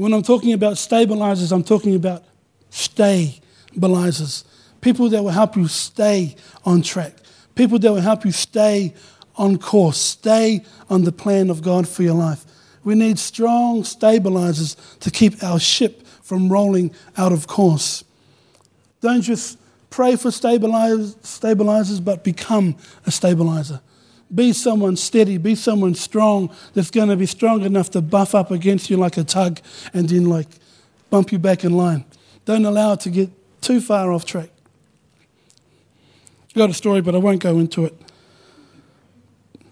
When 0.00 0.14
I'm 0.14 0.22
talking 0.22 0.54
about 0.54 0.78
stabilizers, 0.78 1.52
I'm 1.52 1.62
talking 1.62 1.94
about 1.94 2.24
stabilizers. 2.70 4.44
People 4.80 5.10
that 5.10 5.22
will 5.22 5.28
help 5.28 5.56
you 5.56 5.68
stay 5.68 6.36
on 6.64 6.80
track. 6.80 7.12
People 7.54 7.78
that 7.78 7.92
will 7.92 8.00
help 8.00 8.24
you 8.24 8.32
stay 8.32 8.94
on 9.36 9.58
course, 9.58 9.98
stay 9.98 10.64
on 10.88 11.04
the 11.04 11.12
plan 11.12 11.50
of 11.50 11.60
God 11.60 11.86
for 11.86 12.02
your 12.02 12.14
life. 12.14 12.46
We 12.82 12.94
need 12.94 13.18
strong 13.18 13.84
stabilizers 13.84 14.74
to 15.00 15.10
keep 15.10 15.42
our 15.42 15.60
ship 15.60 16.06
from 16.22 16.48
rolling 16.48 16.94
out 17.18 17.32
of 17.32 17.46
course. 17.46 18.02
Don't 19.02 19.20
just 19.20 19.58
pray 19.90 20.16
for 20.16 20.30
stabilizers, 20.30 22.00
but 22.00 22.24
become 22.24 22.74
a 23.04 23.10
stabilizer. 23.10 23.82
Be 24.32 24.52
someone 24.52 24.96
steady, 24.96 25.38
be 25.38 25.54
someone 25.54 25.94
strong 25.94 26.54
that's 26.74 26.90
going 26.90 27.08
to 27.08 27.16
be 27.16 27.26
strong 27.26 27.62
enough 27.62 27.90
to 27.90 28.00
buff 28.00 28.34
up 28.34 28.50
against 28.50 28.88
you 28.88 28.96
like 28.96 29.16
a 29.16 29.24
tug 29.24 29.60
and 29.92 30.08
then 30.08 30.26
like 30.26 30.46
bump 31.10 31.32
you 31.32 31.38
back 31.38 31.64
in 31.64 31.76
line. 31.76 32.04
Don't 32.44 32.64
allow 32.64 32.92
it 32.92 33.00
to 33.00 33.10
get 33.10 33.30
too 33.60 33.80
far 33.80 34.12
off 34.12 34.24
track. 34.24 34.50
Got 36.54 36.70
a 36.70 36.74
story, 36.74 37.00
but 37.00 37.14
I 37.14 37.18
won't 37.18 37.40
go 37.40 37.58
into 37.58 37.84
it. 37.84 37.94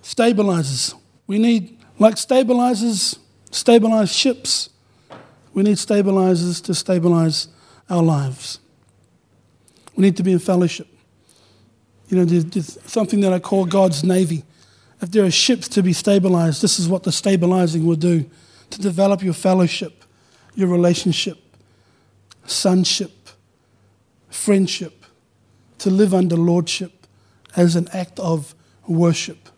Stabilizers. 0.02 0.94
We 1.26 1.38
need, 1.38 1.78
like 1.98 2.16
stabilizers, 2.16 3.18
stabilize 3.50 4.14
ships. 4.14 4.70
We 5.54 5.62
need 5.62 5.78
stabilizers 5.78 6.60
to 6.62 6.74
stabilize 6.74 7.48
our 7.90 8.02
lives. 8.02 8.60
We 9.96 10.02
need 10.02 10.16
to 10.18 10.22
be 10.22 10.32
in 10.32 10.38
fellowship. 10.38 10.86
You 12.08 12.18
know, 12.18 12.24
there's, 12.24 12.44
there's 12.44 12.78
something 12.90 13.20
that 13.20 13.32
I 13.32 13.38
call 13.38 13.64
God's 13.64 14.04
Navy. 14.04 14.44
If 15.00 15.12
there 15.12 15.24
are 15.24 15.30
ships 15.30 15.68
to 15.68 15.82
be 15.82 15.92
stabilized, 15.92 16.62
this 16.62 16.78
is 16.78 16.88
what 16.88 17.04
the 17.04 17.12
stabilizing 17.12 17.86
will 17.86 17.96
do 17.96 18.28
to 18.70 18.80
develop 18.80 19.22
your 19.22 19.34
fellowship, 19.34 20.04
your 20.54 20.68
relationship, 20.68 21.38
sonship, 22.46 23.28
friendship, 24.28 25.04
to 25.78 25.90
live 25.90 26.12
under 26.12 26.36
lordship 26.36 27.06
as 27.56 27.76
an 27.76 27.88
act 27.92 28.18
of 28.18 28.54
worship. 28.86 29.48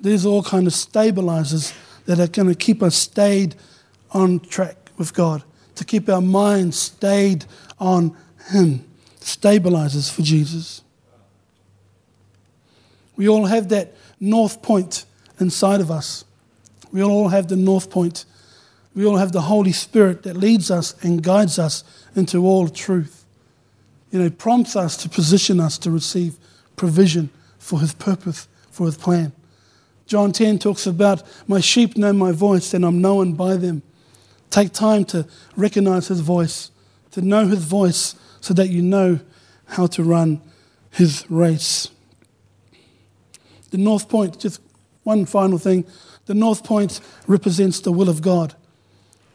These 0.00 0.24
are 0.24 0.28
all 0.28 0.42
kind 0.42 0.66
of 0.66 0.72
stabilizers 0.72 1.72
that 2.04 2.20
are 2.20 2.28
going 2.28 2.48
to 2.48 2.54
keep 2.54 2.82
us 2.82 2.94
stayed 2.94 3.56
on 4.12 4.40
track 4.40 4.76
with 4.96 5.12
God, 5.12 5.42
to 5.74 5.84
keep 5.84 6.08
our 6.08 6.20
minds 6.20 6.78
stayed 6.78 7.44
on 7.78 8.16
Him. 8.50 8.84
Stabilizers 9.20 10.08
for 10.08 10.22
Jesus. 10.22 10.82
We 13.16 13.28
all 13.28 13.46
have 13.46 13.68
that 13.70 13.94
north 14.20 14.62
point 14.62 15.04
inside 15.38 15.80
of 15.80 15.90
us. 15.90 16.24
We 16.92 17.02
all 17.02 17.28
have 17.28 17.48
the 17.48 17.56
north 17.56 17.90
point. 17.90 18.24
We 18.94 19.04
all 19.04 19.16
have 19.16 19.32
the 19.32 19.42
Holy 19.42 19.72
Spirit 19.72 20.22
that 20.22 20.36
leads 20.36 20.70
us 20.70 20.94
and 21.02 21.22
guides 21.22 21.58
us 21.58 21.84
into 22.14 22.46
all 22.46 22.68
truth. 22.68 23.24
You 24.10 24.22
know, 24.22 24.30
prompts 24.30 24.76
us 24.76 24.96
to 24.98 25.08
position 25.08 25.60
us 25.60 25.76
to 25.78 25.90
receive 25.90 26.36
provision 26.76 27.28
for 27.58 27.80
His 27.80 27.92
purpose, 27.92 28.48
for 28.70 28.86
His 28.86 28.96
plan. 28.96 29.32
John 30.06 30.32
10 30.32 30.60
talks 30.60 30.86
about, 30.86 31.22
My 31.48 31.60
sheep 31.60 31.96
know 31.96 32.12
my 32.12 32.32
voice, 32.32 32.72
and 32.72 32.84
I'm 32.86 33.00
known 33.00 33.34
by 33.34 33.56
them. 33.56 33.82
Take 34.50 34.72
time 34.72 35.04
to 35.06 35.26
recognize 35.56 36.08
His 36.08 36.20
voice, 36.20 36.70
to 37.10 37.20
know 37.20 37.48
His 37.48 37.64
voice, 37.64 38.14
so 38.40 38.54
that 38.54 38.70
you 38.70 38.80
know 38.80 39.18
how 39.66 39.86
to 39.88 40.04
run 40.04 40.40
His 40.90 41.28
race. 41.28 41.88
The 43.70 43.78
North 43.78 44.08
Point, 44.08 44.38
just 44.38 44.60
one 45.02 45.26
final 45.26 45.58
thing. 45.58 45.86
The 46.26 46.34
North 46.34 46.64
Point 46.64 47.00
represents 47.26 47.80
the 47.80 47.92
will 47.92 48.08
of 48.08 48.22
God, 48.22 48.54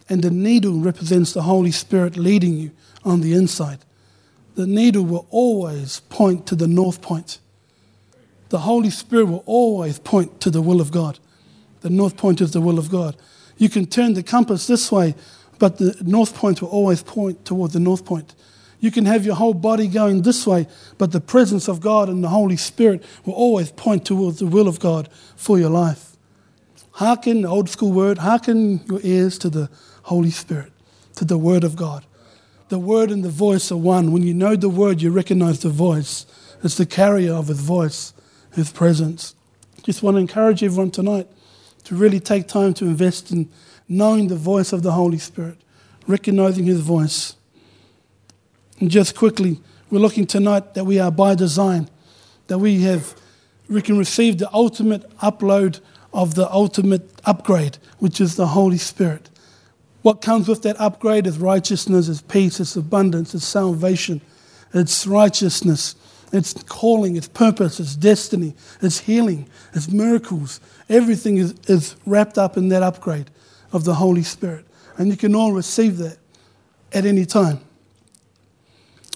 and 0.10 0.22
the 0.22 0.32
needle 0.32 0.80
represents 0.80 1.34
the 1.34 1.44
Holy 1.44 1.72
Spirit 1.72 2.18
leading 2.18 2.58
you 2.58 2.72
on 3.04 3.22
the 3.22 3.34
inside. 3.34 3.80
The 4.56 4.68
needle 4.68 5.04
will 5.04 5.28
always 5.30 6.02
point 6.10 6.46
to 6.48 6.56
the 6.56 6.68
North 6.68 7.02
Point. 7.02 7.40
The 8.50 8.60
Holy 8.60 8.90
Spirit 8.90 9.26
will 9.26 9.44
always 9.46 9.98
point 9.98 10.42
to 10.42 10.50
the 10.50 10.62
will 10.62 10.82
of 10.82 10.92
God. 10.92 11.20
The 11.80 11.90
North 11.90 12.18
Point 12.18 12.42
is 12.42 12.52
the 12.52 12.60
will 12.62 12.78
of 12.78 12.92
God. 12.92 13.16
You 13.58 13.70
can 13.70 13.86
turn 13.86 14.14
the 14.14 14.24
compass 14.24 14.68
this 14.68 14.92
way, 14.92 15.16
but 15.58 15.78
the 15.78 15.96
North 16.02 16.36
Point 16.36 16.62
will 16.62 16.70
always 16.70 17.02
point 17.02 17.46
toward 17.46 17.72
the 17.72 17.80
North 17.80 18.04
Point. 18.04 18.36
You 18.82 18.90
can 18.90 19.06
have 19.06 19.26
your 19.26 19.36
whole 19.36 19.54
body 19.54 19.88
going 19.88 20.24
this 20.24 20.46
way, 20.46 20.68
but 20.98 21.12
the 21.12 21.22
presence 21.22 21.68
of 21.70 21.80
God 21.80 22.10
and 22.10 22.24
the 22.24 22.30
Holy 22.30 22.58
Spirit 22.58 23.04
will 23.24 23.36
always 23.36 23.72
point 23.72 24.06
towards 24.06 24.40
the 24.40 24.48
will 24.48 24.68
of 24.68 24.80
God 24.80 25.08
for 25.36 25.60
your 25.60 25.70
life. 25.70 26.18
Hearken, 26.94 27.46
old 27.46 27.70
school 27.70 27.92
word, 27.92 28.18
hearken 28.18 28.84
your 28.88 29.00
ears 29.04 29.38
to 29.38 29.52
the 29.52 29.70
Holy 30.04 30.32
Spirit, 30.32 30.74
to 31.16 31.26
the 31.26 31.38
Word 31.38 31.64
of 31.64 31.76
God. 31.76 32.06
The 32.70 32.80
Word 32.80 33.12
and 33.12 33.24
the 33.24 33.30
voice 33.30 33.72
are 33.72 33.78
one. 33.78 34.12
When 34.12 34.24
you 34.24 34.34
know 34.34 34.56
the 34.56 34.68
Word, 34.68 35.00
you 35.00 35.12
recognize 35.12 35.60
the 35.60 35.70
voice. 35.70 36.26
It's 36.64 36.78
the 36.78 36.88
carrier 36.88 37.34
of 37.34 37.50
His 37.50 37.60
voice, 37.60 38.14
His 38.54 38.72
presence. 38.72 39.36
Just 39.84 40.02
want 40.02 40.16
to 40.16 40.22
encourage 40.22 40.64
everyone 40.64 40.90
tonight 40.90 41.28
to 41.84 41.96
really 41.96 42.20
take 42.20 42.48
time 42.48 42.74
to 42.76 42.86
invest 42.86 43.32
in 43.32 43.48
knowing 43.88 44.28
the 44.28 44.36
voice 44.36 44.74
of 44.74 44.82
the 44.82 44.94
Holy 44.94 45.20
Spirit, 45.20 45.58
recognizing 46.08 46.66
His 46.66 46.80
voice 46.80 47.36
and 48.82 48.90
just 48.90 49.16
quickly, 49.16 49.62
we're 49.92 50.00
looking 50.00 50.26
tonight 50.26 50.74
that 50.74 50.86
we 50.86 51.00
are 51.00 51.12
by 51.12 51.36
design, 51.36 51.88
that 52.48 52.58
we 52.58 52.82
have 52.82 53.16
we 53.70 53.82
can 53.82 53.98
receive 53.98 54.38
the 54.38 54.52
ultimate 54.54 55.10
upload 55.20 55.80
of 56.14 56.36
the 56.36 56.52
ultimate 56.52 57.10
upgrade, 57.24 57.78
which 58.00 58.20
is 58.20 58.36
the 58.36 58.48
Holy 58.48 58.78
Spirit. 58.78 59.30
What 60.02 60.22
comes 60.22 60.50
with 60.50 60.64
that 60.64 60.78
upgrade 60.82 61.26
is 61.26 61.38
righteousness, 61.38 62.10
is 62.10 62.22
peace, 62.22 62.60
it's 62.60 62.76
abundance, 62.76 63.34
it's 63.34 63.46
salvation, 63.46 64.20
it's 64.74 65.08
righteousness, 65.08 65.96
it's 66.34 66.54
calling, 66.64 67.16
it's 67.16 67.30
purpose, 67.30 67.80
it's 67.80 67.96
destiny, 67.96 68.56
it's 68.82 69.00
healing, 69.00 69.48
it's 69.74 69.90
miracles. 69.90 70.60
Everything 70.90 71.38
is, 71.38 71.54
is 71.68 71.96
wrapped 72.06 72.38
up 72.38 72.58
in 72.58 72.70
that 72.70 72.84
upgrade 72.84 73.30
of 73.72 73.86
the 73.86 73.94
Holy 73.94 74.24
Spirit. 74.24 74.66
And 74.98 75.10
you 75.10 75.16
can 75.16 75.36
all 75.36 75.54
receive 75.54 75.98
that 76.00 76.18
at 76.92 77.06
any 77.06 77.26
time. 77.26 77.62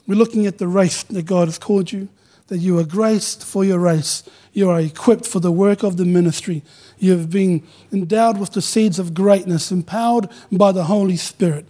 We're 0.08 0.16
looking 0.16 0.46
at 0.46 0.58
the 0.58 0.68
race 0.68 1.04
that 1.04 1.26
God 1.26 1.48
has 1.48 1.58
called 1.58 1.92
you, 1.92 2.10
that 2.48 2.60
you 2.60 2.78
are 2.80 2.84
graced 2.84 3.44
for 3.44 3.66
your 3.66 3.80
race. 3.80 4.24
You 4.54 4.70
are 4.70 4.80
equipped 4.80 5.26
for 5.26 5.40
the 5.40 5.52
work 5.52 5.84
of 5.84 5.98
the 5.98 6.06
ministry. 6.06 6.64
You 7.00 7.12
have 7.18 7.30
been 7.30 7.64
endowed 7.92 8.40
with 8.40 8.54
the 8.54 8.62
seeds 8.62 9.00
of 9.00 9.14
greatness, 9.14 9.72
empowered 9.72 10.30
by 10.52 10.72
the 10.72 10.84
Holy 10.86 11.18
Spirit. 11.18 11.66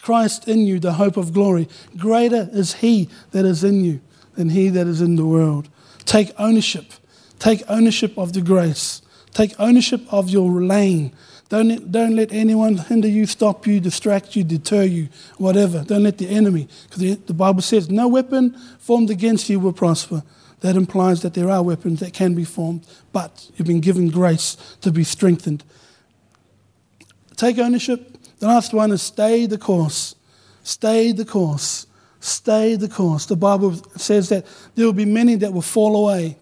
Christ 0.00 0.48
in 0.48 0.60
you, 0.60 0.78
the 0.78 0.94
hope 0.94 1.16
of 1.16 1.32
glory. 1.32 1.68
Greater 1.96 2.48
is 2.52 2.74
He 2.74 3.08
that 3.30 3.44
is 3.44 3.64
in 3.64 3.84
you 3.84 4.00
than 4.34 4.50
He 4.50 4.68
that 4.68 4.86
is 4.86 5.00
in 5.00 5.16
the 5.16 5.26
world. 5.26 5.68
Take 6.04 6.32
ownership. 6.38 6.92
Take 7.38 7.62
ownership 7.68 8.18
of 8.18 8.32
the 8.32 8.42
grace. 8.42 9.02
Take 9.32 9.54
ownership 9.58 10.02
of 10.12 10.28
your 10.30 10.50
lane. 10.50 11.12
Don't, 11.54 11.92
don't 11.92 12.16
let 12.16 12.32
anyone 12.32 12.78
hinder 12.78 13.06
you, 13.06 13.26
stop 13.26 13.64
you, 13.64 13.78
distract 13.78 14.34
you, 14.34 14.42
deter 14.42 14.82
you, 14.82 15.08
whatever. 15.38 15.84
Don't 15.84 16.02
let 16.02 16.18
the 16.18 16.28
enemy, 16.28 16.66
because 16.82 16.98
the, 16.98 17.14
the 17.14 17.32
Bible 17.32 17.62
says, 17.62 17.88
no 17.88 18.08
weapon 18.08 18.58
formed 18.80 19.08
against 19.08 19.48
you 19.48 19.60
will 19.60 19.72
prosper. 19.72 20.24
That 20.62 20.74
implies 20.74 21.22
that 21.22 21.34
there 21.34 21.48
are 21.48 21.62
weapons 21.62 22.00
that 22.00 22.12
can 22.12 22.34
be 22.34 22.42
formed, 22.42 22.84
but 23.12 23.48
you've 23.54 23.68
been 23.68 23.78
given 23.78 24.10
grace 24.10 24.56
to 24.80 24.90
be 24.90 25.04
strengthened. 25.04 25.62
Take 27.36 27.60
ownership. 27.60 28.18
The 28.40 28.48
last 28.48 28.74
one 28.74 28.90
is 28.90 29.02
stay 29.02 29.46
the 29.46 29.56
course. 29.56 30.16
Stay 30.64 31.12
the 31.12 31.24
course. 31.24 31.86
Stay 32.18 32.74
the 32.74 32.88
course. 32.88 33.26
The 33.26 33.36
Bible 33.36 33.74
says 33.96 34.28
that 34.30 34.44
there 34.74 34.86
will 34.86 34.92
be 34.92 35.04
many 35.04 35.36
that 35.36 35.52
will 35.52 35.62
fall 35.62 35.94
away. 35.94 36.36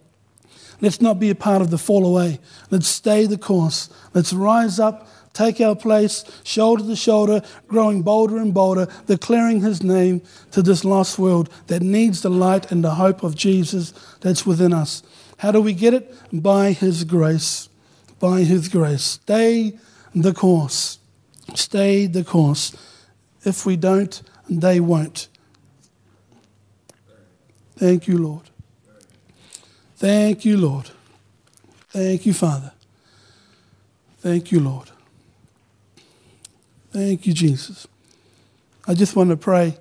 Let's 0.83 0.99
not 0.99 1.17
be 1.17 1.29
a 1.29 1.35
part 1.35 1.61
of 1.61 1.69
the 1.69 1.77
fall 1.77 2.05
away. 2.05 2.41
Let's 2.69 2.89
stay 2.89 3.25
the 3.25 3.37
course. 3.37 3.87
Let's 4.13 4.33
rise 4.33 4.81
up, 4.81 5.07
take 5.31 5.61
our 5.61 5.77
place, 5.77 6.25
shoulder 6.43 6.83
to 6.83 6.95
shoulder, 6.97 7.41
growing 7.69 8.01
bolder 8.01 8.37
and 8.37 8.53
bolder, 8.53 8.89
declaring 9.07 9.61
His 9.61 9.81
name 9.81 10.21
to 10.51 10.61
this 10.61 10.83
lost 10.83 11.17
world 11.17 11.49
that 11.67 11.81
needs 11.81 12.21
the 12.21 12.29
light 12.29 12.69
and 12.69 12.83
the 12.83 12.95
hope 12.95 13.23
of 13.23 13.33
Jesus 13.33 13.93
that's 14.19 14.45
within 14.45 14.73
us. 14.73 15.03
How 15.37 15.53
do 15.53 15.61
we 15.61 15.71
get 15.71 15.93
it? 15.93 16.13
By 16.33 16.73
His 16.73 17.05
grace. 17.05 17.69
By 18.19 18.41
His 18.41 18.67
grace. 18.67 19.03
Stay 19.03 19.79
the 20.13 20.33
course. 20.33 20.99
Stay 21.55 22.07
the 22.07 22.25
course. 22.25 22.75
If 23.45 23.65
we 23.65 23.77
don't, 23.77 24.21
they 24.49 24.81
won't. 24.81 25.29
Thank 27.77 28.05
you, 28.05 28.17
Lord. 28.17 28.49
Thank 30.03 30.43
you, 30.43 30.57
Lord. 30.57 30.89
Thank 31.91 32.25
you, 32.25 32.33
Father. 32.33 32.73
Thank 34.19 34.51
you, 34.51 34.59
Lord. 34.59 34.89
Thank 36.91 37.25
you, 37.25 37.31
Jesus. 37.31 37.87
I 38.85 38.95
just 38.95 39.15
want 39.15 39.29
to 39.29 39.37
pray 39.37 39.77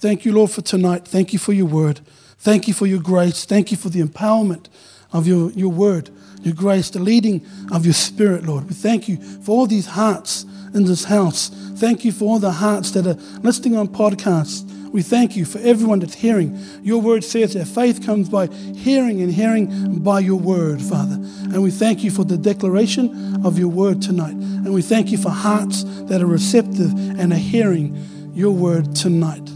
Thank 0.00 0.24
you, 0.24 0.32
Lord, 0.32 0.52
for 0.52 0.62
tonight. 0.62 1.08
Thank 1.08 1.32
you 1.32 1.40
for 1.40 1.52
your 1.52 1.66
word. 1.66 1.98
Thank 2.38 2.68
you 2.68 2.74
for 2.74 2.86
your 2.86 3.00
grace. 3.00 3.44
Thank 3.44 3.72
you 3.72 3.76
for 3.76 3.88
the 3.88 4.00
empowerment 4.00 4.66
of 5.12 5.26
your, 5.26 5.50
your 5.50 5.72
word, 5.72 6.10
your 6.40 6.54
grace, 6.54 6.90
the 6.90 7.00
leading 7.00 7.44
of 7.72 7.84
your 7.84 7.94
spirit, 7.94 8.44
Lord. 8.44 8.68
We 8.68 8.74
thank 8.74 9.08
you 9.08 9.16
for 9.16 9.58
all 9.58 9.66
these 9.66 9.86
hearts 9.86 10.44
in 10.72 10.84
this 10.84 11.02
house. 11.02 11.48
Thank 11.48 12.04
you 12.04 12.12
for 12.12 12.26
all 12.26 12.38
the 12.38 12.52
hearts 12.52 12.92
that 12.92 13.08
are 13.08 13.18
listening 13.40 13.76
on 13.76 13.88
podcasts. 13.88 14.62
We 14.92 15.02
thank 15.02 15.36
you 15.36 15.44
for 15.44 15.58
everyone 15.58 15.98
that's 15.98 16.14
hearing. 16.14 16.58
Your 16.82 17.00
word 17.00 17.24
says 17.24 17.54
that 17.54 17.66
faith 17.66 18.04
comes 18.04 18.28
by 18.28 18.46
hearing 18.46 19.20
and 19.20 19.32
hearing 19.32 19.98
by 19.98 20.20
your 20.20 20.38
word, 20.38 20.80
Father. 20.80 21.14
And 21.14 21.62
we 21.62 21.70
thank 21.70 22.02
you 22.02 22.10
for 22.10 22.24
the 22.24 22.38
declaration 22.38 23.44
of 23.44 23.58
your 23.58 23.68
word 23.68 24.00
tonight. 24.00 24.34
And 24.34 24.72
we 24.72 24.82
thank 24.82 25.10
you 25.10 25.18
for 25.18 25.30
hearts 25.30 25.84
that 26.04 26.22
are 26.22 26.26
receptive 26.26 26.92
and 27.18 27.32
are 27.32 27.36
hearing 27.36 28.32
your 28.34 28.52
word 28.52 28.94
tonight. 28.94 29.48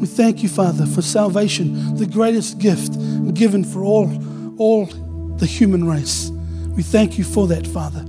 We 0.00 0.06
thank 0.06 0.42
you, 0.42 0.48
Father, 0.48 0.86
for 0.86 1.02
salvation, 1.02 1.96
the 1.96 2.06
greatest 2.06 2.58
gift 2.58 2.94
given 3.34 3.64
for 3.64 3.84
all, 3.84 4.08
all 4.58 4.86
the 5.36 5.46
human 5.46 5.86
race. 5.86 6.30
We 6.76 6.82
thank 6.82 7.18
you 7.18 7.24
for 7.24 7.46
that, 7.48 7.66
Father. 7.66 8.04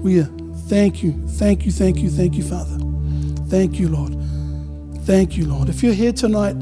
We 0.00 0.20
uh, 0.20 0.26
thank 0.68 1.02
you, 1.02 1.12
thank 1.28 1.66
you, 1.66 1.72
thank 1.72 1.98
you, 1.98 2.08
thank 2.08 2.34
you, 2.34 2.44
Father. 2.44 2.78
Thank 3.48 3.78
you, 3.78 3.88
Lord. 3.88 4.14
Thank 5.06 5.36
you, 5.36 5.46
Lord. 5.46 5.68
If 5.68 5.84
you're 5.84 5.94
here 5.94 6.10
tonight 6.10 6.56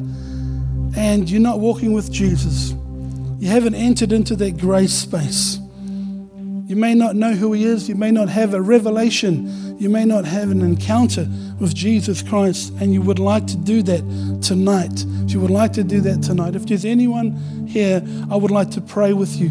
and 0.99 1.30
you're 1.30 1.40
not 1.40 1.61
walking 1.61 1.95
with 1.95 2.12
Jesus, 2.12 2.72
you 3.38 3.49
haven't 3.49 3.74
entered 3.74 4.12
into 4.12 4.36
that 4.36 4.59
grace 4.59 4.92
space. 4.92 5.59
You 6.66 6.76
may 6.76 6.95
not 6.95 7.16
know 7.16 7.32
who 7.32 7.55
He 7.55 7.64
is. 7.64 7.88
You 7.88 7.95
may 7.95 8.11
not 8.11 8.28
have 8.28 8.53
a 8.53 8.61
revelation. 8.61 9.78
You 9.80 9.88
may 9.88 10.05
not 10.05 10.26
have 10.26 10.51
an 10.51 10.61
encounter 10.61 11.26
with 11.59 11.74
Jesus 11.74 12.20
Christ, 12.20 12.74
and 12.80 12.92
you 12.92 13.01
would 13.01 13.18
like 13.18 13.47
to 13.47 13.57
do 13.57 13.82
that 13.82 14.42
tonight. 14.42 15.07
If 15.24 15.32
you 15.32 15.40
would 15.40 15.51
like 15.51 15.72
to 15.72 15.82
do 15.82 16.03
that 16.03 16.22
tonight, 16.22 16.55
if 16.55 16.66
there's 16.66 16.84
anyone 16.84 17.66
here, 17.66 18.03
I 18.30 18.36
would 18.36 18.51
like 18.51 18.70
to 18.72 18.82
pray 18.82 19.14
with 19.14 19.36
you. 19.36 19.49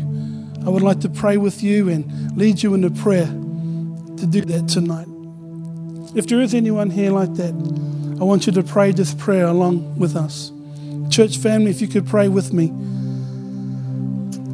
I 0.68 0.70
would 0.70 0.84
like 0.84 1.00
to 1.00 1.10
pray 1.10 1.38
with 1.38 1.64
you 1.64 1.90
and 1.90 2.38
lead 2.38 2.62
you 2.62 2.76
in 2.76 2.84
a 2.84 2.92
prayer 2.92 3.26
to 3.26 4.28
do 4.28 4.42
that 4.42 4.68
tonight. 4.68 5.08
If 6.16 6.28
there 6.28 6.42
is 6.42 6.54
anyone 6.54 6.92
here 6.92 7.10
like 7.10 7.34
that, 7.36 7.54
I 8.24 8.26
want 8.26 8.48
you 8.48 8.54
to 8.54 8.64
pray 8.64 8.94
this 8.94 9.14
prayer 9.14 9.48
along 9.48 10.00
with 10.00 10.16
us. 10.16 10.54
Church 11.10 11.36
family, 11.36 11.72
if 11.72 11.82
you 11.82 11.90
could 11.90 12.08
pray 12.08 12.30
with 12.30 12.54
me. 12.54 12.68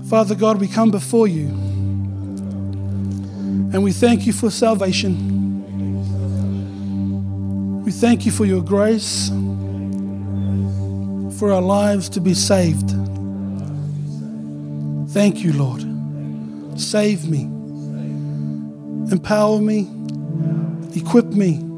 Father 0.09 0.33
God, 0.33 0.59
we 0.59 0.67
come 0.67 0.89
before 0.89 1.27
you 1.27 1.49
and 3.71 3.83
we 3.83 3.91
thank 3.91 4.25
you 4.25 4.33
for 4.33 4.49
salvation. 4.49 5.13
We 7.85 7.91
thank 7.91 8.25
you 8.25 8.31
for 8.31 8.45
your 8.45 8.63
grace, 8.63 9.29
for 11.37 11.53
our 11.53 11.61
lives 11.61 12.09
to 12.09 12.19
be 12.19 12.33
saved. 12.33 12.89
Thank 15.11 15.43
you, 15.43 15.53
Lord. 15.53 15.85
Save 16.81 17.29
me, 17.29 17.41
empower 19.11 19.61
me, 19.61 19.87
equip 20.95 21.27
me. 21.27 21.68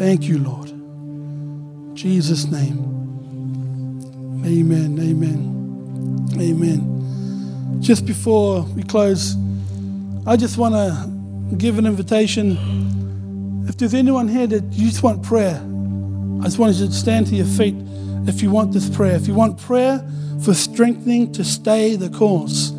Thank 0.00 0.28
you, 0.28 0.38
Lord. 0.38 0.70
In 0.70 1.94
Jesus' 1.94 2.46
name. 2.46 2.78
Amen. 4.46 4.98
Amen. 4.98 6.26
Amen. 6.40 7.82
Just 7.82 8.06
before 8.06 8.62
we 8.62 8.82
close, 8.82 9.36
I 10.26 10.38
just 10.38 10.56
want 10.56 10.72
to 10.74 11.56
give 11.58 11.76
an 11.76 11.84
invitation. 11.84 13.66
If 13.68 13.76
there's 13.76 13.92
anyone 13.92 14.26
here 14.26 14.46
that 14.46 14.72
you 14.72 14.88
just 14.88 15.02
want 15.02 15.22
prayer, 15.22 15.60
I 16.40 16.44
just 16.44 16.58
want 16.58 16.76
you 16.76 16.86
to 16.86 16.92
stand 16.94 17.26
to 17.26 17.34
your 17.34 17.44
feet 17.44 17.74
if 18.26 18.40
you 18.40 18.50
want 18.50 18.72
this 18.72 18.88
prayer. 18.88 19.16
If 19.16 19.28
you 19.28 19.34
want 19.34 19.60
prayer 19.60 20.02
for 20.42 20.54
strengthening 20.54 21.30
to 21.32 21.44
stay 21.44 21.96
the 21.96 22.08
course. 22.08 22.72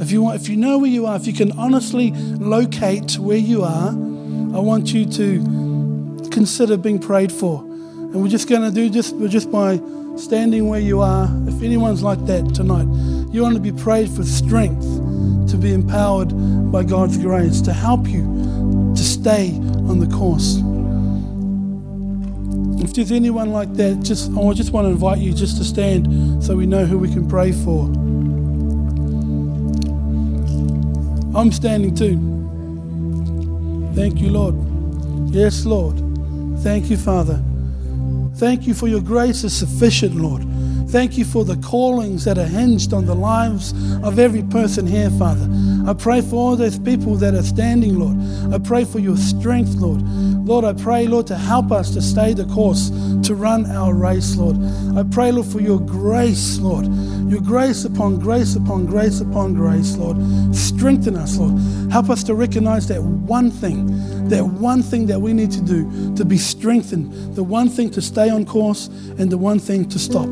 If 0.00 0.10
you 0.10 0.22
want, 0.22 0.40
if 0.40 0.48
you 0.48 0.56
know 0.56 0.78
where 0.78 0.90
you 0.90 1.06
are, 1.06 1.14
if 1.14 1.28
you 1.28 1.34
can 1.34 1.52
honestly 1.52 2.10
locate 2.10 3.16
where 3.16 3.36
you 3.36 3.62
are, 3.62 3.90
I 3.90 4.58
want 4.58 4.92
you 4.92 5.06
to 5.06 5.63
consider 6.34 6.76
being 6.76 6.98
prayed 6.98 7.32
for. 7.32 7.60
And 7.60 8.20
we're 8.20 8.28
just 8.28 8.48
going 8.48 8.62
to 8.62 8.70
do 8.70 8.90
just 8.90 9.16
just 9.28 9.50
by 9.50 9.80
standing 10.16 10.68
where 10.68 10.80
you 10.80 11.00
are. 11.00 11.28
If 11.48 11.62
anyone's 11.62 12.02
like 12.02 12.24
that 12.26 12.54
tonight, 12.54 12.86
you 13.32 13.40
want 13.40 13.54
to 13.54 13.60
be 13.60 13.72
prayed 13.72 14.10
for 14.10 14.24
strength 14.24 14.84
to 15.50 15.56
be 15.56 15.72
empowered 15.72 16.30
by 16.70 16.82
God's 16.82 17.16
grace 17.18 17.60
to 17.62 17.72
help 17.72 18.08
you 18.08 18.22
to 18.96 19.02
stay 19.02 19.52
on 19.88 20.00
the 20.00 20.08
course. 20.08 20.58
If 22.84 22.94
there's 22.94 23.12
anyone 23.12 23.50
like 23.50 23.72
that, 23.74 24.02
just 24.02 24.30
I 24.32 24.52
just 24.52 24.72
want 24.72 24.86
to 24.86 24.90
invite 24.90 25.18
you 25.18 25.32
just 25.32 25.56
to 25.58 25.64
stand 25.64 26.44
so 26.44 26.56
we 26.56 26.66
know 26.66 26.84
who 26.84 26.98
we 26.98 27.08
can 27.08 27.28
pray 27.28 27.52
for. 27.52 27.84
I'm 31.38 31.50
standing 31.52 31.94
too. 31.94 32.16
Thank 33.94 34.20
you, 34.20 34.30
Lord. 34.30 34.56
Yes, 35.32 35.64
Lord. 35.64 36.03
Thank 36.64 36.88
you, 36.88 36.96
Father. 36.96 37.42
Thank 38.36 38.66
you 38.66 38.72
for 38.72 38.88
your 38.88 39.02
grace 39.02 39.44
is 39.44 39.54
sufficient, 39.54 40.14
Lord. 40.16 40.42
Thank 40.94 41.18
you 41.18 41.24
for 41.24 41.44
the 41.44 41.56
callings 41.56 42.24
that 42.24 42.38
are 42.38 42.46
hinged 42.46 42.92
on 42.92 43.04
the 43.04 43.16
lives 43.16 43.72
of 44.04 44.20
every 44.20 44.44
person 44.44 44.86
here, 44.86 45.10
Father. 45.10 45.48
I 45.88 45.92
pray 45.92 46.20
for 46.20 46.36
all 46.36 46.54
those 46.54 46.78
people 46.78 47.16
that 47.16 47.34
are 47.34 47.42
standing, 47.42 47.98
Lord. 47.98 48.54
I 48.54 48.58
pray 48.58 48.84
for 48.84 49.00
your 49.00 49.16
strength, 49.16 49.74
Lord. 49.74 50.02
Lord, 50.46 50.64
I 50.64 50.72
pray, 50.72 51.08
Lord, 51.08 51.26
to 51.26 51.36
help 51.36 51.72
us 51.72 51.92
to 51.94 52.00
stay 52.00 52.32
the 52.32 52.44
course, 52.44 52.90
to 53.24 53.34
run 53.34 53.68
our 53.72 53.92
race, 53.92 54.36
Lord. 54.36 54.56
I 54.96 55.02
pray, 55.02 55.32
Lord, 55.32 55.48
for 55.48 55.60
your 55.60 55.80
grace, 55.80 56.60
Lord. 56.60 56.86
Your 57.28 57.40
grace 57.40 57.84
upon 57.84 58.20
grace 58.20 58.54
upon 58.54 58.86
grace 58.86 59.20
upon 59.20 59.54
grace, 59.54 59.96
Lord. 59.96 60.16
Strengthen 60.54 61.16
us, 61.16 61.36
Lord. 61.36 61.58
Help 61.90 62.08
us 62.08 62.22
to 62.22 62.36
recognize 62.36 62.86
that 62.86 63.02
one 63.02 63.50
thing, 63.50 64.28
that 64.28 64.44
one 64.44 64.80
thing 64.80 65.06
that 65.06 65.20
we 65.20 65.32
need 65.32 65.50
to 65.50 65.60
do 65.60 66.14
to 66.14 66.24
be 66.24 66.38
strengthened, 66.38 67.34
the 67.34 67.42
one 67.42 67.68
thing 67.68 67.90
to 67.90 68.00
stay 68.00 68.30
on 68.30 68.46
course, 68.46 68.86
and 69.18 69.28
the 69.32 69.38
one 69.38 69.58
thing 69.58 69.88
to 69.88 69.98
stop. 69.98 70.28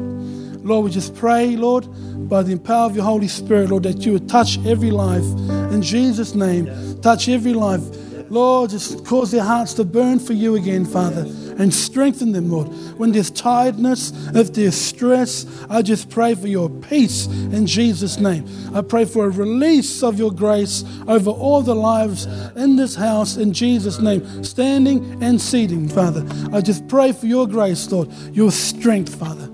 Lord, 0.62 0.84
we 0.84 0.90
just 0.90 1.14
pray, 1.16 1.56
Lord, 1.56 1.86
by 2.28 2.42
the 2.42 2.56
power 2.56 2.86
of 2.86 2.96
your 2.96 3.04
Holy 3.04 3.28
Spirit, 3.28 3.70
Lord, 3.70 3.82
that 3.82 4.06
you 4.06 4.12
would 4.12 4.28
touch 4.28 4.58
every 4.64 4.90
life. 4.90 5.24
In 5.72 5.82
Jesus' 5.82 6.34
name, 6.34 7.00
touch 7.00 7.28
every 7.28 7.52
life. 7.52 7.82
Lord, 8.30 8.70
just 8.70 9.04
cause 9.04 9.30
their 9.30 9.42
hearts 9.42 9.74
to 9.74 9.84
burn 9.84 10.18
for 10.18 10.32
you 10.32 10.56
again, 10.56 10.86
Father, 10.86 11.26
and 11.58 11.74
strengthen 11.74 12.32
them, 12.32 12.50
Lord. 12.50 12.68
When 12.96 13.12
there's 13.12 13.30
tiredness, 13.30 14.10
if 14.34 14.54
there's 14.54 14.74
stress, 14.74 15.44
I 15.68 15.82
just 15.82 16.08
pray 16.08 16.34
for 16.34 16.46
your 16.46 16.70
peace 16.70 17.26
in 17.26 17.66
Jesus' 17.66 18.18
name. 18.18 18.46
I 18.74 18.80
pray 18.80 19.04
for 19.04 19.26
a 19.26 19.28
release 19.28 20.02
of 20.02 20.18
your 20.18 20.32
grace 20.32 20.82
over 21.06 21.28
all 21.28 21.60
the 21.60 21.74
lives 21.74 22.24
in 22.56 22.76
this 22.76 22.94
house 22.94 23.36
in 23.36 23.52
Jesus' 23.52 23.98
name, 23.98 24.42
standing 24.42 25.22
and 25.22 25.38
seating, 25.38 25.86
Father. 25.86 26.26
I 26.54 26.62
just 26.62 26.88
pray 26.88 27.12
for 27.12 27.26
your 27.26 27.46
grace, 27.46 27.92
Lord, 27.92 28.10
your 28.32 28.50
strength, 28.50 29.14
Father. 29.14 29.50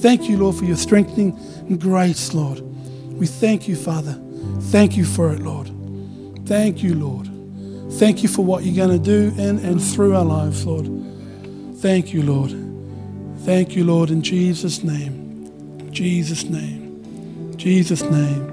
Thank 0.00 0.30
you, 0.30 0.38
Lord, 0.38 0.56
for 0.56 0.64
your 0.64 0.76
strengthening 0.76 1.38
and 1.68 1.78
grace, 1.78 2.32
Lord. 2.32 2.60
We 2.60 3.26
thank 3.26 3.68
you, 3.68 3.76
Father. 3.76 4.18
Thank 4.70 4.96
you 4.96 5.04
for 5.04 5.32
it, 5.32 5.40
Lord. 5.40 5.70
Thank 6.46 6.82
you, 6.82 6.94
Lord. 6.94 7.28
Thank 7.98 8.22
you 8.22 8.28
for 8.28 8.42
what 8.42 8.64
you're 8.64 8.86
going 8.86 8.98
to 8.98 9.04
do 9.04 9.34
in 9.38 9.58
and 9.58 9.82
through 9.82 10.16
our 10.16 10.24
lives, 10.24 10.64
Lord. 10.64 10.86
Thank 11.80 12.14
you, 12.14 12.22
Lord. 12.22 12.50
Thank 13.44 13.76
you, 13.76 13.84
Lord, 13.84 14.10
in 14.10 14.22
Jesus' 14.22 14.82
name. 14.82 15.90
Jesus' 15.92 16.44
name. 16.44 17.54
Jesus' 17.58 18.02
name. 18.02 18.46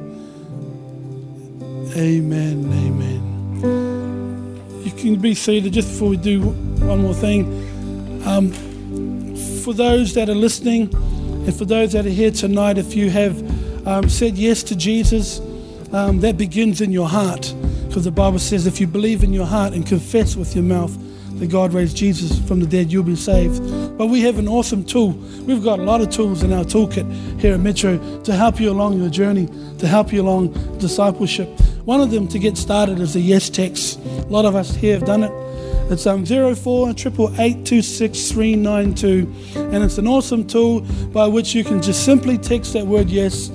Amen. 1.95 2.65
Amen. 2.73 3.23
You 4.83 4.91
can 4.91 5.15
be 5.15 5.33
seated 5.33 5.71
just 5.71 5.87
before 5.87 6.09
we 6.09 6.17
do 6.17 6.41
one 6.41 7.01
more 7.01 7.13
thing. 7.13 7.45
Um, 8.25 8.51
for 9.63 9.73
those 9.73 10.13
that 10.15 10.29
are 10.29 10.35
listening, 10.35 10.93
and 11.47 11.55
for 11.55 11.63
those 11.63 11.93
that 11.93 12.05
are 12.05 12.09
here 12.09 12.29
tonight, 12.29 12.77
if 12.77 12.93
you 12.93 13.09
have 13.09 13.87
um, 13.87 14.09
said 14.09 14.37
yes 14.37 14.63
to 14.63 14.75
Jesus, 14.75 15.39
um, 15.93 16.19
that 16.19 16.37
begins 16.37 16.81
in 16.81 16.91
your 16.91 17.07
heart. 17.07 17.55
Because 17.87 18.03
the 18.03 18.11
Bible 18.11 18.37
says 18.37 18.67
if 18.67 18.81
you 18.81 18.85
believe 18.85 19.23
in 19.23 19.31
your 19.31 19.45
heart 19.45 19.71
and 19.71 19.87
confess 19.87 20.35
with 20.35 20.53
your 20.55 20.65
mouth 20.65 20.93
that 21.39 21.47
God 21.47 21.71
raised 21.71 21.95
Jesus 21.95 22.37
from 22.45 22.59
the 22.59 22.67
dead, 22.67 22.91
you'll 22.91 23.03
be 23.03 23.15
saved. 23.15 23.61
But 23.97 24.07
we 24.07 24.19
have 24.23 24.39
an 24.39 24.49
awesome 24.49 24.83
tool. 24.83 25.11
We've 25.45 25.63
got 25.63 25.79
a 25.79 25.83
lot 25.83 26.01
of 26.01 26.09
tools 26.09 26.43
in 26.43 26.51
our 26.51 26.65
toolkit 26.65 27.39
here 27.39 27.53
at 27.53 27.61
Metro 27.61 28.21
to 28.23 28.33
help 28.33 28.59
you 28.59 28.69
along 28.69 28.99
your 28.99 29.09
journey, 29.09 29.47
to 29.79 29.87
help 29.87 30.11
you 30.11 30.21
along 30.21 30.49
discipleship. 30.79 31.47
One 31.85 32.01
of 32.01 32.11
them 32.11 32.27
to 32.27 32.39
get 32.39 32.57
started 32.57 32.99
is 32.99 33.13
the 33.13 33.21
yes 33.21 33.49
text. 33.49 33.99
A 33.99 34.27
lot 34.27 34.43
of 34.43 34.53
us 34.53 34.75
here 34.75 34.95
have 34.95 35.05
done 35.05 35.23
it. 35.23 35.46
It's 35.89 36.05
um, 36.05 36.25
04 36.25 36.89
and 36.89 36.97
it's 39.83 39.97
an 39.97 40.07
awesome 40.07 40.45
tool 40.45 40.81
by 41.13 41.27
which 41.27 41.55
you 41.55 41.63
can 41.63 41.81
just 41.81 42.03
simply 42.03 42.37
text 42.37 42.73
that 42.73 42.85
word 42.85 43.09
yes. 43.09 43.47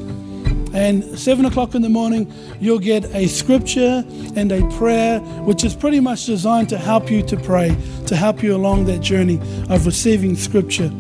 And 0.73 1.19
7 1.19 1.45
o'clock 1.45 1.75
in 1.75 1.83
the 1.83 1.91
morning, 1.91 2.33
you'll 2.59 2.79
get 2.79 3.05
a 3.15 3.27
scripture 3.27 4.03
and 4.35 4.51
a 4.51 4.67
prayer, 4.79 5.21
which 5.45 5.63
is 5.63 5.75
pretty 5.75 6.01
much 6.01 6.25
designed 6.25 6.71
to 6.71 6.79
help 6.79 7.11
you 7.11 7.23
to 7.25 7.37
pray, 7.37 7.77
to 8.07 8.17
help 8.17 8.43
you 8.43 8.57
along 8.57 8.87
that 8.87 9.03
journey 9.03 9.39
of 9.69 9.85
receiving 9.85 10.35
scripture. 10.35 10.91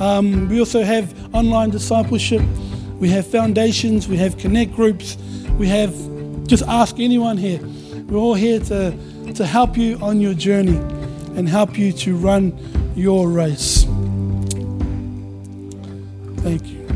Um, 0.00 0.48
we 0.48 0.58
also 0.58 0.82
have 0.82 1.14
online 1.32 1.70
discipleship, 1.70 2.42
we 2.98 3.08
have 3.10 3.24
foundations, 3.24 4.08
we 4.08 4.16
have 4.16 4.36
connect 4.36 4.74
groups, 4.74 5.16
we 5.58 5.68
have 5.68 5.94
just 6.48 6.64
ask 6.64 6.98
anyone 6.98 7.36
here. 7.36 7.60
We're 8.08 8.18
all 8.18 8.34
here 8.34 8.58
to, 8.58 8.92
to 9.32 9.46
help 9.46 9.76
you 9.76 9.98
on 10.00 10.20
your 10.20 10.34
journey 10.34 10.76
and 11.36 11.48
help 11.48 11.78
you 11.78 11.92
to 11.92 12.16
run 12.16 12.52
your 12.94 13.28
race. 13.28 13.84
Thank 16.42 16.66
you. 16.66 16.86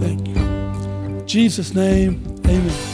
Thank 0.00 0.28
you. 0.28 0.36
In 0.36 1.26
Jesus' 1.26 1.74
name, 1.74 2.20
amen. 2.46 2.93